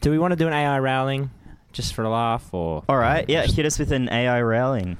Do 0.00 0.10
we 0.10 0.18
want 0.18 0.32
to 0.32 0.36
do 0.36 0.46
an 0.46 0.52
AI 0.52 0.78
Rowling 0.80 1.30
just 1.72 1.94
for 1.94 2.02
a 2.02 2.10
laugh, 2.10 2.52
or 2.52 2.82
All 2.88 2.96
right, 2.96 3.24
yeah. 3.28 3.46
Hit 3.46 3.66
us 3.66 3.78
with 3.78 3.92
an 3.92 4.08
AI 4.08 4.42
Rowling. 4.42 4.98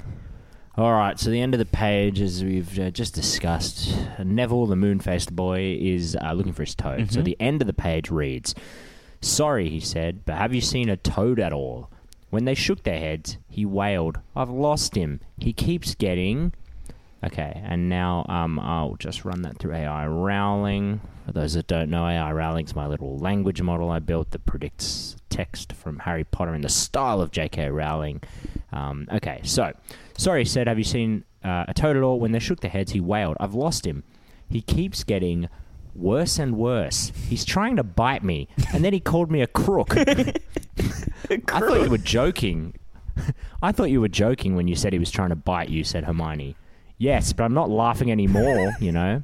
All 0.76 0.92
right, 0.92 1.18
so 1.20 1.30
the 1.30 1.40
end 1.40 1.54
of 1.54 1.58
the 1.58 1.64
page, 1.66 2.20
as 2.20 2.42
we've 2.42 2.76
uh, 2.80 2.90
just 2.90 3.14
discussed, 3.14 3.94
Neville, 4.18 4.66
the 4.66 4.74
moon-faced 4.74 5.34
boy, 5.34 5.78
is 5.80 6.16
uh, 6.20 6.32
looking 6.32 6.52
for 6.52 6.62
his 6.64 6.74
toad. 6.74 7.12
So 7.12 7.20
Mhm. 7.20 7.24
the 7.24 7.36
end 7.38 7.60
of 7.62 7.66
the 7.68 7.72
page 7.72 8.10
reads, 8.10 8.56
"Sorry," 9.20 9.68
he 9.68 9.78
said, 9.78 10.24
"but 10.24 10.36
have 10.36 10.52
you 10.52 10.60
seen 10.60 10.88
a 10.88 10.96
toad 10.96 11.38
at 11.38 11.52
all?" 11.52 11.90
When 12.30 12.44
they 12.44 12.54
shook 12.54 12.82
their 12.82 12.98
heads, 12.98 13.38
he 13.48 13.64
wailed, 13.64 14.18
"I've 14.34 14.50
lost 14.50 14.96
him. 14.96 15.20
He 15.38 15.52
keeps 15.52 15.94
getting." 15.94 16.52
Okay, 17.22 17.62
and 17.64 17.88
now 17.88 18.26
um, 18.28 18.58
I'll 18.58 18.96
just 18.98 19.24
run 19.24 19.42
that 19.42 19.58
through 19.58 19.74
AI 19.74 20.06
Rowling. 20.08 21.00
For 21.24 21.32
those 21.32 21.54
that 21.54 21.68
don't 21.68 21.88
know, 21.88 22.04
AI 22.06 22.32
Rowling's 22.32 22.74
my 22.74 22.86
little 22.88 23.16
language 23.16 23.62
model 23.62 23.90
I 23.90 24.00
built 24.00 24.32
that 24.32 24.44
predicts 24.44 25.16
text 25.30 25.72
from 25.72 26.00
Harry 26.00 26.24
Potter 26.24 26.54
in 26.54 26.60
the 26.62 26.68
style 26.68 27.20
of 27.22 27.30
J.K. 27.30 27.70
Rowling. 27.70 28.20
Um, 28.74 29.08
okay, 29.12 29.40
so 29.44 29.72
sorry, 30.18 30.44
said, 30.44 30.66
have 30.66 30.78
you 30.78 30.84
seen 30.84 31.24
uh, 31.42 31.64
a 31.68 31.74
toad 31.74 31.96
at 31.96 32.02
all? 32.02 32.20
When 32.20 32.32
they 32.32 32.40
shook 32.40 32.60
their 32.60 32.70
heads, 32.70 32.92
he 32.92 33.00
wailed, 33.00 33.36
"I've 33.40 33.54
lost 33.54 33.86
him. 33.86 34.04
He 34.48 34.60
keeps 34.60 35.04
getting." 35.04 35.48
Worse 35.96 36.40
and 36.40 36.56
worse. 36.56 37.12
He's 37.28 37.44
trying 37.44 37.76
to 37.76 37.84
bite 37.84 38.24
me, 38.24 38.48
and 38.72 38.84
then 38.84 38.92
he 38.92 38.98
called 38.98 39.30
me 39.30 39.42
a 39.42 39.46
crook. 39.46 39.96
I 39.96 41.60
thought 41.60 41.82
you 41.82 41.88
were 41.88 41.98
joking. 41.98 42.74
I 43.62 43.70
thought 43.70 43.90
you 43.90 44.00
were 44.00 44.08
joking 44.08 44.56
when 44.56 44.68
you 44.68 44.74
said 44.74 44.92
he 44.92 44.98
was 44.98 45.12
trying 45.12 45.28
to 45.28 45.36
bite 45.36 45.68
you, 45.68 45.84
said 45.84 46.02
Hermione. 46.02 46.56
Yes, 46.98 47.32
but 47.32 47.44
I'm 47.44 47.54
not 47.54 47.70
laughing 47.70 48.10
anymore, 48.10 48.74
you 48.80 48.92
know. 48.92 49.22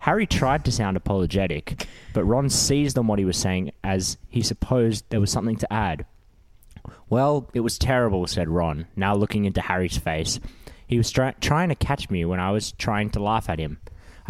Harry 0.00 0.26
tried 0.26 0.64
to 0.64 0.72
sound 0.72 0.96
apologetic, 0.96 1.86
but 2.14 2.24
Ron 2.24 2.48
seized 2.48 2.98
on 2.98 3.06
what 3.06 3.18
he 3.18 3.24
was 3.24 3.36
saying 3.36 3.72
as 3.82 4.16
he 4.28 4.42
supposed 4.42 5.04
there 5.10 5.20
was 5.20 5.30
something 5.30 5.56
to 5.56 5.72
add. 5.72 6.06
Well, 7.10 7.48
it 7.54 7.60
was 7.60 7.78
terrible, 7.78 8.26
said 8.26 8.48
Ron, 8.48 8.86
now 8.96 9.14
looking 9.14 9.44
into 9.44 9.60
Harry's 9.60 9.96
face. 9.96 10.38
He 10.86 10.96
was 10.98 11.10
try- 11.10 11.34
trying 11.40 11.68
to 11.70 11.74
catch 11.74 12.10
me 12.10 12.24
when 12.24 12.40
I 12.40 12.50
was 12.50 12.72
trying 12.72 13.10
to 13.10 13.20
laugh 13.22 13.48
at 13.48 13.58
him. 13.58 13.78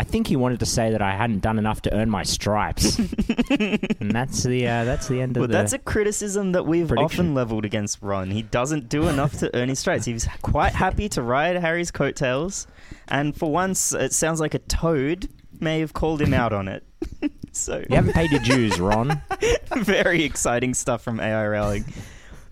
I 0.00 0.04
think 0.04 0.28
he 0.28 0.36
wanted 0.36 0.60
to 0.60 0.66
say 0.66 0.92
that 0.92 1.02
I 1.02 1.16
hadn't 1.16 1.40
done 1.40 1.58
enough 1.58 1.82
to 1.82 1.92
earn 1.94 2.08
my 2.08 2.22
stripes. 2.22 2.98
and 3.50 4.12
that's 4.12 4.44
the 4.44 4.64
uh, 4.68 4.84
that's 4.84 5.08
the 5.08 5.20
end 5.20 5.36
of 5.36 5.40
Well, 5.40 5.48
the 5.48 5.54
that's 5.54 5.72
a 5.72 5.78
criticism 5.78 6.52
that 6.52 6.66
we've 6.66 6.86
prediction. 6.86 7.04
often 7.26 7.34
leveled 7.34 7.64
against 7.64 8.00
Ron. 8.00 8.30
He 8.30 8.42
doesn't 8.42 8.88
do 8.88 9.08
enough 9.08 9.38
to 9.40 9.50
earn 9.56 9.68
his 9.68 9.80
stripes. 9.80 10.04
He's 10.04 10.28
quite 10.42 10.72
happy 10.72 11.08
to 11.10 11.22
ride 11.22 11.56
Harry's 11.56 11.90
coattails, 11.90 12.68
and 13.08 13.36
for 13.36 13.50
once, 13.50 13.92
it 13.92 14.12
sounds 14.12 14.38
like 14.40 14.54
a 14.54 14.60
toad 14.60 15.28
may 15.58 15.80
have 15.80 15.94
called 15.94 16.22
him 16.22 16.32
out 16.32 16.52
on 16.52 16.68
it. 16.68 16.84
so, 17.52 17.78
You 17.90 17.96
haven't 17.96 18.12
paid 18.12 18.30
your 18.30 18.40
dues, 18.42 18.78
Ron. 18.78 19.20
very 19.78 20.22
exciting 20.22 20.74
stuff 20.74 21.02
from 21.02 21.18
AI 21.18 21.44
Rowling. 21.48 21.84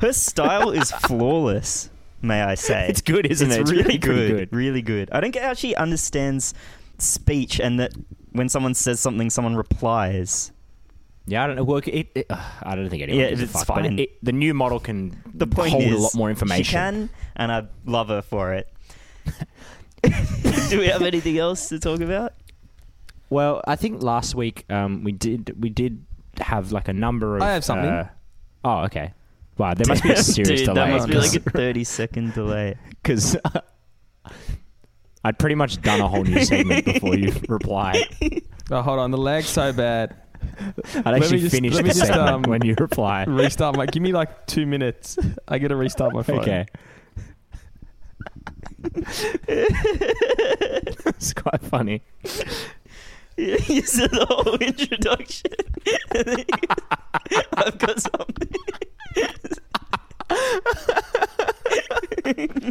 Her 0.01 0.13
style 0.13 0.71
is 0.71 0.91
flawless, 0.93 1.91
may 2.23 2.43
I 2.43 2.55
say. 2.55 2.87
It's 2.89 3.01
good, 3.01 3.27
isn't 3.27 3.49
It's 3.49 3.57
it? 3.57 3.61
It's 3.63 3.71
really 3.71 3.83
really 3.85 3.99
good, 3.99 4.37
good. 4.51 4.57
Really 4.57 4.83
good. 4.83 5.09
I 5.13 5.21
don't 5.21 5.31
get 5.31 5.43
how 5.43 5.55
she 5.55 5.75
understands 5.75 6.55
speech 6.99 7.61
and 7.61 7.81
that 7.81 7.93
when 8.33 8.49
someone 8.49 8.75
says 8.75 9.01
something, 9.01 9.31
someone 9.31 9.57
replies. 9.57 10.53
Yeah, 11.29 11.43
I 11.43 11.47
don't 11.49 11.57
know. 11.57 11.65
Well, 11.65 11.79
it, 11.85 12.09
it, 12.15 12.27
uh, 12.31 12.37
I 12.63 12.77
don't 12.77 12.89
think 12.89 13.03
anyone 13.03 13.21
Yeah, 13.21 13.31
gives 13.31 13.41
a 13.41 13.45
it's 13.45 13.53
fuck, 13.53 13.67
fine. 13.67 13.99
it, 13.99 14.01
it- 14.03 14.11
the 14.25 14.33
new 14.33 14.55
model 14.55 14.79
can 14.79 15.21
The 15.35 15.47
point 15.47 15.71
hold 15.73 15.83
is, 15.85 15.93
a 15.99 15.99
lot 15.99 16.15
more 16.15 16.31
information. 16.31 16.65
She 16.65 16.71
can, 16.73 17.11
and 17.35 17.51
I 17.51 17.65
love 17.85 18.09
her 18.09 18.23
for 18.23 18.53
it. 18.55 18.69
Do 20.71 20.79
we 20.79 20.87
have 20.89 21.03
anything 21.03 21.39
else 21.39 21.69
to 21.71 21.79
talk 21.81 22.01
about? 22.01 22.33
Well, 23.31 23.61
I 23.67 23.75
think 23.77 24.03
last 24.03 24.35
week 24.37 24.65
um, 24.71 25.03
we 25.03 25.11
did 25.13 25.61
we 25.61 25.69
did 25.69 26.05
have 26.41 26.71
like 26.71 26.87
a 26.87 26.93
number 26.93 27.37
of. 27.37 27.43
I 27.43 27.53
have 27.55 27.65
something. 27.65 27.91
uh, 27.91 28.09
oh, 28.65 28.85
okay. 28.85 29.13
Wow, 29.59 29.75
there 29.75 29.87
must 29.89 30.03
be 30.03 30.11
a 30.13 30.17
serious 30.23 30.61
Dude, 30.61 30.75
delay. 30.75 30.91
That 30.91 30.91
must 30.91 31.09
be 31.09 31.15
like 31.15 31.35
a 31.35 31.41
thirty 31.51 31.85
second 31.85 32.35
delay. 32.35 32.77
because 33.03 33.37
I'd 35.25 35.39
pretty 35.39 35.55
much 35.55 35.81
done 35.83 36.01
a 36.01 36.07
whole 36.09 36.23
new 36.25 36.45
segment 36.45 36.85
before 36.85 37.17
you 37.17 37.33
replied. 37.49 38.05
Oh, 38.71 38.83
hold 38.83 38.99
on, 38.99 39.11
the 39.11 39.19
lag's 39.19 39.49
so 39.49 39.73
bad. 39.73 40.15
I'd 40.95 41.05
me 41.07 41.13
actually 41.17 41.41
just- 41.41 41.55
finish 41.55 41.73
let 41.75 41.83
the 41.85 41.89
just, 41.89 42.01
segment 42.07 42.29
um, 42.29 42.43
when 42.43 42.65
you 42.65 42.75
reply. 42.79 43.25
Restart 43.25 43.77
my. 43.77 43.87
Give 43.87 44.03
me 44.03 44.13
like 44.13 44.47
two 44.47 44.67
minutes. 44.67 45.19
I 45.49 45.59
gotta 45.59 45.75
restart 45.77 46.13
my 46.13 46.23
phone. 46.23 46.41
Okay. 46.41 46.67
it's 49.49 51.33
quite 51.33 51.63
funny. 51.63 52.03
you 53.69 53.83
said 53.83 54.11
the 54.11 54.27
whole 54.27 54.57
introduction. 54.57 55.53
I've 57.55 57.79
got 57.79 58.01
something. 58.01 58.55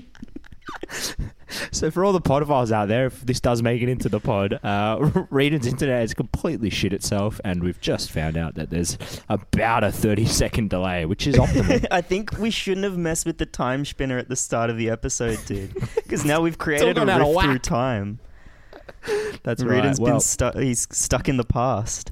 So 1.72 1.92
for 1.92 2.04
all 2.04 2.14
the 2.14 2.22
Potterfiles 2.22 2.72
out 2.72 2.88
there, 2.88 3.08
if 3.08 3.22
this 3.22 3.40
does 3.40 3.62
make 3.62 3.82
it 3.82 3.90
into 3.90 4.10
the 4.10 4.20
pod, 4.20 4.60
uh, 4.64 5.12
Reading's 5.30 5.68
internet 5.68 6.02
has 6.02 6.14
completely 6.14 6.70
shit 6.70 6.94
itself, 6.94 7.40
and 7.44 7.64
we've 7.64 7.80
just 7.80 8.12
found 8.12 8.38
out 8.38 8.56
that 8.56 8.70
there's 8.70 8.98
about 9.30 9.84
a 9.84 9.92
30 9.92 10.26
second 10.26 10.70
delay, 10.70 11.06
which 11.06 11.28
is 11.28 11.36
optimal. 11.36 11.86
I 11.92 12.02
think 12.02 12.38
we 12.40 12.50
shouldn't 12.50 12.84
have 12.84 12.98
messed 12.98 13.26
with 13.26 13.38
the 13.38 13.46
time 13.46 13.86
spinner 13.86 14.18
at 14.18 14.30
the 14.30 14.36
start 14.36 14.70
of 14.70 14.78
the 14.78 14.90
episode, 14.90 15.40
dude. 15.46 15.74
Because 15.96 16.26
now 16.26 16.42
we've 16.42 16.58
created 16.58 16.98
a 16.98 17.06
rift 17.06 17.42
through 17.42 17.60
time. 17.60 18.20
That's 19.44 19.64
Reedon's 19.64 20.00
been 20.00 20.12
Well, 20.12 20.20
stuck. 20.20 20.56
He's 20.56 20.88
stuck 20.92 21.30
in 21.30 21.38
the 21.38 21.44
past. 21.46 22.12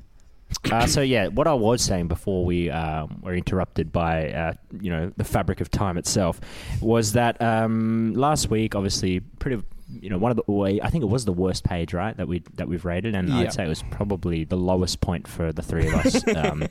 uh, 0.71 0.85
so 0.85 1.01
yeah, 1.01 1.27
what 1.27 1.47
I 1.47 1.53
was 1.53 1.81
saying 1.81 2.07
before 2.07 2.45
we 2.45 2.69
um, 2.69 3.21
were 3.23 3.33
interrupted 3.33 3.91
by 3.91 4.31
uh, 4.31 4.53
you 4.79 4.91
know 4.91 5.11
the 5.17 5.23
fabric 5.23 5.61
of 5.61 5.71
time 5.71 5.97
itself 5.97 6.39
was 6.81 7.13
that 7.13 7.41
um, 7.41 8.13
last 8.13 8.49
week, 8.51 8.75
obviously, 8.75 9.19
pretty 9.19 9.63
you 9.89 10.09
know 10.09 10.17
one 10.17 10.31
of 10.31 10.37
the 10.37 10.79
I 10.83 10.89
think 10.89 11.03
it 11.03 11.07
was 11.07 11.25
the 11.25 11.33
worst 11.33 11.63
page 11.63 11.93
right 11.93 12.15
that 12.17 12.27
we 12.27 12.43
that 12.55 12.67
we've 12.67 12.85
rated, 12.85 13.15
and 13.15 13.29
Yeah. 13.29 13.39
I'd 13.39 13.53
say 13.53 13.65
it 13.65 13.69
was 13.69 13.83
probably 13.91 14.43
the 14.43 14.55
lowest 14.57 15.01
point 15.01 15.27
for 15.27 15.51
the 15.51 15.61
three 15.63 15.87
of 15.87 15.93
us. 15.95 16.23
Um, 16.35 16.67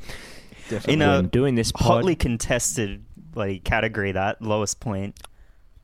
In 0.86 1.02
a 1.02 1.22
doing 1.22 1.54
this 1.56 1.72
pod. 1.72 1.86
Hotly 1.86 2.14
contested 2.14 3.04
bloody 3.16 3.58
category 3.58 4.12
that 4.12 4.40
lowest 4.40 4.78
point. 4.80 5.18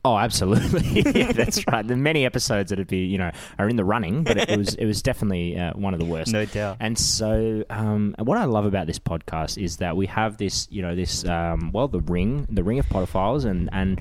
Oh, 0.05 0.17
absolutely. 0.17 1.01
yeah, 1.13 1.33
that's 1.33 1.65
right. 1.67 1.85
There 1.85 1.97
are 1.97 1.99
many 1.99 2.25
episodes 2.25 2.69
that'd 2.69 2.87
be, 2.87 3.05
you 3.05 3.17
know, 3.17 3.31
are 3.57 3.67
in 3.67 3.75
the 3.75 3.83
running, 3.83 4.23
but 4.23 4.37
it 4.37 4.57
was 4.57 4.75
it 4.75 4.85
was 4.85 5.01
definitely 5.01 5.57
uh, 5.57 5.73
one 5.73 5.93
of 5.93 5.99
the 5.99 6.05
worst. 6.05 6.31
No 6.31 6.45
doubt. 6.45 6.77
And 6.79 6.97
so, 6.97 7.65
um, 7.69 8.15
what 8.17 8.37
I 8.37 8.45
love 8.45 8.65
about 8.65 8.87
this 8.87 8.99
podcast 8.99 9.61
is 9.61 9.77
that 9.77 9.97
we 9.97 10.05
have 10.07 10.37
this, 10.37 10.67
you 10.71 10.81
know, 10.81 10.95
this 10.95 11.25
um, 11.25 11.71
well, 11.73 11.89
the 11.89 11.99
ring, 11.99 12.47
the 12.49 12.63
ring 12.63 12.79
of 12.79 12.87
Potterfiles, 12.87 13.43
and 13.43 13.69
and 13.73 13.99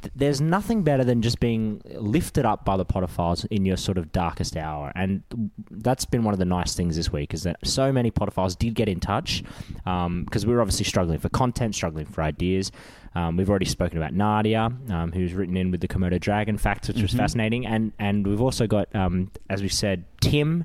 th- 0.00 0.12
there's 0.16 0.40
nothing 0.40 0.82
better 0.82 1.04
than 1.04 1.20
just 1.20 1.40
being 1.40 1.82
lifted 1.94 2.46
up 2.46 2.64
by 2.64 2.78
the 2.78 2.86
Potterfiles 2.86 3.44
in 3.50 3.66
your 3.66 3.76
sort 3.76 3.98
of 3.98 4.12
darkest 4.12 4.56
hour, 4.56 4.92
and 4.94 5.22
that's 5.70 6.06
been 6.06 6.24
one 6.24 6.32
of 6.32 6.38
the 6.38 6.46
nice 6.46 6.74
things 6.74 6.96
this 6.96 7.12
week 7.12 7.34
is 7.34 7.42
that 7.42 7.56
so 7.64 7.92
many 7.92 8.10
Potterfiles 8.10 8.56
did 8.56 8.74
get 8.74 8.88
in 8.88 8.98
touch 8.98 9.42
because 9.84 10.46
we 10.46 10.54
were 10.54 10.62
obviously 10.62 10.86
struggling 10.86 11.18
for 11.18 11.28
content, 11.28 11.74
struggling 11.74 12.06
for 12.06 12.22
ideas. 12.22 12.72
Um, 13.14 13.36
we've 13.36 13.48
already 13.48 13.66
spoken 13.66 13.98
about 13.98 14.12
Nadia, 14.12 14.72
um, 14.90 15.12
who's 15.12 15.32
written 15.34 15.56
in 15.56 15.70
with 15.70 15.80
the 15.80 15.88
Komodo 15.88 16.20
dragon 16.20 16.58
facts, 16.58 16.88
which 16.88 17.00
was 17.00 17.12
fascinating, 17.12 17.66
and 17.66 17.92
and 17.98 18.26
we've 18.26 18.40
also 18.40 18.66
got, 18.66 18.94
um, 18.94 19.30
as 19.48 19.62
we 19.62 19.68
said, 19.68 20.04
Tim. 20.20 20.64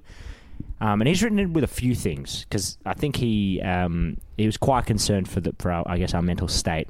Um, 0.82 1.02
and 1.02 1.08
he's 1.08 1.22
written 1.22 1.40
in 1.40 1.54
with 1.54 1.64
a 1.64 1.68
few 1.68 1.94
things 1.94 2.46
because 2.46 2.78
I 2.86 2.94
think 2.94 3.18
he 3.18 3.62
um, 3.62 4.18
he 4.38 4.46
was 4.46 4.58
quite 4.58 4.86
concerned 4.86 5.28
for 5.28 5.42
the 5.42 5.54
for 5.60 5.72
our, 5.72 5.84
I 5.88 5.98
guess 5.98 6.14
our 6.14 6.22
mental 6.22 6.48
state. 6.48 6.88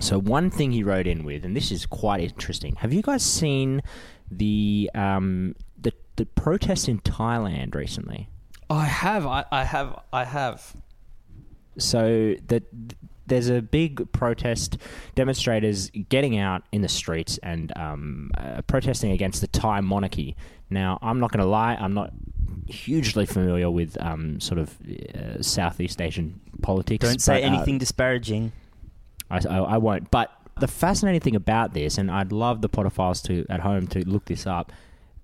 So 0.00 0.18
one 0.18 0.50
thing 0.50 0.72
he 0.72 0.82
wrote 0.82 1.06
in 1.06 1.24
with, 1.24 1.44
and 1.44 1.56
this 1.56 1.70
is 1.72 1.86
quite 1.86 2.20
interesting. 2.20 2.76
Have 2.76 2.92
you 2.92 3.02
guys 3.02 3.24
seen 3.24 3.82
the 4.30 4.90
um, 4.94 5.54
the 5.80 5.92
the 6.16 6.26
protests 6.26 6.88
in 6.88 7.00
Thailand 7.00 7.74
recently? 7.74 8.28
I 8.68 8.84
have. 8.84 9.26
I, 9.26 9.44
I 9.50 9.64
have. 9.64 10.00
I 10.12 10.24
have. 10.24 10.74
So 11.78 12.34
that 12.48 12.64
there's 13.26 13.48
a 13.48 13.60
big 13.60 14.10
protest, 14.12 14.78
demonstrators 15.14 15.90
getting 16.08 16.38
out 16.38 16.62
in 16.72 16.82
the 16.82 16.88
streets 16.88 17.38
and 17.42 17.76
um, 17.76 18.30
uh, 18.36 18.62
protesting 18.62 19.12
against 19.12 19.40
the 19.40 19.46
Thai 19.48 19.80
monarchy. 19.80 20.36
Now, 20.70 20.98
I'm 21.02 21.20
not 21.20 21.32
going 21.32 21.40
to 21.42 21.46
lie, 21.46 21.74
I'm 21.74 21.94
not 21.94 22.12
hugely 22.68 23.26
familiar 23.26 23.70
with 23.70 24.00
um, 24.00 24.40
sort 24.40 24.58
of 24.58 24.76
uh, 25.14 25.42
Southeast 25.42 26.00
Asian 26.00 26.40
politics. 26.62 27.04
Don't 27.04 27.20
say 27.20 27.42
but, 27.42 27.44
uh, 27.44 27.54
anything 27.54 27.78
disparaging. 27.78 28.52
I, 29.30 29.40
I, 29.48 29.58
I 29.58 29.76
won't. 29.78 30.10
But 30.10 30.32
the 30.58 30.68
fascinating 30.68 31.20
thing 31.20 31.36
about 31.36 31.74
this, 31.74 31.98
and 31.98 32.10
I'd 32.10 32.32
love 32.32 32.62
the 32.62 32.68
Potterfiles 32.68 33.22
to 33.24 33.46
at 33.50 33.60
home 33.60 33.86
to 33.88 34.06
look 34.08 34.26
this 34.26 34.46
up. 34.46 34.72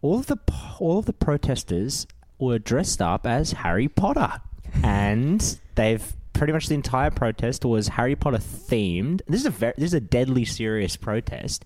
All 0.03 0.19
of 0.19 0.27
the 0.27 0.39
all 0.79 0.99
of 0.99 1.07
the 1.07 1.13
protesters 1.13 2.07
were 2.39 2.59
dressed 2.59 3.01
up 3.01 3.27
as 3.27 3.53
Harry 3.53 3.89
Potter, 3.89 4.41
and 4.83 5.59
they've 5.75 6.15
pretty 6.33 6.53
much 6.53 6.69
the 6.69 6.75
entire 6.75 7.11
protest 7.11 7.65
was 7.65 7.89
Harry 7.89 8.17
Potter 8.17 8.39
themed. 8.39 9.21
This 9.27 9.41
is 9.41 9.47
a 9.47 9.51
very, 9.51 9.75
this 9.77 9.87
is 9.87 9.95
a 9.95 10.01
deadly 10.01 10.45
serious 10.45 10.97
protest. 10.97 11.65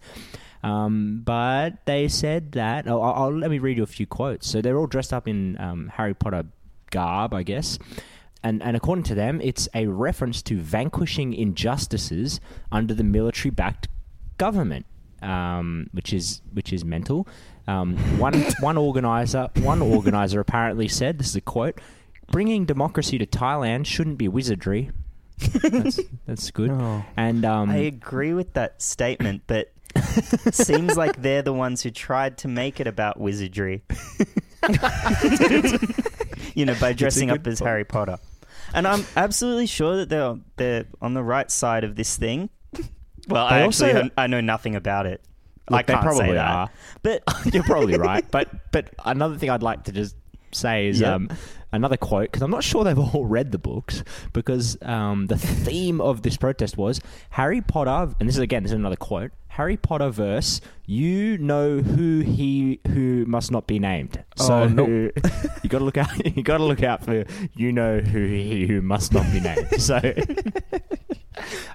Um, 0.62 1.22
but 1.24 1.86
they 1.86 2.08
said 2.08 2.52
that. 2.52 2.88
Oh, 2.88 3.00
I'll, 3.00 3.24
I'll, 3.24 3.32
let 3.32 3.50
me 3.50 3.58
read 3.58 3.76
you 3.76 3.82
a 3.82 3.86
few 3.86 4.06
quotes. 4.06 4.48
So 4.48 4.60
they're 4.60 4.76
all 4.76 4.86
dressed 4.86 5.12
up 5.12 5.28
in 5.28 5.58
um, 5.60 5.92
Harry 5.94 6.14
Potter 6.14 6.44
garb, 6.90 7.34
I 7.34 7.42
guess. 7.42 7.78
And, 8.42 8.62
and 8.62 8.76
according 8.76 9.04
to 9.04 9.14
them, 9.14 9.40
it's 9.42 9.68
a 9.74 9.86
reference 9.86 10.42
to 10.42 10.58
vanquishing 10.58 11.34
injustices 11.34 12.40
under 12.70 12.94
the 12.94 13.04
military-backed 13.04 13.88
government, 14.38 14.86
um, 15.22 15.88
which 15.92 16.12
is 16.12 16.42
which 16.52 16.72
is 16.72 16.84
mental. 16.84 17.26
Um, 17.66 17.96
one 18.18 18.34
one 18.60 18.76
organizer 18.76 19.48
one 19.56 19.82
organizer 19.82 20.40
apparently 20.40 20.86
said, 20.86 21.18
"This 21.18 21.28
is 21.28 21.36
a 21.36 21.40
quote: 21.40 21.80
Bringing 22.30 22.64
democracy 22.66 23.18
to 23.18 23.26
Thailand 23.26 23.86
shouldn't 23.86 24.18
be 24.18 24.28
wizardry." 24.28 24.90
that's, 25.38 26.00
that's 26.26 26.50
good. 26.50 26.70
And 27.16 27.44
um, 27.44 27.70
I 27.70 27.76
agree 27.76 28.34
with 28.34 28.54
that 28.54 28.80
statement, 28.82 29.42
but 29.46 29.72
seems 30.52 30.96
like 30.96 31.20
they're 31.22 31.42
the 31.42 31.52
ones 31.52 31.82
who 31.82 31.90
tried 31.90 32.38
to 32.38 32.48
make 32.48 32.80
it 32.80 32.86
about 32.86 33.20
wizardry. 33.20 33.82
you 36.54 36.64
know, 36.64 36.74
by 36.80 36.92
dressing 36.92 37.30
up 37.30 37.46
as 37.46 37.60
point. 37.60 37.68
Harry 37.68 37.84
Potter. 37.84 38.18
And 38.74 38.86
I'm 38.86 39.04
absolutely 39.16 39.66
sure 39.66 39.96
that 39.98 40.08
they're 40.08 40.36
they're 40.56 40.84
on 41.00 41.14
the 41.14 41.22
right 41.22 41.50
side 41.50 41.84
of 41.84 41.96
this 41.96 42.16
thing. 42.16 42.50
Well, 43.28 43.44
I 43.46 43.58
They 43.60 43.64
actually 43.64 43.92
also- 43.92 44.10
I 44.16 44.26
know 44.26 44.40
nothing 44.40 44.74
about 44.76 45.06
it. 45.06 45.22
Look, 45.68 45.80
I 45.80 45.82
they 45.82 45.92
can't 45.94 46.04
probably 46.04 46.26
say 46.26 46.32
that. 46.34 46.50
are. 46.50 46.70
But 47.02 47.22
You're 47.52 47.64
probably 47.64 47.98
right, 47.98 48.24
but 48.30 48.48
but 48.70 48.90
another 49.04 49.36
thing 49.36 49.50
I'd 49.50 49.64
like 49.64 49.84
to 49.84 49.92
just 49.92 50.14
say 50.56 50.88
is 50.88 51.00
Yeah. 51.00 51.14
um, 51.14 51.28
another 51.72 51.96
quote 51.96 52.30
because 52.32 52.42
I'm 52.42 52.50
not 52.50 52.64
sure 52.64 52.84
they've 52.84 52.98
all 53.14 53.24
read 53.26 53.52
the 53.52 53.58
books 53.58 54.02
because 54.32 54.76
um, 54.82 55.26
the 55.26 55.36
theme 55.38 56.00
of 56.00 56.22
this 56.22 56.36
protest 56.36 56.76
was 56.76 57.00
Harry 57.30 57.60
Potter, 57.60 58.14
and 58.18 58.28
this 58.28 58.36
is 58.36 58.40
again 58.40 58.62
this 58.62 58.72
is 58.72 58.76
another 58.78 58.96
quote: 58.96 59.30
Harry 59.48 59.76
Potter 59.76 60.10
verse. 60.10 60.60
You 60.88 61.36
know 61.38 61.78
who 61.78 62.20
he 62.20 62.78
who 62.86 63.24
must 63.26 63.50
not 63.50 63.66
be 63.66 63.78
named. 63.80 64.22
So 64.36 64.54
Oh, 64.62 64.68
no. 64.68 64.84
you 65.62 65.68
got 65.68 65.78
to 65.78 65.84
look 65.84 65.96
out. 65.98 66.10
You 66.36 66.42
got 66.44 66.58
to 66.58 66.64
look 66.64 66.82
out 66.84 67.04
for 67.04 67.24
you 67.54 67.72
know 67.72 67.98
who 67.98 68.24
he 68.26 68.66
who 68.66 68.80
must 68.82 69.12
not 69.12 69.24
be 69.32 69.40
named. 69.40 69.80
So. 69.82 70.00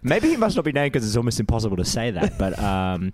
Maybe 0.03 0.29
he 0.29 0.37
must 0.37 0.55
not 0.55 0.65
be 0.65 0.71
named 0.71 0.93
because 0.93 1.05
it's 1.07 1.15
almost 1.17 1.39
impossible 1.39 1.77
to 1.77 1.85
say 1.85 2.11
that. 2.11 2.37
But 2.37 2.57
um, 2.57 3.13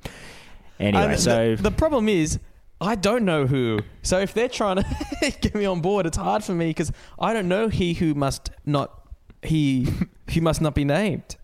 anyway, 0.80 1.16
the- 1.16 1.18
so 1.18 1.56
the, 1.56 1.64
the 1.64 1.72
problem 1.72 2.08
is, 2.08 2.40
I 2.80 2.96
don't 2.96 3.26
know 3.26 3.48
who. 3.48 3.80
So 4.04 4.20
if 4.20 4.34
they're 4.34 4.50
trying 4.50 4.78
to 4.78 4.86
get 5.42 5.56
me 5.56 5.66
on 5.66 5.82
board, 5.82 6.06
it's 6.06 6.18
hard 6.18 6.44
for 6.44 6.54
me 6.54 6.70
because 6.70 6.92
I 7.20 7.34
don't 7.34 7.48
know 7.48 7.70
he 7.70 7.94
who 7.96 8.14
must 8.14 8.50
not 8.66 9.02
he 9.42 9.88
who 10.34 10.42
must 10.42 10.62
not 10.62 10.76
be 10.76 10.86
named. 10.86 11.38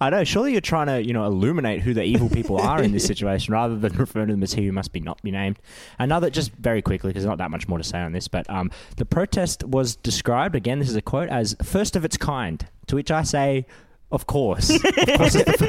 I 0.00 0.10
know. 0.10 0.22
Surely 0.22 0.52
you're 0.52 0.60
trying 0.60 0.86
to, 0.86 1.04
you 1.04 1.12
know, 1.12 1.24
illuminate 1.24 1.80
who 1.80 1.92
the 1.92 2.04
evil 2.04 2.28
people 2.28 2.60
are 2.60 2.80
in 2.80 2.92
this 2.92 3.04
situation, 3.12 3.52
rather 3.52 3.76
than 3.76 3.92
referring 3.96 4.28
to 4.28 4.32
them 4.34 4.42
as 4.44 4.52
he 4.54 4.64
who 4.66 4.70
must 4.70 4.92
be 4.92 5.00
not 5.00 5.20
be 5.22 5.32
named. 5.32 5.58
Another, 5.98 6.30
just 6.30 6.52
very 6.52 6.80
quickly, 6.80 7.10
because 7.10 7.24
there's 7.24 7.30
not 7.30 7.38
that 7.38 7.50
much 7.50 7.66
more 7.66 7.76
to 7.78 7.82
say 7.82 7.98
on 7.98 8.12
this, 8.12 8.28
but 8.28 8.48
um, 8.48 8.70
the 8.98 9.04
protest 9.04 9.64
was 9.64 9.96
described 9.96 10.54
again. 10.54 10.78
This 10.78 10.88
is 10.88 10.94
a 10.94 11.02
quote 11.02 11.28
as 11.28 11.56
first 11.60 11.96
of 11.96 12.04
its 12.04 12.16
kind. 12.16 12.64
To 12.86 12.94
which 12.94 13.10
I 13.10 13.22
say, 13.24 13.66
of 14.12 14.26
course, 14.28 14.70
of 14.70 14.80
course, 14.82 15.34
it's 15.34 15.58
the 15.58 15.66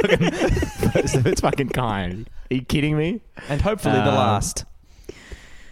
fucking 0.82 0.92
first 0.92 1.16
of 1.16 1.26
its 1.26 1.42
fucking 1.42 1.70
kind. 1.70 2.30
Are 2.52 2.54
you 2.54 2.62
kidding 2.62 2.96
me? 2.96 3.22
And 3.50 3.60
hopefully 3.62 3.96
the 3.96 4.10
Um, 4.10 4.16
last. 4.16 4.66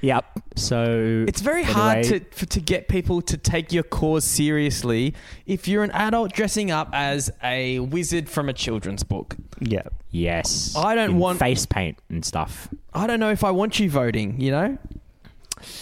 Yep. 0.08 0.26
So 0.56 1.26
It's 1.28 1.42
very 1.42 1.64
hard 1.64 1.98
anyway- 2.00 2.20
to 2.20 2.26
for, 2.32 2.46
to 2.46 2.60
get 2.62 2.88
people 2.88 3.22
to 3.24 3.36
take 3.38 3.74
your 3.74 3.84
cause 3.84 4.24
seriously 4.24 5.14
if 5.46 5.68
you're 5.68 5.84
an 5.84 5.92
adult 5.92 6.32
dressing 6.34 6.72
up 6.72 6.90
as 6.94 7.30
a 7.44 7.80
wizard 7.80 8.30
from 8.30 8.48
a 8.50 8.54
children's 8.54 9.04
book. 9.04 9.36
yeah. 9.60 9.82
Yes, 10.10 10.74
I 10.76 10.96
don't 10.96 11.12
in 11.12 11.18
want- 11.20 11.40
face 11.40 11.66
paint 11.66 11.98
and 12.10 12.24
stuff. 12.24 12.70
I 12.94 13.06
don't 13.08 13.20
know 13.20 13.30
if 13.32 13.44
I 13.44 13.52
want 13.52 13.80
you 13.80 13.90
voting, 13.90 14.40
you 14.40 14.52
know? 14.52 14.78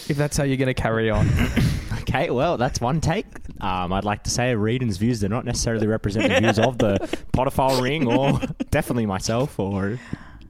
If 0.09 0.17
that's 0.17 0.35
how 0.35 0.43
you're 0.43 0.57
going 0.57 0.73
to 0.75 0.81
carry 0.81 1.09
on. 1.09 1.29
Okay, 2.07 2.29
well, 2.29 2.55
that's 2.57 2.79
one 2.79 3.01
take. 3.01 3.25
Um, 3.61 3.91
I'd 3.91 4.05
like 4.05 4.23
to 4.23 4.29
say 4.29 4.53
Reedon's 4.55 4.97
views 4.97 5.19
do 5.21 5.27
not 5.27 5.43
necessarily 5.43 5.87
represent 5.87 6.29
the 6.31 6.39
views 6.39 6.59
of 6.59 6.77
the 6.77 6.97
Potterfile 7.33 7.81
Ring 7.81 8.07
or 8.07 8.39
definitely 8.69 9.07
myself 9.07 9.59
or 9.59 9.99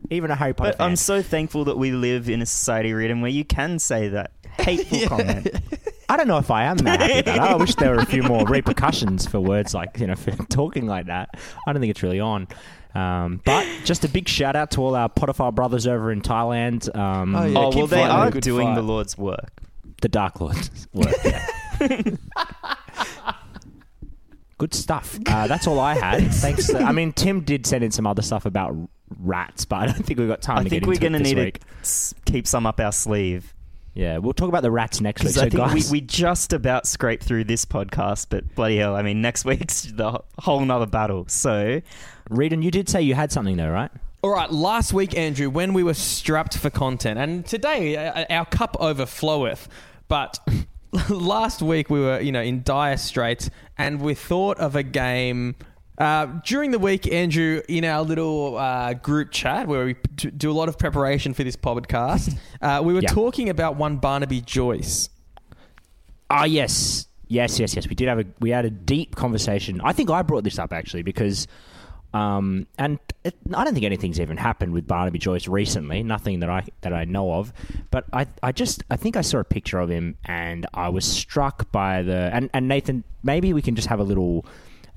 even 0.10 0.32
a 0.32 0.36
Harry 0.36 0.54
Potter 0.54 0.72
But 0.72 0.78
fan. 0.78 0.90
I'm 0.92 0.96
so 0.96 1.22
thankful 1.22 1.66
that 1.66 1.78
we 1.78 1.92
live 1.92 2.30
in 2.30 2.42
a 2.42 2.46
society, 2.46 2.94
Reardon, 2.94 3.22
where 3.22 3.32
you 3.32 3.44
can 3.46 3.80
say 3.80 4.10
that 4.10 4.32
hateful 4.60 5.08
comment. 5.08 5.48
I 6.10 6.18
don't 6.18 6.28
know 6.28 6.38
if 6.38 6.52
I 6.52 6.66
am 6.66 6.78
that 6.78 7.02
happy 7.02 7.20
about 7.22 7.36
it. 7.36 7.42
I 7.42 7.56
wish 7.56 7.76
there 7.76 7.90
were 7.92 7.98
a 8.02 8.06
few 8.06 8.22
more 8.24 8.46
repercussions 8.46 9.26
for 9.28 9.40
words 9.40 9.74
like, 9.74 9.98
you 10.00 10.06
know, 10.08 10.16
for 10.18 10.32
talking 10.48 10.86
like 10.86 11.08
that. 11.08 11.30
I 11.68 11.74
don't 11.74 11.82
think 11.82 11.90
it's 11.92 12.04
really 12.04 12.20
on. 12.20 12.48
Um, 12.94 13.42
but 13.44 13.66
just 13.84 14.06
a 14.06 14.08
big 14.08 14.30
shout 14.30 14.56
out 14.56 14.72
to 14.72 14.82
all 14.82 14.96
our 14.96 15.10
Potterfile 15.10 15.54
brothers 15.56 15.86
over 15.88 16.12
in 16.12 16.22
Thailand. 16.22 16.96
Um, 16.96 17.36
Oh, 17.36 17.46
yeah. 17.46 17.58
oh, 17.60 17.76
well, 17.76 17.88
they 17.88 18.04
are 18.04 18.30
doing 18.32 18.68
fight. 18.68 18.76
the 18.76 18.82
Lord's 18.84 19.18
work. 19.18 19.50
The 20.02 20.08
Dark 20.10 20.40
Lord's 20.40 20.88
work. 20.94 21.14
Yeah. 21.26 21.46
Good 24.58 24.74
stuff. 24.74 25.20
Uh, 25.28 25.48
that's 25.48 25.68
all 25.68 25.80
I 25.80 25.96
had. 25.96 26.32
Thanks. 26.34 26.68
To, 26.68 26.80
I 26.80 26.94
mean, 26.94 27.12
Tim 27.12 27.42
did 27.42 27.66
send 27.66 27.84
in 27.84 27.92
some 27.92 28.08
other 28.08 28.22
stuff 28.22 28.46
about 28.46 28.74
rats, 29.20 29.66
but 29.66 29.78
I 29.78 29.86
don't 29.86 30.06
think 30.06 30.20
we've 30.20 30.28
got 30.28 30.42
time 30.42 30.60
I 30.60 30.64
to 30.64 30.70
think 30.70 30.84
get 30.84 30.88
we're 30.88 31.00
going 31.00 31.14
to 31.14 31.20
need 31.20 31.38
week. 31.38 31.60
to 31.84 32.16
keep 32.26 32.48
some 32.48 32.66
up 32.66 32.80
our 32.80 32.92
sleeve. 32.92 33.54
Yeah, 33.94 34.18
we'll 34.18 34.34
talk 34.34 34.50
about 34.50 34.62
the 34.64 34.72
rats 34.72 35.00
next 35.00 35.24
week. 35.24 35.34
So, 35.34 35.42
I 35.42 35.50
think 35.50 35.54
we, 35.68 35.80
guys, 35.80 35.92
we 35.92 36.02
just 36.02 36.52
about 36.52 36.86
scraped 36.86 37.24
through 37.24 37.46
this 37.46 37.64
podcast, 37.64 38.28
but 38.30 38.54
bloody 38.54 38.76
hell, 38.78 38.94
I 38.94 39.02
mean, 39.02 39.22
next 39.22 39.46
week's 39.46 39.84
the 39.94 40.20
whole 40.38 40.60
nother 40.66 40.86
battle. 40.86 41.26
So, 41.30 41.82
Reedon, 42.30 42.62
you 42.62 42.72
did 42.72 42.90
say 42.90 43.02
you 43.02 43.16
had 43.16 43.32
something 43.32 43.56
though, 43.56 43.70
right? 43.72 43.92
All 44.22 44.32
right, 44.32 44.52
last 44.52 44.92
week, 44.92 45.16
Andrew, 45.16 45.50
when 45.50 45.74
we 45.74 45.84
were 45.84 45.94
strapped 45.94 46.58
for 46.58 46.70
content, 46.70 47.20
and 47.20 47.46
today 47.46 47.96
uh, 47.96 48.26
our 48.30 48.46
cup 48.46 48.76
overfloweth, 48.82 49.68
but 50.10 50.40
last 51.10 51.62
week 51.62 51.90
we 51.90 52.00
were, 52.02 52.20
you 52.20 52.32
know, 52.32 52.42
in 52.42 52.64
dire 52.64 52.98
straits, 52.98 53.50
and 53.78 54.02
we 54.02 54.14
thought 54.14 54.58
of 54.58 54.76
a 54.76 54.84
game. 54.84 55.56
Uh, 55.98 56.26
during 56.46 56.72
the 56.72 56.80
week, 56.80 57.12
Andrew, 57.12 57.62
in 57.70 57.86
our 57.86 58.02
little 58.02 58.58
uh, 58.58 58.94
group 58.96 59.32
chat 59.32 59.68
where 59.68 59.86
we 59.86 59.94
p- 59.94 60.30
do 60.32 60.52
a 60.52 60.54
lot 60.54 60.68
of 60.68 60.78
preparation 60.78 61.34
for 61.34 61.44
this 61.46 61.56
podcast, 61.56 62.38
uh, 62.62 62.82
we 62.84 62.94
were 62.94 63.00
Yeah. 63.04 63.10
talking 63.10 63.50
about 63.50 63.78
one 63.78 63.98
Barnaby 63.98 64.42
Joyce. 64.42 65.10
Ah, 66.30 66.44
yes, 66.44 67.08
yes, 67.28 67.60
yes, 67.60 67.76
yes. 67.76 67.88
We 67.88 67.96
did 67.96 68.08
have 68.10 68.20
a 68.20 68.26
we 68.40 68.50
had 68.50 68.66
a 68.66 68.70
deep 68.70 69.16
conversation. 69.16 69.80
I 69.84 69.94
think 69.94 70.10
I 70.10 70.22
brought 70.22 70.44
this 70.44 70.60
up 70.60 70.74
actually 70.74 71.04
because 71.04 71.48
Um, 72.14 72.66
and 72.78 72.98
it, 73.26 73.36
I 73.54 73.64
don't 73.66 73.74
think 73.74 73.86
anything's 73.86 74.20
even 74.22 74.38
happened 74.38 74.72
with 74.72 74.88
Barnaby 74.88 75.20
Joyce 75.20 75.48
recently. 75.50 76.02
Nothing 76.02 76.40
that 76.40 76.50
I 76.50 76.64
that 76.82 76.94
I 76.94 77.04
know 77.06 77.34
of. 77.34 77.52
But 77.92 78.06
I, 78.14 78.26
I 78.42 78.52
just 78.54 78.84
I 78.90 78.96
think 78.96 79.16
I 79.18 79.22
saw 79.22 79.40
a 79.40 79.44
picture 79.44 79.80
of 79.80 79.90
him 79.90 80.16
and 80.26 80.66
I 80.74 80.90
was 80.90 81.06
struck 81.06 81.72
by 81.72 82.04
the 82.04 82.30
and, 82.34 82.50
and 82.54 82.68
Nathan. 82.68 83.04
Maybe 83.24 83.54
we 83.54 83.62
can 83.62 83.76
just 83.76 83.88
have 83.90 84.00
a 84.00 84.04
little 84.04 84.46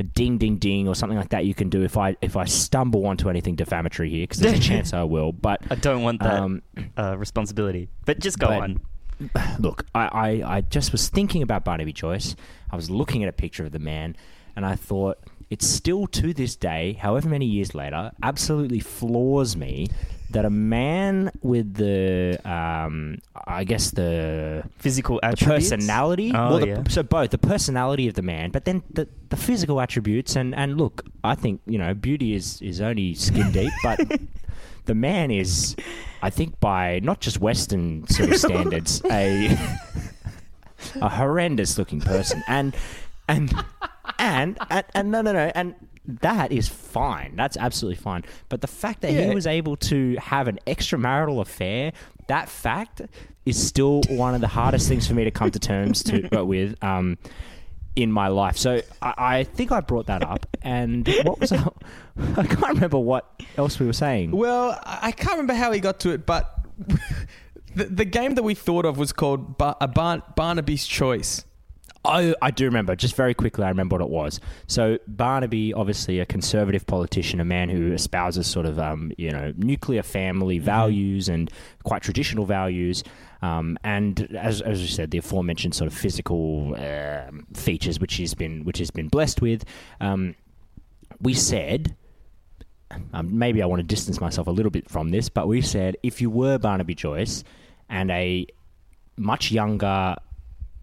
ding 0.04 0.38
ding 0.38 0.56
ding 0.56 0.88
or 0.88 0.94
something 0.94 1.18
like 1.18 1.30
that. 1.30 1.44
You 1.44 1.54
can 1.54 1.68
do 1.68 1.82
if 1.82 1.96
I 1.96 2.16
if 2.22 2.36
I 2.36 2.44
stumble 2.44 3.06
onto 3.06 3.28
anything 3.28 3.56
defamatory 3.56 4.10
here 4.10 4.22
because 4.24 4.38
there's 4.38 4.58
a 4.58 4.62
chance 4.70 4.92
I 4.92 5.02
will. 5.04 5.32
But 5.32 5.60
I 5.70 5.74
don't 5.74 6.02
want 6.02 6.20
that 6.22 6.34
Um, 6.40 6.62
uh, 6.96 7.16
responsibility. 7.18 7.88
But 8.04 8.18
just 8.20 8.38
go 8.38 8.46
but- 8.48 8.60
on. 8.62 8.80
look, 9.58 9.84
I, 9.96 10.06
I, 10.44 10.56
I 10.58 10.60
just 10.60 10.92
was 10.92 11.08
thinking 11.08 11.42
about 11.42 11.64
Barnaby 11.64 11.92
Joyce. 11.92 12.36
I 12.70 12.76
was 12.76 12.88
looking 12.88 13.24
at 13.24 13.28
a 13.28 13.32
picture 13.32 13.64
of 13.64 13.72
the 13.72 13.80
man, 13.80 14.14
and 14.54 14.64
I 14.64 14.76
thought 14.76 15.18
it 15.50 15.62
still 15.62 16.06
to 16.08 16.34
this 16.34 16.56
day, 16.56 16.94
however 16.94 17.28
many 17.28 17.46
years 17.46 17.74
later, 17.74 18.12
absolutely 18.22 18.80
floors 18.80 19.56
me 19.56 19.88
that 20.30 20.44
a 20.44 20.50
man 20.50 21.30
with 21.40 21.74
the, 21.74 22.38
um, 22.44 23.18
I 23.46 23.64
guess 23.64 23.92
the 23.92 24.62
Physical 24.76 25.18
the 25.22 25.26
attributes. 25.28 25.70
personality. 25.70 26.32
Oh, 26.34 26.50
well, 26.50 26.58
the, 26.58 26.66
yeah. 26.68 26.82
so 26.88 27.02
both 27.02 27.30
the 27.30 27.38
personality 27.38 28.08
of 28.08 28.14
the 28.14 28.22
man, 28.22 28.50
but 28.50 28.66
then 28.66 28.82
the, 28.92 29.08
the 29.30 29.36
physical 29.36 29.80
attributes. 29.80 30.36
And, 30.36 30.54
and 30.54 30.76
look, 30.76 31.04
I 31.24 31.34
think 31.34 31.62
you 31.66 31.78
know 31.78 31.94
beauty 31.94 32.34
is 32.34 32.60
is 32.60 32.80
only 32.80 33.14
skin 33.14 33.50
deep, 33.52 33.72
but 33.82 34.00
the 34.84 34.94
man 34.94 35.30
is, 35.30 35.76
I 36.22 36.28
think, 36.28 36.60
by 36.60 37.00
not 37.02 37.20
just 37.20 37.40
Western 37.40 38.06
sort 38.08 38.30
of 38.30 38.36
standards, 38.38 39.00
a 39.10 39.56
a 41.00 41.08
horrendous 41.08 41.78
looking 41.78 42.00
person, 42.00 42.44
and 42.48 42.76
and 43.28 43.54
and 44.18 44.58
and, 44.70 44.84
and 44.94 45.10
no 45.10 45.22
no 45.22 45.32
no 45.32 45.50
and. 45.54 45.74
That 46.22 46.52
is 46.52 46.68
fine. 46.68 47.36
That's 47.36 47.58
absolutely 47.58 47.96
fine. 48.02 48.24
But 48.48 48.62
the 48.62 48.66
fact 48.66 49.02
that 49.02 49.10
he 49.10 49.34
was 49.34 49.46
able 49.46 49.76
to 49.76 50.16
have 50.16 50.48
an 50.48 50.58
extramarital 50.66 51.38
affair, 51.42 51.92
that 52.28 52.48
fact 52.48 53.02
is 53.44 53.62
still 53.62 54.00
one 54.08 54.34
of 54.34 54.40
the 54.40 54.48
hardest 54.48 54.88
things 54.88 55.06
for 55.06 55.12
me 55.12 55.24
to 55.24 55.30
come 55.30 55.50
to 55.50 55.58
terms 55.58 56.02
to 56.04 56.26
with 56.44 56.82
um, 56.82 57.18
in 57.94 58.10
my 58.10 58.28
life. 58.28 58.56
So 58.56 58.80
I, 59.02 59.14
I 59.18 59.44
think 59.44 59.70
I 59.70 59.80
brought 59.80 60.06
that 60.06 60.22
up. 60.22 60.46
And 60.62 61.06
what 61.24 61.40
was 61.40 61.52
I, 61.52 61.68
I 62.38 62.44
can't 62.44 62.68
remember 62.74 62.98
what 62.98 63.30
else 63.58 63.78
we 63.78 63.84
were 63.84 63.92
saying. 63.92 64.30
Well, 64.30 64.80
I 64.84 65.08
I 65.08 65.12
can't 65.12 65.32
remember 65.32 65.54
how 65.54 65.72
he 65.72 65.80
got 65.80 66.00
to 66.00 66.10
it, 66.10 66.24
but 66.24 66.58
the, 67.74 67.84
the 67.84 68.04
game 68.04 68.34
that 68.36 68.42
we 68.42 68.54
thought 68.54 68.84
of 68.84 68.98
was 68.98 69.12
called 69.12 69.58
Bar- 69.58 69.76
a 69.80 69.88
Bar- 69.88 70.22
Barnaby's 70.36 70.86
Choice. 70.86 71.44
I, 72.04 72.34
I 72.40 72.50
do 72.50 72.64
remember. 72.64 72.94
Just 72.96 73.16
very 73.16 73.34
quickly, 73.34 73.64
I 73.64 73.68
remember 73.68 73.96
what 73.96 74.02
it 74.02 74.08
was. 74.08 74.40
So 74.66 74.98
Barnaby, 75.06 75.74
obviously 75.74 76.20
a 76.20 76.26
conservative 76.26 76.86
politician, 76.86 77.40
a 77.40 77.44
man 77.44 77.68
who 77.68 77.92
espouses 77.92 78.46
sort 78.46 78.66
of 78.66 78.78
um, 78.78 79.12
you 79.18 79.30
know 79.30 79.52
nuclear 79.56 80.02
family 80.02 80.58
values 80.58 81.28
and 81.28 81.50
quite 81.82 82.02
traditional 82.02 82.46
values. 82.46 83.02
Um, 83.42 83.78
and 83.84 84.34
as, 84.36 84.60
as 84.62 84.80
you 84.80 84.88
said, 84.88 85.10
the 85.10 85.18
aforementioned 85.18 85.74
sort 85.74 85.90
of 85.90 85.96
physical 85.96 86.74
um 86.76 87.46
features, 87.54 88.00
which 88.00 88.14
he's 88.14 88.34
been 88.34 88.64
which 88.64 88.78
he's 88.78 88.90
been 88.90 89.08
blessed 89.08 89.42
with. 89.42 89.64
Um, 90.00 90.34
we 91.20 91.34
said 91.34 91.96
um, 93.12 93.38
maybe 93.38 93.62
I 93.62 93.66
want 93.66 93.80
to 93.80 93.86
distance 93.86 94.20
myself 94.20 94.46
a 94.46 94.50
little 94.50 94.70
bit 94.70 94.88
from 94.88 95.10
this, 95.10 95.28
but 95.28 95.48
we 95.48 95.60
said 95.60 95.96
if 96.02 96.20
you 96.20 96.30
were 96.30 96.58
Barnaby 96.58 96.94
Joyce 96.94 97.44
and 97.88 98.10
a 98.10 98.46
much 99.16 99.50
younger, 99.50 100.16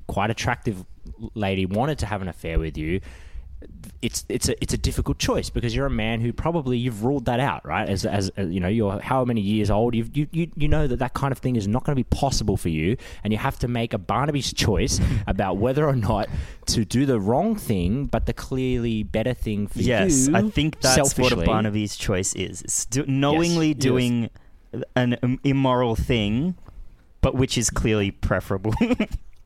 quite 0.08 0.30
attractive 0.30 0.86
lady 1.34 1.66
wanted 1.66 2.00
to 2.00 2.06
have 2.06 2.22
an 2.22 2.28
affair 2.28 2.60
with 2.60 2.78
you, 2.78 3.02
it's 4.02 4.26
it's 4.30 4.50
a 4.50 4.62
it's 4.62 4.74
a 4.74 4.78
difficult 4.78 5.18
choice 5.18 5.50
because 5.50 5.76
you're 5.76 5.86
a 5.86 5.90
man 5.92 6.22
who 6.22 6.32
probably 6.34 6.78
you've 6.78 7.04
ruled 7.04 7.26
that 7.26 7.40
out, 7.40 7.66
right? 7.66 7.88
As 7.90 8.06
as, 8.06 8.30
as 8.38 8.50
you 8.52 8.60
know, 8.60 8.68
you're 8.68 9.00
how 9.00 9.26
many 9.26 9.42
years 9.42 9.72
old? 9.72 9.96
You've, 9.96 10.16
you 10.16 10.28
you 10.32 10.52
you 10.56 10.68
know 10.68 10.88
that 10.88 11.00
that 11.00 11.14
kind 11.14 11.32
of 11.32 11.40
thing 11.40 11.56
is 11.56 11.68
not 11.68 11.84
going 11.84 11.96
to 11.96 12.00
be 12.00 12.16
possible 12.16 12.58
for 12.58 12.70
you, 12.70 12.98
and 13.24 13.34
you 13.34 13.40
have 13.40 13.58
to 13.60 13.68
make 13.68 13.94
a 13.94 13.98
Barnaby's 13.98 14.54
choice 14.66 15.00
about 15.26 15.58
whether 15.58 15.88
or 15.88 15.96
not 15.96 16.28
to 16.68 16.86
do 16.86 17.06
the 17.06 17.20
wrong 17.20 17.56
thing, 17.56 18.06
but 18.06 18.26
the 18.26 18.34
clearly 18.34 19.04
better 19.04 19.34
thing 19.34 19.68
for 19.68 19.80
Yes, 19.80 20.28
you. 20.28 20.34
Yes, 20.34 20.44
I 20.44 20.50
think 20.50 20.82
that's 20.82 21.18
what 21.18 21.32
a. 21.32 21.38
Barnaby's 21.38 21.96
choice 21.96 22.34
is. 22.36 22.62
It's 22.62 22.86
do- 22.86 23.06
knowingly 23.08 23.70
Yes. 23.70 23.78
doing 23.78 24.30
an 24.96 25.18
um, 25.24 25.40
immoral 25.44 25.96
thing, 25.96 26.56
but 27.22 27.36
which 27.36 27.58
is 27.58 27.70
clearly 27.70 28.12
preferable. 28.12 28.74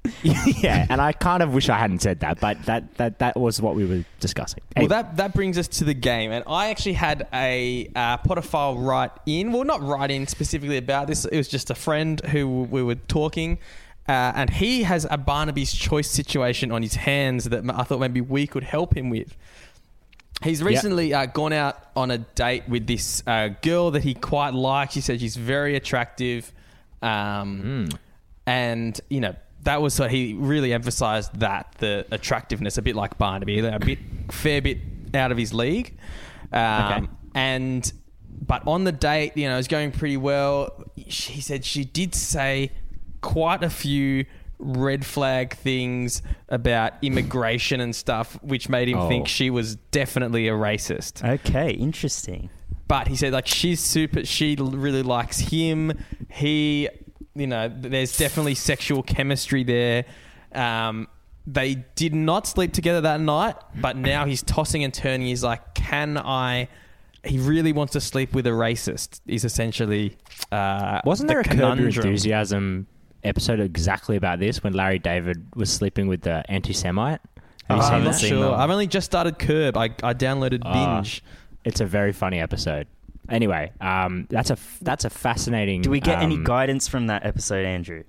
yeah, 0.23 0.85
and 0.89 1.01
I 1.01 1.11
kind 1.11 1.43
of 1.43 1.53
wish 1.53 1.67
I 1.67 1.77
hadn't 1.77 2.01
said 2.01 2.21
that, 2.21 2.39
but 2.39 2.63
that 2.65 2.95
that, 2.95 3.19
that 3.19 3.37
was 3.37 3.61
what 3.61 3.75
we 3.75 3.85
were 3.85 4.05
discussing. 4.19 4.61
Well, 4.77 4.87
that 4.87 5.17
that 5.17 5.33
brings 5.33 5.57
us 5.57 5.67
to 5.67 5.83
the 5.83 5.93
game, 5.93 6.31
and 6.31 6.43
I 6.47 6.69
actually 6.69 6.93
had 6.93 7.27
a 7.33 7.89
uh, 7.95 8.17
Potterfile 8.19 8.85
write 8.85 9.11
in. 9.25 9.51
Well, 9.51 9.65
not 9.65 9.81
write 9.81 10.09
in 10.09 10.25
specifically 10.27 10.77
about 10.77 11.07
this. 11.07 11.25
It 11.25 11.35
was 11.35 11.49
just 11.49 11.69
a 11.69 11.75
friend 11.75 12.21
who 12.27 12.63
we 12.63 12.81
were 12.81 12.95
talking, 12.95 13.59
uh, 14.07 14.31
and 14.35 14.49
he 14.49 14.83
has 14.83 15.05
a 15.09 15.17
Barnaby's 15.17 15.73
choice 15.73 16.09
situation 16.09 16.71
on 16.71 16.81
his 16.81 16.95
hands 16.95 17.45
that 17.45 17.69
I 17.69 17.83
thought 17.83 17.99
maybe 17.99 18.21
we 18.21 18.47
could 18.47 18.63
help 18.63 18.95
him 18.95 19.09
with. 19.09 19.35
He's 20.41 20.63
recently 20.63 21.13
uh, 21.13 21.25
gone 21.25 21.51
out 21.51 21.77
on 21.97 22.09
a 22.11 22.19
date 22.19 22.69
with 22.69 22.87
this 22.87 23.21
uh, 23.27 23.49
girl 23.61 23.91
that 23.91 24.03
he 24.03 24.13
quite 24.13 24.53
likes. 24.53 24.93
He 24.93 25.01
said 25.01 25.19
she's 25.19 25.35
very 25.35 25.75
attractive, 25.75 26.53
um, 27.01 27.89
and 28.45 28.99
you 29.09 29.19
know 29.19 29.35
that 29.63 29.81
was 29.81 29.99
what 29.99 30.11
he 30.11 30.33
really 30.33 30.73
emphasized 30.73 31.39
that 31.39 31.75
the 31.79 32.05
attractiveness, 32.11 32.77
a 32.77 32.81
bit 32.81 32.95
like 32.95 33.17
Barnaby, 33.17 33.59
a 33.59 33.79
bit 33.79 33.99
fair 34.31 34.61
bit 34.61 34.77
out 35.13 35.31
of 35.31 35.37
his 35.37 35.53
league. 35.53 35.97
Um, 36.51 36.59
Okay. 36.93 37.07
And 37.35 37.93
but 38.45 38.65
on 38.67 38.83
the 38.85 38.91
date, 38.91 39.35
you 39.37 39.47
know, 39.47 39.53
it 39.55 39.57
was 39.57 39.67
going 39.67 39.91
pretty 39.91 40.17
well. 40.17 40.83
She 41.07 41.41
said 41.41 41.63
she 41.65 41.83
did 41.83 42.15
say 42.15 42.71
quite 43.21 43.63
a 43.63 43.69
few 43.69 44.25
red 44.57 45.05
flag 45.05 45.53
things 45.55 46.21
about 46.49 46.93
immigration 47.01 47.79
and 47.81 47.95
stuff, 47.95 48.41
which 48.41 48.67
made 48.69 48.87
him 48.89 48.97
Oh. 48.97 49.07
think 49.07 49.27
she 49.27 49.49
was 49.49 49.75
definitely 49.91 50.47
a 50.47 50.53
racist. 50.53 51.23
okay, 51.27 51.71
interesting. 51.71 52.49
But 52.87 53.07
he 53.07 53.15
said 53.15 53.33
like 53.33 53.45
she's 53.45 53.79
super. 53.79 54.25
She 54.25 54.55
really 54.59 55.03
likes 55.03 55.39
him. 55.39 55.91
He, 56.29 56.89
you 57.39 57.47
know, 57.47 57.69
there's 57.73 58.17
definitely 58.17 58.55
sexual 58.55 59.01
chemistry 59.03 59.63
there. 59.63 60.05
Um, 60.53 61.07
they 61.47 61.75
did 61.95 62.13
not 62.13 62.45
sleep 62.47 62.73
together 62.73 63.01
that 63.01 63.19
night, 63.21 63.55
but 63.75 63.95
now 63.97 64.25
he's 64.25 64.43
tossing 64.43 64.83
and 64.83 64.93
turning. 64.93 65.27
He's 65.27 65.43
like, 65.43 65.73
can 65.73 66.17
I? 66.17 66.67
He 67.23 67.39
really 67.39 67.73
wants 67.73 67.93
to 67.93 68.01
sleep 68.01 68.33
with 68.33 68.45
a 68.47 68.51
racist. 68.51 69.19
Is 69.27 69.43
essentially 69.45 70.15
uh, 70.51 71.01
Wasn't 71.05 71.27
the 71.27 71.33
there 71.33 71.41
a 71.41 71.43
Curb 71.43 71.79
Your. 71.79 71.87
Enthusiasm 71.87 72.87
episode 73.23 73.59
exactly 73.59 74.15
about 74.15 74.39
this 74.39 74.63
when 74.63 74.73
Larry 74.73 74.99
David 74.99 75.45
was 75.55 75.71
sleeping 75.71 76.07
with 76.07 76.21
the 76.21 76.43
anti-Semite? 76.49 77.19
Uh, 77.69 77.81
seen 77.81 77.93
I'm 77.93 78.03
not 78.03 78.19
sure. 78.19 78.55
I've 78.55 78.69
only 78.69 78.87
just 78.87 79.05
started 79.05 79.37
Curb. 79.37 79.75
I, 79.77 79.85
I 80.03 80.13
downloaded 80.13 80.61
Ah. 80.63 81.01
Binge. 81.01 81.23
It's 81.65 81.81
a 81.81 81.85
very 81.85 82.13
funny 82.13 82.39
episode. 82.39 82.87
Anyway, 83.29 83.71
um, 83.79 84.25
that's 84.29 84.49
a 84.49 84.53
f- 84.53 84.77
that's 84.81 85.05
a 85.05 85.09
fascinating. 85.09 85.81
Do 85.81 85.89
we 85.89 85.99
get 85.99 86.21
any 86.21 86.35
um, 86.35 86.43
guidance 86.43 86.87
from 86.87 87.07
that 87.07 87.25
episode, 87.25 87.65
Andrew? 87.65 88.03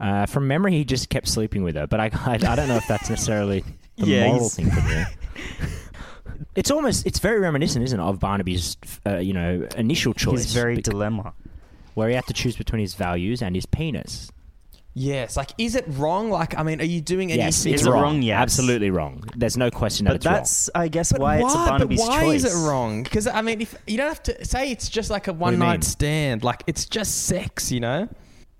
Uh, 0.00 0.26
from 0.26 0.46
memory, 0.46 0.72
he 0.72 0.84
just 0.84 1.08
kept 1.08 1.26
sleeping 1.28 1.62
with 1.64 1.74
her, 1.76 1.86
but 1.86 1.98
I, 2.00 2.04
I, 2.12 2.34
I 2.34 2.36
don't 2.56 2.68
know 2.68 2.76
if 2.76 2.86
that's 2.88 3.10
necessarily 3.10 3.64
the 3.96 4.06
Yeah, 4.06 4.26
moral 4.26 4.40
he's- 4.40 4.56
thing 4.56 4.70
to 4.70 4.80
do. 4.80 5.66
It's 6.54 6.70
almost 6.72 7.06
it's 7.06 7.18
very 7.20 7.38
reminiscent, 7.40 7.84
isn't 7.84 7.98
it, 7.98 8.02
of 8.02 8.18
Barnaby's 8.20 8.76
uh, 9.06 9.16
you 9.18 9.32
know 9.32 9.66
initial 9.76 10.12
choice, 10.14 10.44
His 10.44 10.52
very 10.52 10.76
bec- 10.76 10.84
dilemma. 10.84 11.32
where 11.94 12.08
he 12.08 12.14
had 12.14 12.26
to 12.26 12.32
choose 12.32 12.56
between 12.56 12.80
his 12.80 12.94
values 12.94 13.42
and 13.42 13.54
his 13.54 13.64
penis. 13.66 14.30
Yes. 14.94 15.36
Like, 15.36 15.52
is 15.58 15.76
it 15.76 15.84
wrong? 15.88 16.30
Like, 16.30 16.58
I 16.58 16.62
mean, 16.64 16.80
are 16.80 16.84
you 16.84 17.00
doing 17.00 17.30
anything? 17.30 17.46
Yes, 17.46 17.66
it's 17.66 17.84
wrong. 17.86 18.02
wrong? 18.02 18.22
Yes. 18.22 18.40
absolutely 18.40 18.90
wrong. 18.90 19.22
There's 19.36 19.56
no 19.56 19.70
question 19.70 20.04
that 20.06 20.10
But 20.10 20.16
it's 20.16 20.26
wrong. 20.26 20.34
that's, 20.34 20.70
I 20.74 20.88
guess, 20.88 21.12
But 21.12 21.20
why, 21.20 21.36
it's 21.38 21.54
a 21.54 21.56
Barnaby's 21.56 22.00
but 22.00 22.08
why 22.08 22.22
choice. 22.24 22.44
is 22.44 22.54
it 22.64 22.68
wrong? 22.68 23.02
Because 23.04 23.26
I 23.28 23.40
mean, 23.42 23.60
if 23.60 23.76
you 23.86 23.96
don't 23.96 24.08
have 24.08 24.22
to 24.24 24.44
say 24.44 24.70
it's 24.72 24.88
just 24.88 25.08
like 25.10 25.28
a 25.28 25.32
one 25.32 25.58
night 25.58 25.72
mean? 25.74 25.82
stand, 25.82 26.42
like 26.42 26.64
it's 26.66 26.84
just 26.86 27.26
sex, 27.26 27.70
you 27.70 27.80
know. 27.80 28.08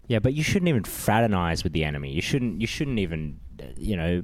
Yeah, 0.07 0.21
but 0.21 0.33
you 0.35 0.43
shouldn't 0.43 0.69
even 0.69 0.85
fraternize 0.85 1.65
with 1.65 1.73
the 1.73 1.85
enemy. 1.85 2.13
You 2.13 2.23
shouldn't. 2.23 2.61
You 2.61 2.67
shouldn't 2.67 2.99
even. 2.99 3.41
You 3.77 3.97
know, 3.97 4.23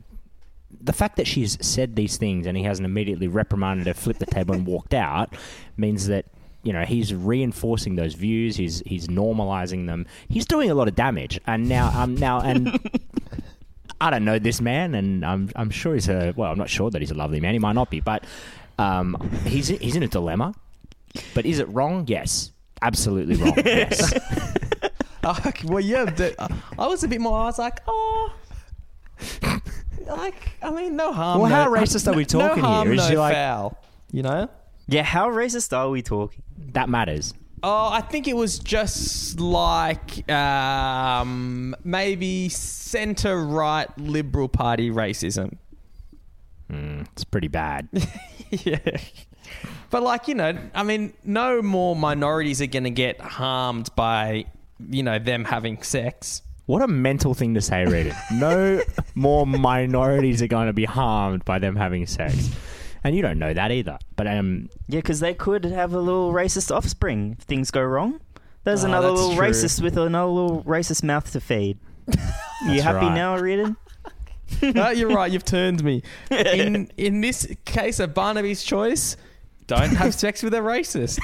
the 0.81 0.93
fact 0.93 1.17
that 1.17 1.27
she's 1.27 1.59
said 1.67 1.97
these 1.97 2.17
things 2.17 2.47
and 2.47 2.57
he 2.57 2.63
hasn't 2.63 2.87
immediately 2.87 3.27
reprimanded 3.29 3.87
her, 3.89 3.95
flipped 3.95 4.21
the 4.21 4.27
table, 4.27 4.55
and 4.55 4.67
walked 4.67 4.95
out 4.95 5.35
means 5.77 6.07
that 6.07 6.27
you 6.65 6.73
know 6.73 6.85
he's 6.85 7.15
reinforcing 7.15 7.97
those 7.97 8.15
views. 8.15 8.57
He's 8.57 8.83
he's 8.87 9.07
normalizing 9.09 9.87
them. 9.87 10.07
He's 10.29 10.47
doing 10.47 10.71
a 10.71 10.75
lot 10.75 10.89
of 10.89 10.95
damage. 10.95 11.39
And 11.47 11.69
now, 11.69 11.93
um, 11.95 12.15
now 12.17 12.41
and. 12.41 12.81
I 14.01 14.11
don't 14.11 14.25
know 14.25 14.39
this 14.39 14.61
man, 14.61 14.95
and 14.95 15.25
I'm 15.25 15.51
I'm 15.57 15.71
sure 15.71 15.95
he's 15.95 16.09
a 16.09 16.35
well. 16.37 16.51
I'm 16.51 16.59
not 16.59 16.69
sure 16.69 16.91
that 16.91 17.01
he's 17.01 17.13
a 17.13 17.15
lovely 17.15 17.41
man. 17.41 17.55
He 17.55 17.59
might 17.59 17.73
not 17.75 17.91
be, 17.91 18.01
but 18.01 18.25
um, 18.79 19.17
he's 19.47 19.69
he's 19.69 19.97
in 19.97 20.03
a 20.03 20.09
dilemma. 20.09 20.53
But 21.33 21.47
is 21.47 21.59
it 21.59 21.69
wrong? 21.69 22.05
Yes, 22.09 22.51
absolutely 22.83 23.37
wrong. 23.37 23.55
Yes. 23.65 24.13
Oh, 25.27 25.39
well, 25.65 25.81
yeah. 25.81 26.05
The, 26.05 26.35
I 26.79 26.87
was 26.87 27.03
a 27.03 27.09
bit 27.09 27.19
more. 27.19 27.39
I 27.39 27.45
was 27.47 27.59
like, 27.59 27.81
oh, 27.87 28.31
like 30.07 30.51
I 30.63 30.71
mean, 30.71 30.97
no 30.97 31.15
harm. 31.15 31.41
Well, 31.41 31.49
no, 31.49 31.57
how 31.57 31.71
racist 31.71 32.07
are 32.07 32.15
we 32.15 32.25
no 32.25 32.27
talking 32.27 32.63
harm, 32.63 32.89
here? 32.89 32.97
Is 33.01 33.09
no 33.09 33.21
like- 33.21 33.35
foul? 33.35 33.79
You 34.13 34.23
know. 34.23 34.51
Yeah, 34.87 35.03
how 35.03 35.29
racist 35.29 35.77
are 35.77 35.89
we 35.89 36.03
talking? 36.03 36.43
That 36.73 36.89
matters. 36.89 37.35
Oh, 37.63 37.89
I 37.91 38.03
think 38.03 38.29
it 38.29 38.37
was 38.37 38.59
just 38.59 39.41
like 39.41 40.31
um, 40.31 41.75
maybe 41.83 42.51
centre 42.51 43.43
right 43.43 43.89
Liberal 43.99 44.49
Party 44.49 44.91
racism. 44.91 45.57
Mm, 46.71 47.07
it's 47.13 47.25
pretty 47.25 47.49
bad. 47.49 47.89
yeah. 48.51 48.79
But 49.91 50.03
like, 50.03 50.29
you 50.29 50.35
know, 50.35 50.59
I 50.75 50.83
mean, 50.83 51.15
no 51.25 51.63
more 51.63 51.97
minorities 51.97 52.61
are 52.61 52.67
going 52.67 52.85
to 52.85 52.91
get 52.91 53.21
harmed 53.21 53.95
by, 53.95 54.45
you 54.91 55.03
know, 55.03 55.19
them 55.19 55.45
having 55.45 55.83
sex. 55.83 56.43
What 56.67 56.83
a 56.83 56.89
mental 56.89 57.35
thing 57.35 57.55
to 57.55 57.61
say, 57.61 57.85
Reed. 57.85 58.15
No 58.33 58.83
more 59.15 59.47
minorities 59.47 60.43
are 60.43 60.47
going 60.47 60.67
to 60.67 60.73
be 60.73 60.85
harmed 60.85 61.45
by 61.45 61.59
them 61.59 61.77
having 61.77 62.07
sex. 62.07 62.51
And 63.05 63.15
you 63.15 63.23
don't 63.23 63.39
know 63.39 63.53
that 63.53 63.71
either. 63.71 63.99
But 64.17 64.27
um, 64.27 64.71
Yeah, 64.89 64.99
because 64.99 65.21
they 65.21 65.35
could 65.35 65.65
have 65.67 65.93
a 65.93 66.01
little 66.01 66.33
racist 66.33 66.75
offspring 66.75 67.37
if 67.39 67.45
things 67.45 67.71
go 67.71 67.83
wrong. 67.83 68.21
There's 68.65 68.83
Oh, 68.83 68.89
another 68.89 69.09
that's 69.09 69.21
little 69.21 69.37
true. 69.37 69.47
racist 69.47 69.83
with 69.83 69.97
another 69.99 70.31
little 70.31 70.65
racist 70.65 71.05
mouth 71.05 71.31
to 71.33 71.41
feed. 71.41 71.79
you 72.09 72.15
That's 72.67 72.83
happy 72.83 73.07
right. 73.07 73.15
now, 73.15 73.37
Reardon? 73.37 73.77
no, 74.63 74.89
you're 74.91 75.11
right. 75.15 75.31
You've 75.31 75.45
turned 75.45 75.85
me. 75.85 76.03
In 76.31 76.91
in 76.97 77.21
this 77.21 77.47
case 77.67 78.01
of 78.01 78.15
Barnaby's 78.15 78.63
choice, 78.63 79.17
don't 79.67 79.95
have 79.97 80.15
sex 80.15 80.43
with 80.43 80.55
a 80.55 80.59
racist. 80.59 81.19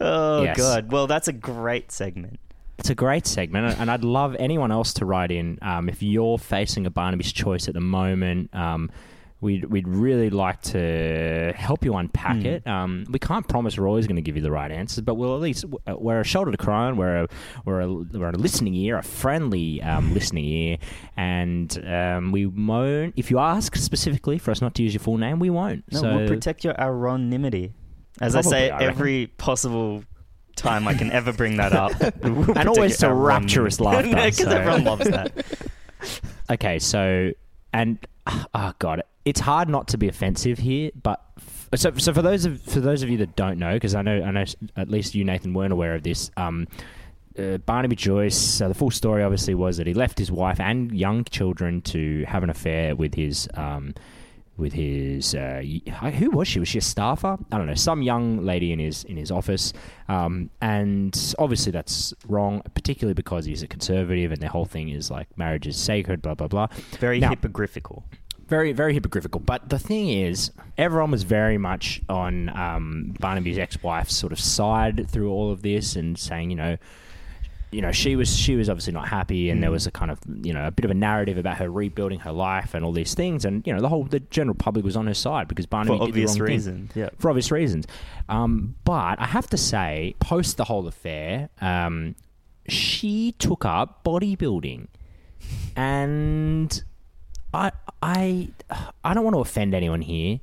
Oh 0.00 0.42
Yes. 0.42 0.56
god. 0.56 0.90
Well, 0.92 1.06
that's 1.06 1.28
a 1.28 1.32
great 1.32 1.92
segment. 1.92 2.40
it's 2.78 2.90
a 2.90 2.94
great 2.94 3.26
segment. 3.26 3.78
And 3.78 3.90
I'd 3.90 4.02
love 4.04 4.34
anyone 4.38 4.72
else 4.72 4.92
to 4.94 5.04
write 5.04 5.30
in. 5.30 5.58
Um, 5.62 5.88
if 5.88 6.02
you're 6.02 6.38
facing 6.38 6.86
a 6.86 6.90
Barnaby's 6.90 7.32
choice 7.32 7.68
at 7.68 7.74
the 7.74 7.80
moment, 7.80 8.50
um, 8.54 8.90
we'd, 9.42 9.66
we'd 9.66 9.86
really 9.86 10.30
like 10.30 10.62
to 10.62 11.52
help 11.54 11.84
you 11.84 11.94
unpack 11.96 12.36
Hmm. 12.36 12.46
it. 12.46 12.66
Um, 12.66 13.04
we 13.10 13.18
can't 13.18 13.46
promise 13.46 13.76
we're 13.76 13.86
always 13.88 14.06
going 14.06 14.16
to 14.16 14.22
give 14.22 14.36
you 14.36 14.42
the 14.42 14.50
right 14.50 14.70
answers, 14.70 15.02
but 15.02 15.16
we'll 15.16 15.34
at 15.34 15.40
least, 15.42 15.66
we're 15.86 16.20
a 16.20 16.24
shoulder 16.24 16.50
to 16.50 16.56
cry 16.56 16.86
on. 16.86 16.96
We're 16.96 17.24
a, 17.24 17.28
we're 17.66 17.80
a, 17.80 17.92
we're 17.92 18.30
a 18.30 18.32
listening 18.32 18.74
ear, 18.74 18.96
a 18.96 19.02
friendly 19.02 19.82
um, 19.82 20.14
listening 20.18 20.44
ear. 20.46 20.78
And 21.18 21.84
um, 21.86 22.32
we 22.32 22.46
won't, 22.46 23.12
if 23.18 23.30
you 23.30 23.38
ask 23.38 23.76
specifically 23.76 24.38
for 24.38 24.50
us 24.52 24.62
not 24.62 24.74
to 24.76 24.82
use 24.82 24.94
your 24.94 25.00
full 25.00 25.18
name, 25.18 25.38
we 25.38 25.50
won't. 25.50 25.84
No, 25.92 26.00
so 26.00 26.16
we'll 26.16 26.28
protect 26.28 26.64
your 26.64 26.80
anonymity. 26.80 27.74
As 28.20 28.34
I 28.36 28.40
say 28.42 28.70
I 28.70 28.82
every 28.84 29.26
possible 29.26 30.04
time 30.54 30.86
I 30.86 30.94
can 30.94 31.10
ever 31.10 31.32
bring 31.32 31.56
that 31.56 31.72
up. 31.72 31.92
And 32.22 32.68
always 32.68 32.98
to 32.98 33.12
rapturous 33.12 33.80
laughter, 33.86 34.08
Because 34.14 34.36
so- 34.36 34.50
everyone 34.50 34.84
loves 34.84 35.08
that. 35.08 35.32
Okay, 36.50 36.78
so 36.78 37.30
and 37.72 37.98
oh 38.54 38.72
god, 38.78 39.02
it's 39.24 39.40
hard 39.40 39.68
not 39.68 39.88
to 39.88 39.98
be 39.98 40.08
offensive 40.08 40.58
here, 40.58 40.90
but 41.02 41.22
f- 41.38 41.68
so 41.76 41.92
so 41.96 42.12
for 42.12 42.22
those 42.22 42.44
of 42.44 42.60
for 42.62 42.80
those 42.80 43.02
of 43.02 43.08
you 43.10 43.18
that 43.18 43.36
don't 43.36 43.58
know, 43.58 43.74
because 43.74 43.94
I 43.94 44.02
know 44.02 44.22
I 44.22 44.30
know 44.30 44.44
at 44.76 44.88
least 44.88 45.14
you 45.14 45.24
Nathan 45.24 45.54
weren't 45.54 45.72
aware 45.72 45.94
of 45.94 46.02
this. 46.02 46.30
Um, 46.36 46.66
uh, 47.38 47.56
Barnaby 47.58 47.96
Joyce. 47.96 48.60
Uh, 48.60 48.68
the 48.68 48.74
full 48.74 48.90
story 48.90 49.22
obviously 49.22 49.54
was 49.54 49.78
that 49.78 49.86
he 49.86 49.94
left 49.94 50.18
his 50.18 50.30
wife 50.30 50.60
and 50.60 50.92
young 50.92 51.24
children 51.24 51.80
to 51.82 52.24
have 52.24 52.42
an 52.42 52.50
affair 52.50 52.94
with 52.94 53.14
his 53.14 53.48
um, 53.54 53.94
with 54.58 54.74
his 54.74 55.34
uh, 55.34 55.62
who 56.18 56.30
was 56.30 56.46
she? 56.46 56.58
Was 56.60 56.68
she 56.68 56.76
a 56.76 56.82
staffer? 56.82 57.38
I 57.50 57.56
don't 57.56 57.66
know, 57.66 57.74
some 57.74 58.02
young 58.02 58.44
lady 58.44 58.70
in 58.70 58.78
his 58.78 59.04
in 59.04 59.16
his 59.16 59.30
office, 59.30 59.72
um, 60.08 60.50
and 60.60 61.34
obviously 61.38 61.72
that's 61.72 62.12
wrong, 62.28 62.60
particularly 62.74 63.14
because 63.14 63.46
he's 63.46 63.62
a 63.62 63.66
conservative 63.66 64.30
and 64.30 64.42
the 64.42 64.48
whole 64.48 64.66
thing 64.66 64.90
is 64.90 65.10
like 65.10 65.26
marriage 65.38 65.66
is 65.66 65.78
sacred, 65.78 66.20
blah 66.20 66.34
blah 66.34 66.48
blah. 66.48 66.66
Very 67.00 67.18
Now- 67.18 67.30
hypocritical. 67.30 68.04
Very 68.48 68.72
very 68.72 68.92
hypocritical. 68.94 69.40
But 69.40 69.68
the 69.68 69.78
thing 69.78 70.08
is, 70.10 70.50
everyone 70.76 71.10
was 71.10 71.22
very 71.22 71.58
much 71.58 72.00
on 72.08 72.48
um, 72.50 73.14
Barnaby's 73.20 73.58
ex-wife's 73.58 74.14
sort 74.14 74.32
of 74.32 74.40
side 74.40 75.08
through 75.10 75.30
all 75.30 75.50
of 75.50 75.62
this, 75.62 75.96
and 75.96 76.18
saying, 76.18 76.50
you 76.50 76.56
know. 76.56 76.76
You 77.74 77.80
know, 77.80 77.90
she 77.90 78.16
was 78.16 78.36
she 78.36 78.54
was 78.54 78.68
obviously 78.68 78.92
not 78.92 79.08
happy, 79.08 79.48
and 79.48 79.62
there 79.62 79.70
Mm. 79.70 79.72
was 79.72 79.86
a 79.86 79.90
kind 79.90 80.10
of 80.10 80.18
you 80.42 80.52
know 80.52 80.66
a 80.66 80.70
bit 80.70 80.84
of 80.84 80.90
a 80.90 80.94
narrative 80.94 81.38
about 81.38 81.56
her 81.56 81.70
rebuilding 81.70 82.20
her 82.20 82.30
life 82.30 82.74
and 82.74 82.84
all 82.84 82.92
these 82.92 83.14
things, 83.14 83.46
and 83.46 83.66
you 83.66 83.72
know 83.72 83.80
the 83.80 83.88
whole 83.88 84.04
the 84.04 84.20
general 84.20 84.54
public 84.54 84.84
was 84.84 84.94
on 84.94 85.06
her 85.06 85.14
side 85.14 85.48
because 85.48 85.64
Barnaby 85.64 85.96
For 85.96 86.04
did 86.04 86.14
the 86.14 86.20
obvious 86.24 86.38
wrong 86.38 86.46
thing 86.48 86.54
reasons. 86.54 86.90
Yeah. 86.94 87.08
for 87.18 87.30
obvious 87.30 87.50
reasons. 87.50 87.86
Um, 88.28 88.74
but 88.84 89.18
I 89.18 89.24
have 89.24 89.46
to 89.46 89.56
say, 89.56 90.14
post 90.20 90.58
the 90.58 90.64
whole 90.64 90.86
affair, 90.86 91.48
um, 91.62 92.14
she 92.68 93.32
took 93.38 93.64
up 93.64 94.04
bodybuilding, 94.04 94.88
and 95.74 96.84
I 97.52 97.72
I 98.02 98.48
I 99.04 99.14
don't 99.14 99.24
want 99.24 99.34
to 99.34 99.40
offend 99.40 99.74
anyone 99.74 100.02
here 100.02 100.40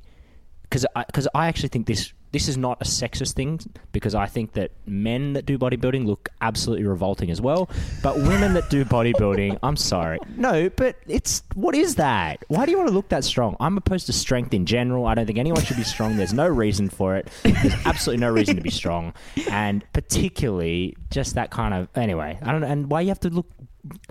because 0.62 0.86
because 1.06 1.28
I, 1.34 1.48
actually 1.48 1.68
think 1.70 1.86
this 1.86 2.12
this 2.32 2.46
is 2.46 2.56
not 2.56 2.80
a 2.80 2.84
sexist 2.84 3.34
thing 3.34 3.58
because 3.90 4.14
I 4.14 4.26
think 4.26 4.52
that 4.52 4.70
men 4.86 5.32
that 5.32 5.46
do 5.46 5.58
bodybuilding 5.58 6.06
look 6.06 6.28
absolutely 6.40 6.86
revolting 6.86 7.28
as 7.30 7.40
well, 7.40 7.68
but 8.02 8.16
women 8.16 8.54
that 8.54 8.70
do 8.70 8.84
bodybuilding, 8.96 9.58
I'm 9.64 9.76
sorry, 9.76 10.18
no, 10.36 10.70
but 10.70 10.96
it's 11.08 11.42
what 11.54 11.74
is 11.74 11.96
that? 11.96 12.44
Why 12.46 12.64
do 12.64 12.70
you 12.70 12.78
want 12.78 12.88
to 12.88 12.94
look 12.94 13.08
that 13.08 13.24
strong? 13.24 13.56
I'm 13.58 13.76
opposed 13.76 14.06
to 14.06 14.12
strength 14.12 14.54
in 14.54 14.64
general. 14.64 15.06
I 15.06 15.14
don't 15.14 15.26
think 15.26 15.38
anyone 15.38 15.62
should 15.64 15.76
be 15.76 15.82
strong. 15.82 16.16
There's 16.16 16.32
no 16.32 16.46
reason 16.46 16.88
for 16.88 17.16
it. 17.16 17.28
There's 17.42 17.74
absolutely 17.84 18.20
no 18.20 18.30
reason 18.30 18.54
to 18.56 18.62
be 18.62 18.70
strong, 18.70 19.12
and 19.50 19.84
particularly 19.92 20.96
just 21.10 21.34
that 21.34 21.50
kind 21.50 21.74
of 21.74 21.88
anyway. 21.96 22.38
I 22.42 22.52
don't 22.52 22.60
know, 22.60 22.68
and 22.68 22.90
why 22.90 23.00
you 23.00 23.08
have 23.08 23.20
to 23.20 23.30
look 23.30 23.48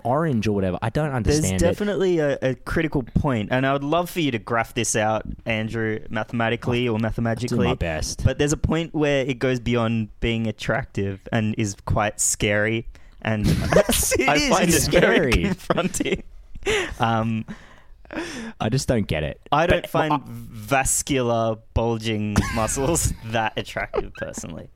orange 0.04 0.46
or 0.46 0.52
whatever. 0.52 0.78
I 0.82 0.90
don't 0.90 1.10
There's 1.22 1.36
understand 1.38 1.62
it. 1.62 1.64
definitely 1.64 2.18
a, 2.18 2.38
a 2.42 2.54
critical 2.54 3.02
point, 3.02 3.48
and 3.52 3.66
I 3.66 3.72
would 3.72 3.84
love 3.84 4.10
for 4.10 4.20
you 4.20 4.30
to 4.32 4.38
graph 4.38 4.74
this 4.74 4.96
out, 4.96 5.24
Andrew, 5.46 6.00
mathematically 6.10 6.88
or 6.88 6.98
Do 6.98 7.02
mathemagically. 7.02 7.64
my 7.66 7.74
best. 7.74 8.24
But 8.24 8.38
there's 8.38 8.52
a 8.52 8.56
point 8.56 8.94
where 8.94 9.24
it 9.24 9.38
goes 9.38 9.60
beyond 9.60 10.08
being 10.20 10.46
attractive 10.46 11.26
and 11.32 11.54
is 11.58 11.76
quite 11.86 12.20
scary, 12.20 12.86
and 13.22 13.46
I 13.48 13.84
is, 13.88 14.14
find 14.48 14.68
it 14.70 14.82
very 14.90 15.32
scary. 15.32 15.32
confronting. 15.44 16.22
Um, 16.98 17.46
I 18.60 18.68
just 18.68 18.86
don't 18.88 19.06
get 19.06 19.22
it. 19.22 19.40
I 19.50 19.66
don't 19.66 19.80
But- 19.82 19.90
find 19.90 20.10
but 20.10 20.26
vascular 20.28 21.56
bulging 21.74 22.36
muscles 22.54 23.14
that 23.26 23.54
attractive 23.56 24.12
personally, 24.14 24.68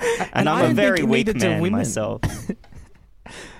and, 0.00 0.30
And 0.34 0.48
I'm 0.48 0.64
I 0.66 0.68
a 0.70 0.74
very 0.74 1.02
weak 1.02 1.34
man 1.36 1.70
myself. 1.72 2.20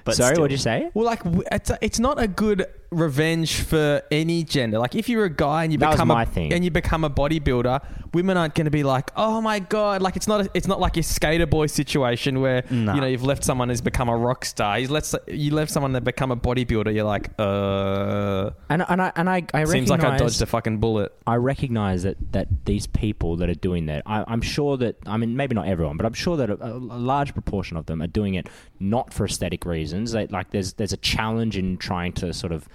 But 0.05 0.17
Sorry, 0.17 0.35
still. 0.35 0.43
what'd 0.43 0.53
you 0.53 0.59
say? 0.59 0.91
Well, 0.95 1.07
like 1.07 1.25
w- 1.25 1.43
it's 1.51 1.71
it's 1.81 1.99
not 1.99 2.23
a 2.23 2.29
good 2.29 2.67
revenge 2.91 3.61
for 3.61 4.03
any 4.11 4.45
gender. 4.45 4.79
Like 4.79 4.95
if 4.95 5.09
you're 5.09 5.25
a 5.25 5.31
guy 5.31 5.65
and 5.65 5.73
you 5.73 5.79
That 5.79 5.89
was 5.89 5.97
become 5.97 6.09
my 6.09 6.23
a 6.23 6.27
thing. 6.27 6.53
and 6.53 6.65
you 6.65 6.71
become 6.71 7.05
a 7.05 7.11
bodybuilder, 7.11 7.85
women 8.13 8.37
aren't 8.37 8.55
going 8.55 8.67
to 8.67 8.71
be 8.71 8.83
like, 8.83 9.11
"Oh 9.17 9.41
my 9.41 9.59
god!" 9.59 10.03
Like 10.03 10.17
it's 10.17 10.29
not 10.29 10.43
a, 10.43 10.51
it's 10.55 10.67
not 10.69 10.81
like 10.81 10.97
your 10.97 11.03
skater 11.03 11.47
boy 11.47 11.67
situation 11.67 12.41
where 12.41 12.65
Nah. 12.71 12.95
you 12.95 13.01
know 13.01 13.07
you've 13.07 13.25
left 13.25 13.45
someone 13.45 13.69
who's 13.69 13.81
become 13.81 14.09
a 14.09 14.17
rock 14.17 14.45
star. 14.45 14.79
You 14.79 14.89
let 14.89 15.13
you 15.29 15.53
left 15.55 15.71
someone 15.71 15.93
that 15.93 16.05
become 16.05 16.31
a 16.31 16.37
bodybuilder. 16.37 16.95
You're 16.95 17.05
like, 17.05 17.31
uh, 17.39 18.51
And 18.69 18.85
and 18.89 19.01
I 19.03 19.13
and 19.17 19.29
I, 19.31 19.43
I 19.53 19.65
seems 19.65 19.89
like 19.91 20.01
I 20.01 20.11
recognize- 20.11 20.21
dodged 20.39 20.43
a 20.43 20.47
fucking 20.47 20.79
bullet. 20.79 21.13
I 21.27 21.37
recognize 21.37 22.03
that, 22.03 22.17
that 22.33 22.67
these 22.67 22.87
people 22.87 23.37
that 23.37 23.49
are 23.49 23.55
doing 23.55 23.87
that, 23.87 24.03
I, 24.07 24.25
I'm 24.29 24.43
sure 24.43 24.77
that, 24.77 24.97
I 25.07 25.17
mean, 25.17 25.37
maybe 25.37 25.55
not 25.55 25.67
everyone, 25.67 25.97
but 25.97 26.05
I'm 26.07 26.13
sure 26.13 26.37
that 26.37 26.51
a, 26.51 26.63
a 26.63 26.77
large 26.77 27.33
proportion 27.33 27.77
of 27.77 27.87
them 27.87 28.03
are 28.03 28.07
doing 28.07 28.35
it 28.35 28.49
not 28.79 29.13
for 29.15 29.25
aesthetic 29.25 29.65
reasons. 29.65 30.13
They, 30.13 30.27
like, 30.27 30.51
there's 30.51 30.75
there's 30.75 30.93
a 30.93 30.99
challenge 30.99 31.57
in 31.57 31.77
trying 31.79 32.13
to 32.15 32.33
sort 32.33 32.53
of, 32.53 32.69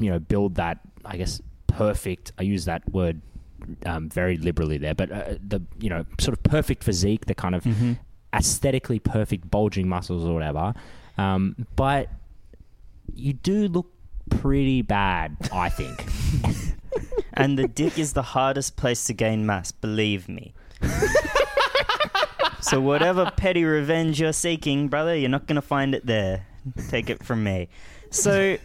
you 0.00 0.10
know, 0.10 0.18
build 0.18 0.54
that, 0.56 0.78
I 1.04 1.16
guess, 1.16 1.40
perfect. 1.66 2.32
I 2.38 2.42
use 2.42 2.64
that 2.66 2.82
word 2.92 3.20
um, 3.86 4.08
very 4.08 4.36
liberally 4.36 4.76
there, 4.78 4.94
but 4.94 5.10
uh, 5.12 5.34
the 5.46 5.60
you 5.80 5.88
know 5.88 6.04
sort 6.20 6.36
of 6.36 6.42
perfect 6.42 6.82
physique, 6.84 7.26
the 7.26 7.34
kind 7.34 7.54
of 7.54 7.62
Mhm. 7.64 7.98
aesthetically 8.34 8.98
perfect 8.98 9.50
bulging 9.50 9.88
muscles 9.88 10.24
or 10.24 10.34
whatever. 10.34 10.74
Um, 11.18 11.66
but 11.76 12.08
you 13.14 13.34
do 13.34 13.68
look 13.68 13.86
pretty 14.30 14.82
bad, 14.82 15.36
I 15.52 15.68
think. 15.68 16.04
And 17.34 17.58
the 17.58 17.66
dick 17.66 17.98
is 17.98 18.12
the 18.12 18.22
hardest 18.22 18.76
place 18.76 19.04
to 19.04 19.14
gain 19.14 19.46
mass, 19.46 19.72
believe 19.72 20.28
me. 20.28 20.52
so 22.60 22.80
whatever 22.80 23.30
petty 23.36 23.64
revenge 23.64 24.20
you're 24.20 24.32
seeking, 24.34 24.88
brother, 24.88 25.16
you're 25.16 25.30
not 25.30 25.46
going 25.46 25.56
to 25.56 25.62
find 25.62 25.94
it 25.94 26.04
there. 26.06 26.46
Take 26.90 27.10
it 27.10 27.24
from 27.24 27.42
me. 27.42 27.68
So 28.10 28.58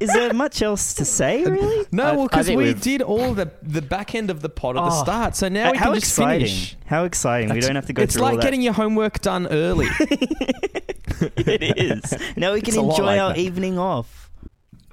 is 0.00 0.12
there 0.12 0.32
much 0.34 0.60
else 0.62 0.94
to 0.94 1.04
say, 1.04 1.44
really? 1.50 1.86
No, 1.92 2.04
I- 2.04 2.12
well, 2.16 2.26
because 2.28 2.48
we 2.48 2.56
we've- 2.56 2.80
did 2.80 3.02
all 3.02 3.34
the 3.34 3.50
the 3.62 3.82
back 3.82 4.14
end 4.14 4.30
of 4.30 4.40
the 4.42 4.48
pod 4.48 4.76
at 4.76 4.80
the 4.84 4.90
Oh. 4.96 5.02
start, 5.02 5.36
so 5.36 5.48
now 5.48 5.72
we 5.72 5.78
How 5.78 5.86
can 5.86 5.94
just 5.94 6.06
exciting. 6.06 6.46
finish. 6.46 6.76
How 6.86 7.04
exciting. 7.04 7.52
we 7.54 7.60
don't 7.60 7.74
have 7.76 7.86
to 7.86 7.92
go 7.92 8.02
It's 8.02 8.14
through 8.14 8.24
all 8.24 8.30
like 8.30 8.40
that. 8.40 8.44
getting 8.46 8.62
your 8.62 8.72
homework 8.74 9.20
done 9.20 9.46
early. 9.48 9.86
it 11.36 11.78
is. 11.78 12.14
Now 12.36 12.52
we 12.52 12.60
can 12.60 12.74
It's 12.74 12.76
enjoy 12.82 13.04
like 13.04 13.20
our 13.20 13.30
that. 13.30 13.38
evening 13.38 13.78
off. 13.78 14.30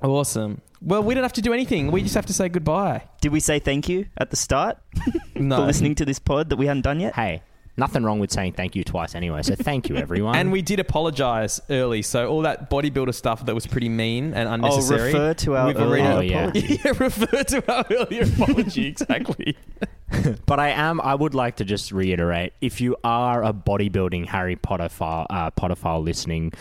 awesome. 0.02 0.62
Well, 0.84 1.04
we 1.04 1.14
don't 1.14 1.24
have 1.24 1.34
to 1.34 1.41
do 1.41 1.54
anything. 1.54 1.91
We 1.91 2.02
just 2.02 2.16
have 2.16 2.26
to 2.26 2.34
say 2.34 2.49
goodbye. 2.49 3.04
Did 3.22 3.32
we 3.32 3.39
say 3.39 3.60
thank 3.60 3.88
you 3.88 4.08
at 4.18 4.32
the 4.32 4.36
start 4.36 4.78
No. 5.36 5.58
for 5.58 5.66
listening 5.68 5.93
to 5.95 6.06
this 6.06 6.18
pod 6.20 6.49
that 6.49 6.56
we 6.56 6.66
hadn't 6.66 6.82
done 6.84 6.99
yet? 6.99 7.14
hey, 7.16 7.43
Nothing 7.78 8.03
wrong 8.03 8.19
with 8.19 8.32
saying 8.32 8.53
thank 8.53 8.76
you 8.76 8.84
twice 8.84 9.15
anyway. 9.15 9.41
So 9.43 9.55
thank 9.55 9.88
you, 9.89 9.95
everyone. 9.95 10.36
And 10.36 10.51
we 10.51 10.61
did 10.61 10.80
apologise 10.80 11.59
early, 11.69 12.01
so 12.01 12.28
all 12.30 12.41
that 12.41 12.69
bodybuilder 12.69 13.13
stuff 13.13 13.45
that 13.45 13.55
was 13.55 13.65
pretty 13.65 13.89
mean 13.89 14.34
and 14.34 14.49
unnecessary. 14.49 14.99
Oh, 14.99 15.03
unnecessary. 15.05 15.13
refer 15.13 15.34
to 15.36 15.55
our 15.55 15.67
we've 15.67 15.78
already 15.78 16.03
earlier 16.03 16.17
Oh, 16.17 16.22
yeah. 16.22 16.47
apology. 16.49 16.80
yeah, 16.86 16.91
refer 16.99 17.43
to 17.43 17.72
our 17.74 17.86
earlier 17.89 18.24
apology 18.24 18.88
exactly. 18.88 19.57
But 20.45 20.59
I 20.59 20.69
am. 20.72 20.99
I 20.99 21.15
would 21.15 21.34
like 21.34 21.55
to 21.57 21.65
just 21.65 21.93
reiterate: 21.93 22.51
if 22.59 22.82
you 22.82 22.97
are 23.03 23.43
a 23.45 23.53
bodybuilding 23.53 24.26
Harry 24.28 24.57
Potter 24.57 24.89
file, 24.89 25.26
uh, 25.30 25.51
Potterfile 25.51 26.03
listening 26.03 26.51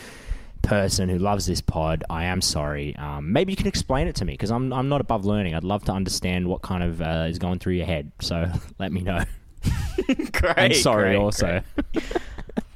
person 0.62 1.08
who 1.08 1.18
loves 1.18 1.46
this 1.46 1.60
pod, 1.60 2.04
I 2.08 2.24
am 2.26 2.40
sorry. 2.40 2.94
Um, 2.96 3.32
maybe 3.32 3.52
you 3.52 3.56
can 3.56 3.66
explain 3.66 4.06
it 4.06 4.14
to 4.16 4.24
me 4.24 4.34
because 4.34 4.52
I'm 4.52 4.72
I'm 4.72 4.88
not 4.88 5.00
above 5.00 5.24
learning. 5.24 5.56
I'd 5.56 5.64
love 5.64 5.84
to 5.86 5.92
understand 5.92 6.46
what 6.46 6.62
kind 6.62 6.84
of 6.84 7.02
uh, 7.02 7.26
is 7.28 7.40
going 7.40 7.58
through 7.58 7.74
your 7.74 7.86
head. 7.86 8.12
So 8.20 8.46
let 8.78 8.92
me 8.92 9.00
know. 9.02 9.24
great. 10.32 10.54
and 10.56 10.76
sorry 10.76 11.10
great, 11.10 11.16
also. 11.16 11.62
great. 11.92 12.04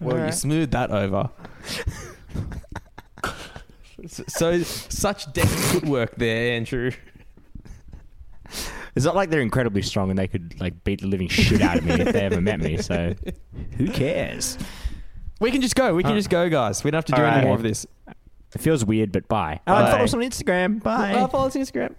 Well, 0.00 0.26
you 0.26 0.32
smoothed 0.32 0.72
that 0.72 0.90
over. 0.90 1.30
so 4.06 4.62
such 4.62 5.32
deft 5.32 5.48
footwork 5.48 6.16
there, 6.16 6.52
Andrew. 6.52 6.90
It's 8.94 9.04
not 9.04 9.16
like 9.16 9.30
they're 9.30 9.40
incredibly 9.40 9.82
strong 9.82 10.10
and 10.10 10.18
they 10.18 10.28
could 10.28 10.60
like 10.60 10.84
beat 10.84 11.00
the 11.00 11.06
living 11.06 11.28
shit 11.28 11.60
out 11.62 11.78
of 11.78 11.84
me 11.84 11.94
if 11.94 12.12
they 12.12 12.20
ever 12.20 12.40
met 12.40 12.60
me. 12.60 12.76
So 12.76 13.14
who 13.76 13.88
cares? 13.88 14.58
We 15.40 15.50
can 15.50 15.62
just 15.62 15.74
go. 15.74 15.94
We 15.94 16.02
can 16.02 16.14
just 16.14 16.30
go, 16.30 16.48
guys. 16.48 16.84
We 16.84 16.90
don't 16.90 16.98
have 16.98 17.04
to 17.06 17.12
do 17.12 17.22
All 17.22 17.28
any 17.28 17.46
more 17.46 17.56
of 17.56 17.62
this. 17.62 17.86
It 18.54 18.60
feels 18.60 18.84
weird, 18.84 19.10
but 19.10 19.26
bye. 19.26 19.60
Bye. 19.64 19.72
Uh, 19.72 19.90
follow 19.90 20.04
us 20.04 20.14
on 20.14 20.20
Instagram. 20.20 20.82
Bye. 20.82 21.14
Uh, 21.14 21.26
follow 21.26 21.46
us 21.46 21.56
on 21.56 21.62
Instagram. 21.62 21.94